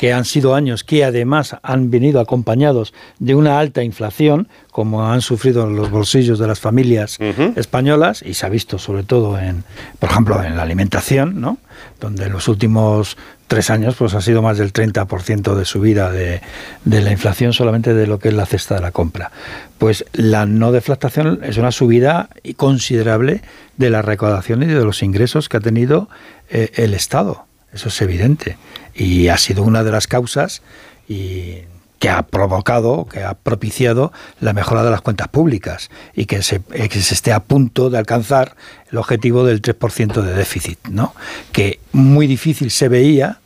que 0.00 0.14
han 0.14 0.24
sido 0.24 0.54
años 0.54 0.82
que 0.82 1.04
además 1.04 1.56
han 1.62 1.90
venido 1.90 2.20
acompañados 2.20 2.94
de 3.18 3.34
una 3.34 3.58
alta 3.58 3.82
inflación, 3.82 4.48
como 4.70 5.06
han 5.06 5.20
sufrido 5.20 5.66
los 5.66 5.90
bolsillos 5.90 6.38
de 6.38 6.46
las 6.46 6.58
familias 6.58 7.18
españolas, 7.54 8.22
y 8.22 8.32
se 8.32 8.46
ha 8.46 8.48
visto 8.48 8.78
sobre 8.78 9.02
todo 9.02 9.38
en, 9.38 9.62
por 9.98 10.08
ejemplo, 10.08 10.42
en 10.42 10.56
la 10.56 10.62
alimentación, 10.62 11.42
¿no? 11.42 11.58
donde 12.00 12.24
en 12.24 12.32
los 12.32 12.48
últimos 12.48 13.18
tres 13.46 13.68
años 13.68 13.94
pues 13.94 14.14
ha 14.14 14.22
sido 14.22 14.40
más 14.40 14.56
del 14.56 14.72
30% 14.72 15.54
de 15.54 15.66
subida 15.66 16.10
de, 16.10 16.40
de 16.86 17.02
la 17.02 17.12
inflación 17.12 17.52
solamente 17.52 17.92
de 17.92 18.06
lo 18.06 18.18
que 18.18 18.28
es 18.28 18.34
la 18.34 18.46
cesta 18.46 18.76
de 18.76 18.80
la 18.80 18.92
compra. 18.92 19.30
Pues 19.76 20.06
la 20.14 20.46
no 20.46 20.72
deflactación 20.72 21.40
es 21.42 21.58
una 21.58 21.72
subida 21.72 22.30
considerable 22.56 23.42
de 23.76 23.90
la 23.90 24.00
recaudación 24.00 24.62
y 24.62 24.66
de 24.66 24.82
los 24.82 25.02
ingresos 25.02 25.50
que 25.50 25.58
ha 25.58 25.60
tenido 25.60 26.08
eh, 26.48 26.70
el 26.76 26.94
Estado. 26.94 27.44
Eso 27.72 27.88
es 27.88 28.00
evidente. 28.02 28.56
Y 28.94 29.28
ha 29.28 29.38
sido 29.38 29.62
una 29.62 29.82
de 29.82 29.92
las 29.92 30.06
causas 30.06 30.62
y 31.08 31.62
que 32.00 32.08
ha 32.08 32.22
provocado, 32.22 33.06
que 33.06 33.22
ha 33.22 33.34
propiciado 33.34 34.10
la 34.40 34.54
mejora 34.54 34.82
de 34.82 34.90
las 34.90 35.02
cuentas 35.02 35.28
públicas 35.28 35.90
y 36.14 36.24
que 36.24 36.42
se, 36.42 36.62
eh, 36.72 36.88
que 36.88 37.00
se 37.00 37.14
esté 37.14 37.30
a 37.30 37.40
punto 37.40 37.90
de 37.90 37.98
alcanzar 37.98 38.56
el 38.90 38.96
objetivo 38.96 39.44
del 39.44 39.60
3% 39.60 40.22
de 40.22 40.34
déficit, 40.34 40.78
¿no? 40.88 41.14
que 41.52 41.78
muy 41.92 42.26
difícil 42.26 42.70
se 42.70 42.88
veía 42.88 43.40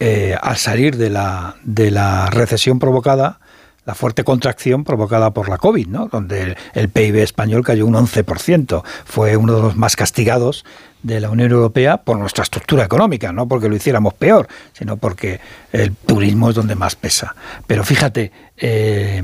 eh, 0.00 0.36
al 0.40 0.58
salir 0.58 0.98
de 0.98 1.08
la, 1.08 1.56
de 1.64 1.90
la 1.90 2.26
recesión 2.26 2.78
provocada, 2.78 3.40
la 3.86 3.94
fuerte 3.94 4.22
contracción 4.22 4.84
provocada 4.84 5.30
por 5.30 5.48
la 5.48 5.56
COVID, 5.56 5.86
¿no? 5.86 6.08
donde 6.08 6.42
el, 6.42 6.56
el 6.74 6.90
PIB 6.90 7.22
español 7.22 7.64
cayó 7.64 7.86
un 7.86 7.94
11%. 7.94 8.82
Fue 9.06 9.36
uno 9.36 9.56
de 9.56 9.62
los 9.62 9.76
más 9.76 9.96
castigados 9.96 10.66
de 11.02 11.20
la 11.20 11.30
Unión 11.30 11.50
Europea 11.50 11.98
por 11.98 12.18
nuestra 12.18 12.44
estructura 12.44 12.84
económica, 12.84 13.32
no 13.32 13.48
porque 13.48 13.68
lo 13.68 13.76
hiciéramos 13.76 14.14
peor, 14.14 14.48
sino 14.72 14.96
porque 14.96 15.40
el 15.72 15.94
turismo 15.94 16.50
es 16.50 16.54
donde 16.54 16.74
más 16.74 16.96
pesa. 16.96 17.34
Pero 17.66 17.84
fíjate, 17.84 18.32
eh, 18.56 19.22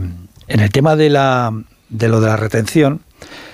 en 0.48 0.60
el 0.60 0.70
tema 0.70 0.96
de, 0.96 1.10
la, 1.10 1.52
de 1.88 2.08
lo 2.08 2.20
de 2.20 2.28
la 2.28 2.36
retención, 2.36 3.02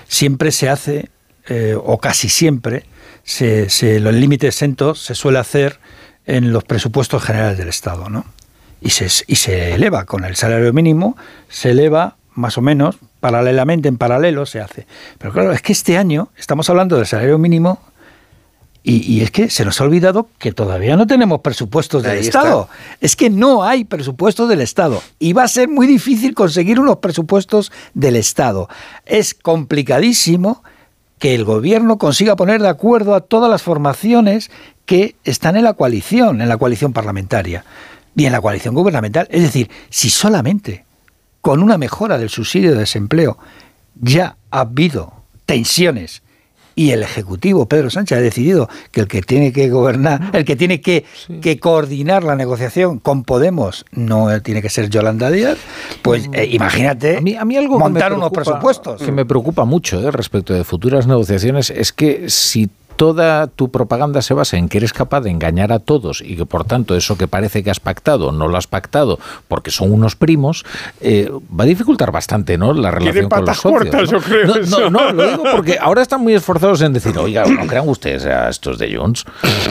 siempre 0.07 0.51
se 0.51 0.69
hace, 0.69 1.09
eh, 1.47 1.75
o 1.77 1.99
casi 1.99 2.29
siempre, 2.29 2.85
se, 3.23 3.69
se, 3.69 3.99
los 3.99 4.13
límites 4.13 4.55
exentos 4.55 4.99
se 4.99 5.15
suele 5.15 5.39
hacer 5.39 5.79
en 6.25 6.51
los 6.51 6.63
presupuestos 6.63 7.23
generales 7.23 7.57
del 7.57 7.69
Estado, 7.69 8.09
¿no? 8.09 8.25
Y 8.81 8.91
se, 8.91 9.07
y 9.27 9.35
se 9.35 9.73
eleva 9.73 10.05
con 10.05 10.25
el 10.25 10.35
salario 10.35 10.71
mínimo, 10.73 11.17
se 11.49 11.71
eleva 11.71 12.17
más 12.33 12.57
o 12.57 12.61
menos, 12.61 12.97
paralelamente, 13.19 13.87
en 13.87 13.97
paralelo 13.97 14.45
se 14.45 14.59
hace. 14.59 14.85
Pero 15.17 15.31
claro, 15.31 15.51
es 15.53 15.61
que 15.61 15.71
este 15.71 15.97
año 15.97 16.29
estamos 16.37 16.69
hablando 16.69 16.97
del 16.97 17.05
salario 17.05 17.37
mínimo 17.37 17.79
y, 18.87 18.97
y 19.11 19.21
es 19.21 19.31
que 19.31 19.49
se 19.49 19.65
nos 19.65 19.81
ha 19.81 19.83
olvidado 19.83 20.29
que 20.37 20.51
todavía 20.51 20.95
no 20.95 21.07
tenemos 21.07 21.41
presupuestos 21.41 22.03
del 22.03 22.19
Ahí 22.19 22.19
Estado. 22.19 22.69
Es 23.01 23.15
que 23.15 23.31
no 23.31 23.63
hay 23.63 23.83
presupuestos 23.83 24.47
del 24.47 24.61
Estado. 24.61 25.01
Y 25.17 25.33
va 25.33 25.43
a 25.43 25.47
ser 25.47 25.67
muy 25.67 25.87
difícil 25.87 26.35
conseguir 26.35 26.79
unos 26.79 26.97
presupuestos 26.97 27.71
del 27.95 28.15
Estado. 28.15 28.69
Es 29.07 29.33
complicadísimo 29.33 30.63
que 31.17 31.33
el 31.33 31.45
gobierno 31.45 31.97
consiga 31.97 32.35
poner 32.35 32.61
de 32.61 32.69
acuerdo 32.69 33.15
a 33.15 33.21
todas 33.21 33.49
las 33.49 33.63
formaciones 33.63 34.51
que 34.85 35.15
están 35.23 35.55
en 35.55 35.63
la 35.63 35.73
coalición, 35.73 36.39
en 36.39 36.47
la 36.47 36.57
coalición 36.57 36.93
parlamentaria 36.93 37.65
y 38.15 38.25
en 38.25 38.33
la 38.33 38.41
coalición 38.41 38.75
gubernamental. 38.75 39.27
Es 39.31 39.41
decir, 39.41 39.71
si 39.89 40.11
solamente 40.11 40.85
con 41.41 41.63
una 41.63 41.79
mejora 41.79 42.19
del 42.19 42.29
subsidio 42.29 42.73
de 42.73 42.79
desempleo 42.79 43.39
ya 43.99 44.37
ha 44.51 44.59
habido 44.59 45.13
tensiones 45.47 46.21
y 46.75 46.91
el 46.91 47.03
Ejecutivo, 47.03 47.67
Pedro 47.67 47.89
Sánchez, 47.89 48.17
ha 48.17 48.21
decidido 48.21 48.69
que 48.91 49.01
el 49.01 49.07
que 49.07 49.21
tiene 49.21 49.53
que 49.53 49.69
gobernar, 49.69 50.31
el 50.33 50.45
que 50.45 50.55
tiene 50.55 50.81
que, 50.81 51.05
que 51.41 51.59
coordinar 51.59 52.23
la 52.23 52.35
negociación 52.35 52.99
con 52.99 53.23
Podemos 53.23 53.85
no 53.91 54.41
tiene 54.41 54.61
que 54.61 54.69
ser 54.69 54.89
Yolanda 54.89 55.31
Díaz, 55.31 55.57
pues 56.01 56.29
eh, 56.33 56.47
imagínate 56.51 57.17
A 57.17 57.21
mí, 57.21 57.35
a 57.35 57.45
mí 57.45 57.55
algo 57.57 57.79
montar 57.79 58.11
me 58.11 58.17
unos 58.17 58.31
presupuestos. 58.31 59.01
Que 59.01 59.11
me 59.11 59.25
preocupa 59.25 59.65
mucho 59.65 59.99
eh, 60.01 60.11
respecto 60.11 60.53
de 60.53 60.63
futuras 60.63 61.07
negociaciones 61.07 61.69
es 61.69 61.91
que 61.91 62.29
si 62.29 62.69
toda 62.95 63.47
tu 63.47 63.69
propaganda 63.71 64.21
se 64.21 64.33
basa 64.33 64.57
en 64.57 64.69
que 64.69 64.77
eres 64.77 64.93
capaz 64.93 65.21
de 65.21 65.29
engañar 65.31 65.71
a 65.71 65.79
todos 65.79 66.21
y 66.21 66.35
que 66.35 66.45
por 66.45 66.63
tanto 66.65 66.95
eso 66.95 67.17
que 67.17 67.27
parece 67.27 67.63
que 67.63 67.71
has 67.71 67.79
pactado 67.79 68.31
no 68.31 68.47
lo 68.47 68.57
has 68.57 68.67
pactado 68.67 69.19
porque 69.47 69.71
son 69.71 69.91
unos 69.91 70.15
primos, 70.15 70.65
eh, 71.01 71.29
va 71.57 71.63
a 71.63 71.67
dificultar 71.67 72.11
bastante 72.11 72.57
¿no? 72.57 72.73
la 72.73 72.91
relación 72.91 73.29
con 73.29 73.45
los 73.45 73.57
socios. 73.57 73.73
cortas, 73.91 74.11
¿no? 74.11 74.19
yo 74.19 74.23
creo, 74.25 74.45
No, 74.47 74.55
eso. 74.55 74.89
no, 74.89 74.89
no, 74.89 75.11
lo 75.13 75.29
digo 75.31 75.43
porque 75.51 75.77
ahora 75.79 76.01
están 76.01 76.21
muy 76.21 76.33
esforzados 76.33 76.81
en 76.81 76.93
decir, 76.93 77.17
oiga, 77.17 77.45
no 77.45 77.65
crean 77.67 77.87
ustedes 77.89 78.25
a 78.25 78.49
estos 78.49 78.77
de 78.79 78.95
Junts, 78.95 79.25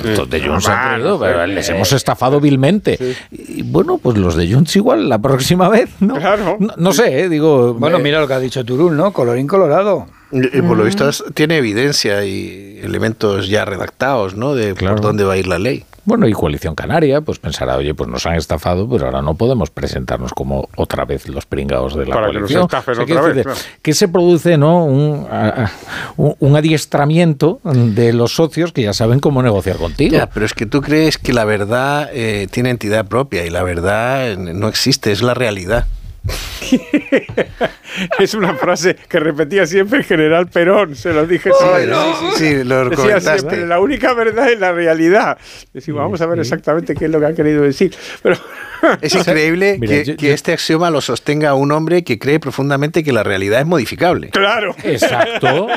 estos 0.05 0.29
de 0.31 0.41
Junts 0.47 0.69
han 0.69 0.75
Ah, 0.79 0.93
creído, 0.95 1.19
pero 1.19 1.47
les 1.47 1.69
hemos 1.71 1.93
estafado 1.93 2.41
vilmente. 2.41 2.99
Y 3.31 3.63
bueno, 3.63 3.99
pues 3.99 4.17
los 4.19 4.35
de 4.37 4.53
Junts 4.53 4.77
igual 4.77 5.09
la 5.09 5.19
próxima 5.19 5.69
vez, 5.69 5.91
¿no? 6.01 6.15
No, 6.59 6.75
no 6.77 6.93
sé, 6.93 7.21
eh, 7.23 7.29
digo... 7.29 7.75
Bueno, 7.75 7.99
eh, 7.99 8.03
mira 8.03 8.21
lo 8.21 8.27
que 8.29 8.35
ha 8.35 8.39
dicho 8.41 8.65
Turul, 8.65 8.97
¿no? 8.97 9.13
Colorín 9.13 9.47
colorado. 9.47 10.07
Y, 10.33 10.59
y 10.59 10.63
por 10.63 10.77
lo 10.77 10.85
visto 10.85 11.09
es- 11.09 11.23
tiene 11.35 11.59
evidencia 11.59 12.25
y 12.25 12.81
elementos 12.83 13.49
ya 13.49 13.65
redactados, 13.65 14.35
¿no? 14.35 14.55
De 14.55 14.75
por 14.75 15.01
dónde 15.01 15.25
va 15.25 15.35
a 15.35 15.37
ir 15.37 15.47
la 15.47 15.59
ley. 15.59 15.85
Bueno, 16.07 16.29
y 16.29 16.33
Coalición 16.35 16.75
Canaria, 16.75 17.23
pues 17.23 17.39
pensará, 17.39 17.77
oye, 17.77 17.95
pues 17.95 18.11
nos 18.11 18.27
han 18.27 18.35
estafado, 18.35 18.87
pero 18.87 19.07
ahora 19.07 19.23
no 19.23 19.37
podemos 19.37 19.71
presentarnos 19.71 20.33
como 20.35 20.69
otra 20.77 21.07
vez 21.07 21.27
los 21.31 21.47
pringados 21.47 21.95
de 21.97 22.05
la 22.05 22.15
Para 22.15 22.27
que 22.27 22.33
nos 22.41 22.53
coalición. 22.53 22.63
estafen 22.65 22.99
otra 23.01 23.21
vez, 23.23 23.35
decir, 23.37 23.45
claro. 23.45 23.61
Que 23.81 23.95
se 23.95 24.09
produce, 24.09 24.59
¿no? 24.59 24.85
Un, 24.85 25.27
a- 25.31 25.49
a- 25.65 25.71
un, 26.19 26.37
un 26.41 26.57
adiestramiento 26.57 27.61
de 27.65 28.13
los 28.13 28.35
socios 28.35 28.73
que 28.73 28.83
ya 28.83 28.93
saben 28.93 29.19
cómo 29.21 29.43
negociar 29.43 29.77
contigo. 29.79 30.13
Ya, 30.17 30.29
pero 30.29 30.45
es 30.45 30.53
que 30.53 30.67
tú 30.67 30.83
crees 30.83 31.17
que 31.17 31.33
la 31.33 31.47
verdad 31.47 32.11
eh, 32.13 32.49
tiene 32.51 32.69
entidad 32.69 33.07
propia 33.07 33.47
y 33.47 33.51
la 33.51 33.63
verdad 33.63 34.33
eh, 34.33 34.37
no 34.37 34.69
existe, 34.69 35.11
es 35.11 35.23
la 35.23 35.33
realidad. 35.33 35.87
es 38.19 38.35
una 38.35 38.55
frase 38.55 38.97
que 39.09 39.21
repetía 39.21 39.67
siempre 39.67 39.99
el 39.99 40.05
general 40.05 40.49
Perón, 40.49 40.97
se 40.97 41.13
lo 41.13 41.27
dije 41.27 41.51
siempre. 41.59 41.95
Sí, 41.95 42.27
sí, 42.37 42.45
sí, 42.59 42.65
lo 42.65 42.89
Decía 42.89 43.21
siempre, 43.21 43.67
la 43.67 43.81
única 43.81 44.15
verdad 44.15 44.51
es 44.51 44.59
la 44.59 44.73
realidad. 44.73 45.39
Decimos, 45.73 46.01
vamos 46.03 46.21
a 46.21 46.27
ver 46.27 46.39
exactamente 46.41 46.95
qué 46.95 47.07
es 47.07 47.11
lo 47.11 47.21
que 47.21 47.27
ha 47.27 47.35
querido 47.35 47.63
decir. 47.63 47.95
Pero 48.23 48.37
Es 49.01 49.15
increíble 49.15 49.79
Mira, 49.79 49.93
que, 49.95 50.05
yo- 50.05 50.17
que 50.17 50.33
este 50.33 50.53
axioma 50.53 50.91
lo 50.91 51.01
sostenga 51.01 51.55
un 51.55 51.73
hombre 51.73 52.05
que 52.05 52.19
cree 52.19 52.39
profundamente 52.41 53.03
que 53.03 53.13
la 53.13 53.23
realidad 53.23 53.61
es 53.61 53.67
modificable. 53.67 54.29
Claro. 54.31 54.75
Exacto. 54.83 55.69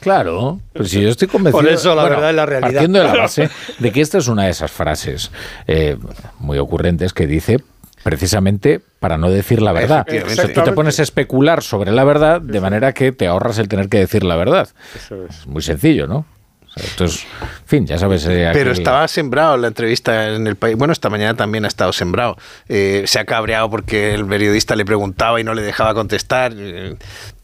Claro. 0.00 0.60
Pues 0.72 0.90
si 0.90 1.00
yo 1.02 1.08
estoy 1.10 1.28
convencido. 1.28 1.60
Por 1.62 1.70
eso 1.70 1.94
la 1.94 2.04
verdad 2.04 2.30
es 2.30 2.36
la 2.36 2.46
realidad. 2.46 2.72
Partiendo 2.72 2.98
de 3.00 3.04
la 3.04 3.14
base 3.16 3.50
de 3.78 3.92
que 3.92 4.00
esta 4.00 4.18
es 4.18 4.28
una 4.28 4.44
de 4.44 4.50
esas 4.50 4.70
frases 4.70 5.30
eh, 5.66 5.96
muy 6.38 6.58
ocurrentes 6.58 7.12
que 7.12 7.26
dice 7.26 7.58
precisamente 8.02 8.80
para 8.98 9.16
no 9.18 9.30
decir 9.30 9.62
la 9.62 9.72
verdad. 9.72 10.06
Sea, 10.28 10.52
tú 10.52 10.62
te 10.62 10.72
pones 10.72 10.98
a 10.98 11.02
especular 11.02 11.62
sobre 11.62 11.92
la 11.92 12.04
verdad 12.04 12.40
de 12.40 12.60
manera 12.60 12.92
que 12.92 13.12
te 13.12 13.26
ahorras 13.26 13.58
el 13.58 13.68
tener 13.68 13.88
que 13.88 13.98
decir 13.98 14.24
la 14.24 14.36
verdad. 14.36 14.68
Eso 14.96 15.24
es. 15.24 15.38
Es 15.40 15.46
muy 15.46 15.62
sencillo, 15.62 16.06
¿no? 16.06 16.26
En 16.76 17.08
fin, 17.66 17.86
ya 17.86 17.98
sabes. 17.98 18.24
eh, 18.26 18.48
Pero 18.52 18.70
estaba 18.70 19.08
sembrado 19.08 19.56
la 19.56 19.66
entrevista 19.68 20.28
en 20.28 20.46
el 20.46 20.54
país. 20.54 20.76
Bueno, 20.76 20.92
esta 20.92 21.10
mañana 21.10 21.34
también 21.34 21.64
ha 21.64 21.68
estado 21.68 21.92
sembrado. 21.92 22.36
Eh, 22.68 23.02
se 23.06 23.18
ha 23.18 23.24
cabreado 23.24 23.68
porque 23.68 24.14
el 24.14 24.24
periodista 24.24 24.76
le 24.76 24.84
preguntaba 24.84 25.40
y 25.40 25.44
no 25.44 25.52
le 25.54 25.62
dejaba 25.62 25.94
contestar. 25.94 26.52
eh, 26.56 26.94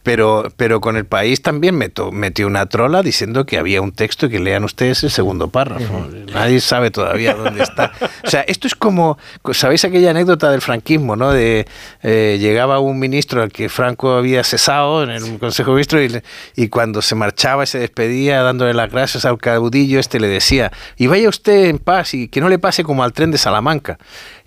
Pero, 0.07 0.53
pero 0.57 0.81
con 0.81 0.97
el 0.97 1.05
país 1.05 1.43
también 1.43 1.75
meto- 1.75 2.13
metió 2.13 2.47
una 2.47 2.67
trola 2.67 3.03
diciendo 3.03 3.45
que 3.45 3.59
había 3.59 3.83
un 3.83 3.91
texto 3.91 4.27
y 4.27 4.31
que 4.31 4.39
lean 4.39 4.63
ustedes 4.63 5.03
el 5.03 5.11
segundo 5.11 5.49
párrafo. 5.49 6.07
Nadie 6.33 6.61
sabe 6.61 6.93
todavía 6.93 7.35
dónde 7.35 7.65
está. 7.65 7.91
O 8.25 8.31
sea, 8.31 8.43
esto 8.43 8.69
es 8.69 8.77
como, 8.77 9.19
¿sabéis 9.53 9.85
aquella 9.85 10.11
anécdota 10.13 10.49
del 10.53 10.61
franquismo, 10.61 11.17
no? 11.17 11.33
De 11.33 11.67
eh, 12.05 12.39
llegaba 12.41 12.79
un 12.79 13.01
ministro 13.01 13.43
al 13.43 13.51
que 13.51 13.69
Franco 13.69 14.13
había 14.13 14.45
cesado 14.45 15.03
en 15.03 15.11
el 15.11 15.39
Consejo 15.41 15.73
de 15.73 15.75
Ministros 15.75 16.23
y, 16.55 16.63
y 16.63 16.69
cuando 16.69 17.03
se 17.03 17.17
marchaba 17.17 17.65
y 17.65 17.67
se 17.67 17.81
despedía 17.81 18.43
dándole 18.43 18.75
las 18.75 18.93
gracias 18.93 19.25
al 19.25 19.39
caudillo, 19.39 19.99
este 19.99 20.21
le 20.21 20.29
decía, 20.29 20.71
y 20.97 21.09
vaya 21.09 21.29
usted 21.29 21.65
en 21.65 21.79
paz 21.81 22.15
y 22.15 22.29
que 22.29 22.41
no 22.41 22.49
le 22.49 22.61
pase 22.61 22.85
como 22.85 23.03
al 23.03 23.13
tren 23.13 23.33
de 23.33 23.39
Salamanca. 23.39 23.99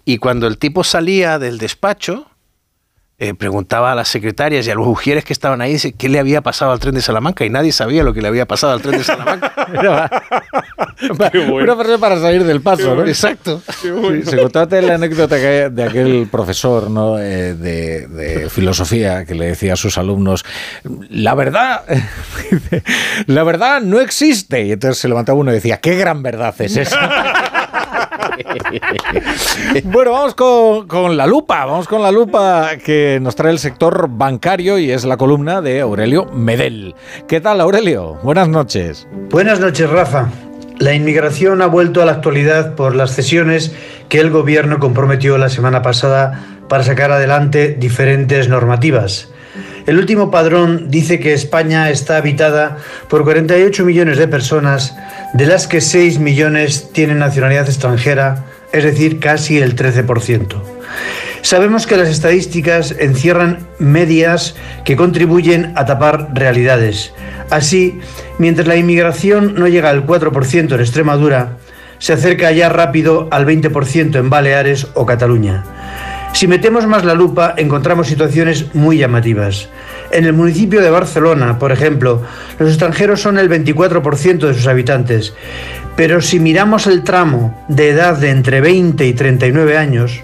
Y 0.05 0.19
cuando 0.19 0.47
el 0.47 0.57
tipo 0.57 0.85
salía 0.85 1.37
del 1.37 1.57
despacho, 1.57 2.27
eh, 3.19 3.33
preguntaba 3.33 3.91
a 3.91 3.95
las 3.95 4.07
secretarias 4.07 4.65
y 4.65 4.71
a 4.71 4.75
los 4.75 4.87
ujieres 4.87 5.25
que 5.25 5.33
estaban 5.33 5.61
ahí 5.61 5.77
qué 5.97 6.09
le 6.09 6.19
había 6.19 6.41
pasado 6.41 6.71
al 6.71 6.79
tren 6.79 6.95
de 6.95 7.01
Salamanca 7.01 7.45
y 7.45 7.49
nadie 7.49 7.71
sabía 7.71 8.03
lo 8.03 8.13
que 8.13 8.21
le 8.21 8.27
había 8.27 8.45
pasado 8.45 8.73
al 8.73 8.81
tren 8.81 8.97
de 8.97 9.03
Salamanca. 9.03 9.53
Una 11.51 11.75
frase 11.75 11.97
para 11.99 12.19
salir 12.19 12.43
del 12.43 12.61
paso, 12.61 12.95
¿no? 12.95 13.05
Exacto. 13.05 13.61
Sí, 13.81 13.89
se 14.23 14.37
contate 14.37 14.81
la 14.81 14.95
anécdota 14.95 15.35
de 15.35 15.83
aquel 15.83 16.27
profesor 16.29 16.89
¿no? 16.89 17.19
Eh, 17.19 17.53
de, 17.53 18.07
de 18.07 18.49
filosofía 18.49 19.25
que 19.25 19.35
le 19.35 19.47
decía 19.47 19.73
a 19.73 19.75
sus 19.75 19.97
alumnos, 19.97 20.45
la 21.09 21.35
verdad, 21.35 21.83
la 23.27 23.43
verdad 23.43 23.81
no 23.81 23.99
existe. 23.99 24.65
Y 24.65 24.71
entonces 24.71 24.99
se 24.99 25.07
levantaba 25.07 25.37
uno 25.37 25.51
y 25.51 25.55
decía, 25.55 25.77
qué 25.77 25.95
gran 25.95 26.23
verdad 26.23 26.53
es 26.59 26.77
esa. 26.77 27.33
bueno, 29.85 30.11
vamos 30.11 30.35
con, 30.35 30.87
con 30.87 31.17
la 31.17 31.27
lupa, 31.27 31.65
vamos 31.65 31.87
con 31.87 32.01
la 32.01 32.11
lupa 32.11 32.71
que 32.83 33.19
nos 33.21 33.35
trae 33.35 33.51
el 33.51 33.59
sector 33.59 34.07
bancario 34.09 34.77
y 34.77 34.91
es 34.91 35.05
la 35.05 35.17
columna 35.17 35.61
de 35.61 35.81
Aurelio 35.81 36.25
Medel. 36.25 36.95
¿Qué 37.27 37.41
tal, 37.41 37.61
Aurelio? 37.61 38.17
Buenas 38.23 38.49
noches. 38.49 39.07
Buenas 39.29 39.59
noches, 39.59 39.89
Rafa. 39.89 40.29
La 40.79 40.93
inmigración 40.93 41.61
ha 41.61 41.67
vuelto 41.67 42.01
a 42.01 42.05
la 42.05 42.13
actualidad 42.13 42.75
por 42.75 42.95
las 42.95 43.11
cesiones 43.11 43.75
que 44.07 44.19
el 44.19 44.29
gobierno 44.29 44.79
comprometió 44.79 45.37
la 45.37 45.49
semana 45.49 45.81
pasada 45.81 46.45
para 46.69 46.83
sacar 46.83 47.11
adelante 47.11 47.75
diferentes 47.77 48.47
normativas. 48.47 49.29
El 49.89 49.97
último 49.97 50.29
padrón 50.29 50.91
dice 50.91 51.19
que 51.19 51.33
España 51.33 51.89
está 51.89 52.17
habitada 52.17 52.77
por 53.07 53.23
48 53.23 53.83
millones 53.85 54.19
de 54.19 54.27
personas, 54.27 54.95
de 55.33 55.47
las 55.47 55.65
que 55.65 55.81
6 55.81 56.19
millones 56.19 56.91
tienen 56.93 57.17
nacionalidad 57.17 57.67
extranjera, 57.67 58.45
es 58.71 58.83
decir, 58.83 59.19
casi 59.19 59.57
el 59.57 59.75
13%. 59.75 60.61
Sabemos 61.41 61.87
que 61.87 61.97
las 61.97 62.07
estadísticas 62.07 62.93
encierran 62.99 63.67
medias 63.79 64.53
que 64.85 64.95
contribuyen 64.95 65.73
a 65.75 65.87
tapar 65.87 66.35
realidades. 66.35 67.11
Así, 67.49 67.99
mientras 68.37 68.67
la 68.67 68.75
inmigración 68.75 69.55
no 69.55 69.67
llega 69.67 69.89
al 69.89 70.05
4% 70.05 70.71
en 70.71 70.81
Extremadura, 70.81 71.57
se 71.97 72.13
acerca 72.13 72.51
ya 72.51 72.69
rápido 72.69 73.27
al 73.31 73.47
20% 73.47 74.19
en 74.19 74.29
Baleares 74.29 74.85
o 74.93 75.07
Cataluña. 75.07 75.65
Si 76.39 76.47
metemos 76.47 76.87
más 76.87 77.03
la 77.03 77.15
lupa, 77.15 77.53
encontramos 77.57 78.07
situaciones 78.07 78.73
muy 78.73 78.97
llamativas. 78.97 79.67
En 80.09 80.23
el 80.23 80.31
municipio 80.31 80.79
de 80.79 80.89
Barcelona, 80.89 81.59
por 81.59 81.73
ejemplo, 81.73 82.21
los 82.57 82.69
extranjeros 82.69 83.19
son 83.19 83.37
el 83.37 83.49
24% 83.49 84.47
de 84.47 84.53
sus 84.53 84.65
habitantes, 84.67 85.33
pero 85.97 86.21
si 86.21 86.39
miramos 86.39 86.87
el 86.87 87.03
tramo 87.03 87.65
de 87.67 87.89
edad 87.89 88.15
de 88.15 88.29
entre 88.29 88.61
20 88.61 89.05
y 89.05 89.11
39 89.11 89.77
años, 89.77 90.21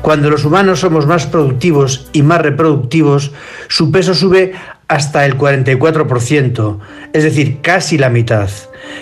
cuando 0.00 0.30
los 0.30 0.46
humanos 0.46 0.80
somos 0.80 1.06
más 1.06 1.26
productivos 1.26 2.08
y 2.14 2.22
más 2.22 2.40
reproductivos, 2.40 3.32
su 3.68 3.92
peso 3.92 4.14
sube 4.14 4.54
hasta 4.88 5.26
el 5.26 5.36
44%, 5.36 6.78
es 7.12 7.24
decir, 7.24 7.58
casi 7.60 7.98
la 7.98 8.08
mitad. 8.08 8.48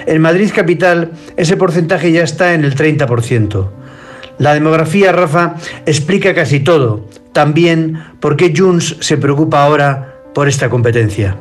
En 0.04 0.20
Madrid 0.20 0.50
capital 0.52 1.12
ese 1.36 1.56
porcentaje 1.56 2.10
ya 2.10 2.24
está 2.24 2.54
en 2.54 2.64
el 2.64 2.74
30%. 2.74 3.79
La 4.40 4.54
demografía, 4.54 5.12
Rafa, 5.12 5.56
explica 5.84 6.34
casi 6.34 6.60
todo. 6.60 7.04
También 7.34 8.02
por 8.20 8.38
qué 8.38 8.54
Junts 8.56 8.96
se 9.00 9.18
preocupa 9.18 9.62
ahora 9.62 10.22
por 10.32 10.48
esta 10.48 10.70
competencia. 10.70 11.36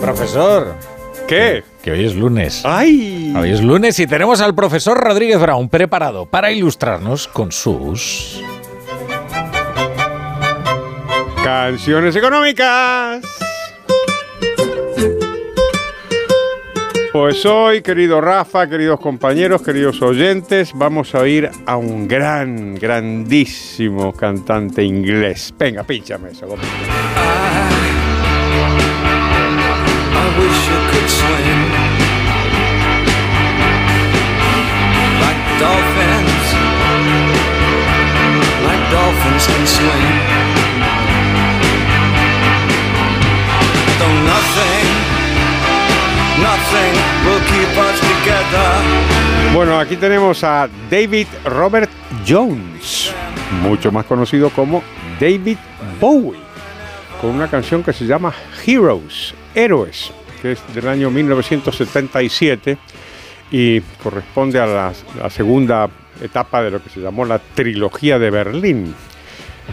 Profesor. 0.00 0.76
¿Qué? 1.26 1.64
Que 1.82 1.90
hoy 1.90 2.04
es 2.04 2.14
lunes. 2.14 2.62
¡Ay! 2.64 3.34
Hoy 3.36 3.50
es 3.50 3.60
lunes 3.60 3.98
y 3.98 4.06
tenemos 4.06 4.40
al 4.40 4.54
profesor 4.54 4.98
Rodríguez 4.98 5.40
Brown 5.40 5.68
preparado 5.68 6.26
para 6.26 6.52
ilustrarnos 6.52 7.26
con 7.26 7.50
sus... 7.50 8.40
Canciones 11.42 12.14
económicas. 12.14 13.39
Pues 17.12 17.44
hoy, 17.44 17.82
querido 17.82 18.20
Rafa, 18.20 18.68
queridos 18.68 19.00
compañeros, 19.00 19.62
queridos 19.62 20.00
oyentes, 20.00 20.70
vamos 20.74 21.12
a 21.16 21.26
ir 21.26 21.50
a 21.66 21.76
un 21.76 22.06
gran, 22.06 22.76
grandísimo 22.76 24.12
cantante 24.12 24.84
inglés. 24.84 25.52
Venga, 25.58 25.82
pínchame 25.82 26.30
eso. 26.30 26.46
dolphins, 35.60 36.54
like 38.64 38.90
dolphins 38.90 39.46
can 39.46 39.66
swim. 39.66 40.59
Bueno, 49.54 49.78
aquí 49.78 49.96
tenemos 49.96 50.42
a 50.44 50.68
David 50.90 51.26
Robert 51.44 51.90
Jones, 52.26 53.12
mucho 53.62 53.90
más 53.92 54.06
conocido 54.06 54.50
como 54.50 54.82
David 55.20 55.58
Bowie, 56.00 56.38
con 57.20 57.30
una 57.30 57.48
canción 57.48 57.82
que 57.82 57.92
se 57.92 58.06
llama 58.06 58.32
Heroes, 58.66 59.34
Héroes, 59.54 60.12
que 60.40 60.52
es 60.52 60.60
del 60.74 60.88
año 60.88 61.10
1977 61.10 62.78
y 63.50 63.80
corresponde 64.02 64.60
a 64.60 64.66
la, 64.66 64.92
segunda 65.30 65.88
etapa 66.22 66.62
de 66.62 66.70
lo 66.70 66.82
que 66.82 66.90
se 66.90 67.00
llamó 67.00 67.24
la 67.24 67.38
trilogía 67.38 68.18
de 68.18 68.30
Berlín. 68.30 68.94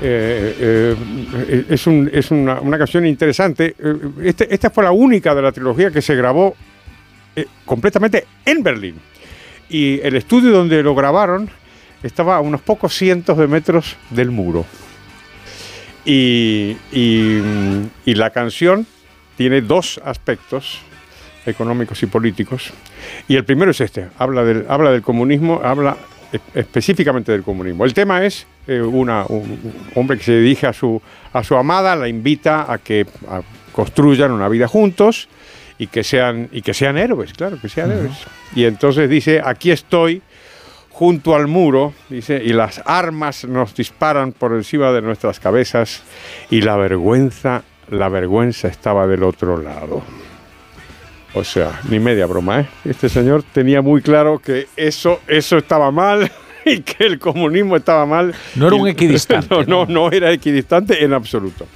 Eh, 0.01 0.55
eh, 0.59 1.65
es 1.69 1.87
un- 1.87 2.09
es 2.11 2.29
una, 2.31 2.59
canción 2.77 3.05
interesante. 3.05 3.75
Eh, 3.79 3.95
este- 4.23 4.53
esta 4.53 4.69
fue 4.69 4.83
la 4.83 4.91
única 4.91 5.33
de 5.33 5.41
la 5.41 5.51
trilogía 5.51 5.91
que 5.91 6.01
se 6.01 6.15
grabó 6.15 6.55
eh, 7.38 7.45
completamente 7.65 8.25
en 8.45 8.63
Berlín. 8.63 8.95
Y 9.69 9.99
el 10.01 10.15
estudio 10.15 10.51
donde 10.51 10.81
lo 10.81 10.95
grabaron 10.95 11.49
estaba 12.01 12.35
a 12.35 12.41
unos 12.41 12.61
pocos 12.61 12.95
cientos 12.95 13.38
de 13.38 13.45
metros 13.45 13.95
del 14.09 14.31
muro. 14.31 14.65
Mm, 16.03 17.85
y 18.05 18.15
la 18.15 18.31
canción 18.31 18.88
tiene 19.35 19.61
dos 19.61 20.01
aspectos 20.03 20.79
económicos 21.45 22.01
y 22.01 22.07
políticos. 22.07 22.73
Y 23.27 23.35
el 23.35 23.45
primero 23.45 23.69
es 23.69 23.81
este, 23.81 24.07
habla 24.17 24.43
del, 24.43 24.65
habla 24.67 24.91
del 24.91 25.03
comunismo, 25.03 25.61
habla 25.63 25.95
específicamente 26.55 27.31
del 27.31 27.43
comunismo. 27.43 27.85
El 27.85 27.93
tema 27.93 28.25
es 28.25 28.47
eh, 28.65 28.81
un, 28.81 29.09
hombre 29.93 30.17
que 30.17 30.23
se 30.23 30.39
dirige 30.39 30.65
a 30.65 30.73
su, 30.73 30.99
a 31.33 31.43
su 31.43 31.55
amada, 31.55 31.95
la 31.95 32.07
invita 32.07 32.71
a 32.71 32.79
que 32.79 33.05
construyan 33.71 34.31
una 34.31 34.49
vida 34.49 34.67
juntos 34.67 35.29
y 35.78 35.88
que 35.88 36.03
sean, 36.03 36.49
y 36.51 36.61
que 36.61 36.73
sean 36.73 36.97
héroes, 36.97 37.34
claro, 37.34 37.59
que 37.61 37.69
sean 37.69 37.91
héroes. 37.91 38.17
Y 38.55 38.65
entonces 38.65 39.09
dice, 39.09 39.41
aquí 39.43 39.71
estoy 39.71 40.21
junto 40.89 41.36
al 41.36 41.47
muro, 41.47 41.93
dice, 42.09 42.41
y 42.43 42.53
las 42.53 42.82
armas 42.86 43.45
nos 43.45 43.75
disparan 43.75 44.32
por 44.32 44.53
encima 44.53 44.91
de 44.91 45.03
nuestras 45.03 45.39
cabezas 45.39 46.01
y 46.49 46.61
la 46.61 46.75
vergüenza, 46.75 47.61
la 47.91 48.09
vergüenza 48.09 48.67
estaba 48.67 49.05
del 49.05 49.21
otro 49.23 49.61
lado. 49.61 50.01
O 51.36 51.43
sea, 51.43 51.82
ni 51.89 51.99
media 51.99 52.25
broma, 52.25 52.61
¿eh? 52.61 52.67
Este 52.84 53.09
señor 53.09 53.43
tenía 53.43 53.84
muy 53.84 54.01
claro 54.01 54.39
que 54.39 54.67
eso, 54.75 55.19
eso 55.28 55.57
estaba 55.57 55.91
mal 55.91 56.32
y 56.65 56.82
que 56.82 57.05
el 57.05 57.19
comunismo 57.19 57.75
estaba 57.75 58.07
mal. 58.07 58.34
No 58.55 58.67
era 58.67 58.75
un 58.75 58.88
equidistante, 58.88 59.47
No, 59.53 59.63
no, 59.63 59.86
no 59.86 60.11
era 60.11 60.32
equidistante 60.32 61.03
en 61.03 61.13
absoluto. 61.13 61.67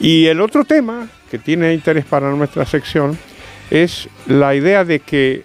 Y 0.00 0.26
el 0.26 0.40
otro 0.40 0.64
tema 0.64 1.08
que 1.30 1.38
tiene 1.38 1.74
interés 1.74 2.04
para 2.04 2.30
nuestra 2.30 2.64
sección 2.64 3.18
es 3.70 4.08
la 4.26 4.54
idea 4.54 4.84
de 4.84 5.00
que 5.00 5.44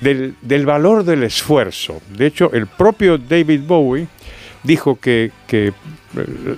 del, 0.00 0.34
del 0.42 0.66
valor 0.66 1.04
del 1.04 1.22
esfuerzo. 1.22 2.00
De 2.16 2.26
hecho, 2.26 2.50
el 2.52 2.66
propio 2.66 3.18
David 3.18 3.62
Bowie 3.66 4.08
dijo 4.62 4.98
que, 4.98 5.30
que, 5.46 5.68
eh, 5.68 5.74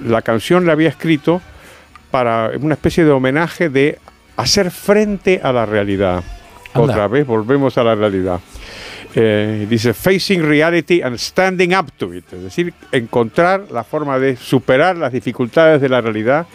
la 0.07 0.23
canción 0.23 0.67
la 0.67 0.73
había 0.73 0.89
escrito 0.89 1.41
para 2.11 2.53
una 2.61 2.75
especie 2.75 3.05
de 3.05 3.11
homenaje 3.11 3.69
de 3.69 3.99
hacer 4.37 4.71
frente 4.71 5.41
a 5.43 5.53
la 5.53 5.67
realidad. 5.67 6.25
Anda. 6.73 6.93
Otra 6.93 7.09
vez 7.09 7.27
volvemos 7.27 7.77
a 7.77 7.85
la 7.85 7.95
realidad. 7.95 8.41
Eh, 9.15 9.67
dice 9.71 9.95
facing 9.95 10.43
reality 10.43 11.01
and 11.01 11.17
standing 11.17 11.75
up 11.75 11.91
to 11.97 12.13
it, 12.13 12.31
es 12.31 12.43
decir, 12.43 12.75
encontrar 12.93 13.71
la 13.71 13.83
forma 13.83 14.19
de 14.19 14.37
superar 14.37 14.99
las 14.99 15.13
dificultades 15.13 15.81
de 15.81 15.89
la 15.89 16.03
realidad 16.03 16.47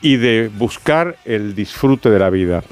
y 0.00 0.16
de 0.16 0.48
buscar 0.56 1.16
el 1.24 1.54
disfrute 1.56 2.08
de 2.08 2.18
la 2.18 2.30
vida. 2.30 2.62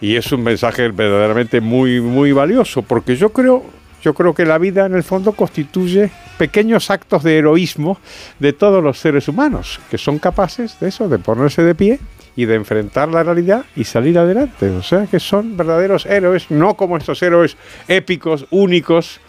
Y 0.00 0.14
es 0.14 0.30
un 0.30 0.44
mensaje 0.44 0.88
verdaderamente 0.88 1.60
muy, 1.60 2.00
muy 2.00 2.30
valioso, 2.30 2.82
porque 2.82 3.16
yo 3.16 3.30
creo, 3.30 3.64
yo 4.02 4.14
creo 4.14 4.32
que 4.32 4.44
la 4.44 4.58
vida 4.58 4.86
en 4.86 4.94
el 4.94 5.02
fondo 5.02 5.32
constituye 5.32 6.10
pequeños 6.38 6.90
actos 6.90 7.24
de 7.24 7.38
heroísmo 7.38 7.98
de 8.38 8.52
todos 8.52 8.82
los 8.82 8.98
seres 8.98 9.26
humanos, 9.26 9.80
que 9.90 9.98
son 9.98 10.20
capaces 10.20 10.78
de 10.78 10.88
eso, 10.88 11.08
de 11.08 11.18
ponerse 11.18 11.62
de 11.62 11.74
pie 11.74 11.98
y 12.36 12.44
de 12.44 12.54
enfrentar 12.54 13.08
la 13.08 13.22
realidad 13.22 13.64
y 13.74 13.84
salir 13.84 14.18
adelante. 14.18 14.68
O 14.70 14.82
sea 14.82 15.06
que 15.06 15.18
son 15.18 15.56
verdaderos 15.56 16.06
héroes, 16.06 16.50
no 16.50 16.74
como 16.74 16.98
estos 16.98 17.22
héroes 17.22 17.56
épicos, 17.88 18.46
únicos, 18.50 19.20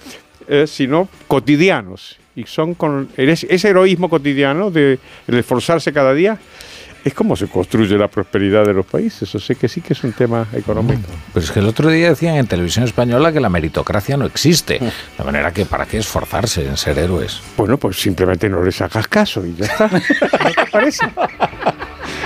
eh, 0.48 0.68
sino 0.68 1.08
cotidianos. 1.28 2.20
Y 2.36 2.44
son 2.44 2.76
con 2.76 3.10
ese 3.18 3.48
ese 3.50 3.70
heroísmo 3.70 4.10
cotidiano 4.10 4.70
de 4.70 5.00
el 5.28 5.38
esforzarse 5.40 5.92
cada 5.92 6.14
día. 6.14 6.38
Es 7.04 7.14
como 7.14 7.38
se 7.38 7.48
construye 7.48 7.98
la 7.98 8.10
prosperidad 8.10 8.66
de 8.66 8.74
los 8.74 8.86
países. 8.86 9.34
O 9.34 9.40
sea 9.40 9.56
que 9.56 9.70
sí 9.70 9.80
que 9.80 9.94
es 9.94 10.04
un 10.04 10.12
tema 10.12 10.46
económico. 10.54 11.10
Pero 11.34 11.46
es 11.46 11.52
que 11.52 11.60
el 11.60 11.68
otro 11.68 11.90
día 11.90 12.10
decían 12.10 12.36
en 12.36 12.48
televisión 12.48 12.84
española 12.84 13.32
que 13.32 13.40
la 13.40 13.50
meritocracia 13.50 14.18
no 14.18 14.26
existe. 14.26 14.80
De 15.18 15.24
manera 15.24 15.54
que 15.54 15.66
para 15.66 15.86
qué 15.86 16.00
esforzarse 16.00 16.68
en 16.68 16.76
ser 16.76 17.00
héroes. 17.00 17.40
Bueno, 17.56 17.78
pues 17.78 17.98
simplemente 17.98 18.50
no 18.50 18.62
les 18.62 18.82
hagas 18.82 19.08
caso 19.08 19.46
y 19.46 19.56
ya 19.56 19.66
está. 19.66 19.88
¿No 20.44 20.52
te 20.52 20.72
parece? 20.72 21.06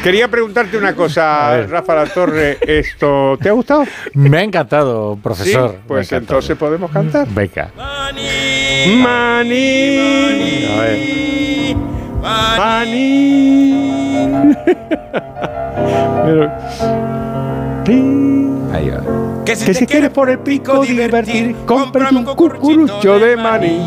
Quería 0.03 0.27
preguntarte 0.27 0.77
una 0.77 0.95
cosa, 0.95 1.61
Rafa 1.67 1.93
La 1.93 2.05
Torre. 2.07 2.57
¿Esto 2.61 3.37
te 3.39 3.49
ha 3.49 3.51
gustado? 3.51 3.83
Me 4.13 4.39
ha 4.39 4.43
encantado, 4.43 5.15
profesor. 5.21 5.71
Sí, 5.73 5.77
pues 5.87 6.11
entonces 6.11 6.57
podemos 6.57 6.89
cantar. 6.89 7.27
Venga. 7.29 7.71
Mani. 7.77 8.95
A 10.67 10.81
ver. 10.81 11.75
Mani. 12.57 13.71
Pero. 16.25 16.51
Ahí 18.73 18.89
va. 18.89 19.43
Que 19.45 19.55
si, 19.55 19.71
te 19.71 19.85
quieres 19.85 20.09
por 20.09 20.29
el 20.29 20.39
pico 20.39 20.81
divertir, 20.83 21.55
cómprame 21.65 22.19
un 22.19 22.25
cucurucho 22.25 23.19
de 23.19 23.35
maní. 23.35 23.81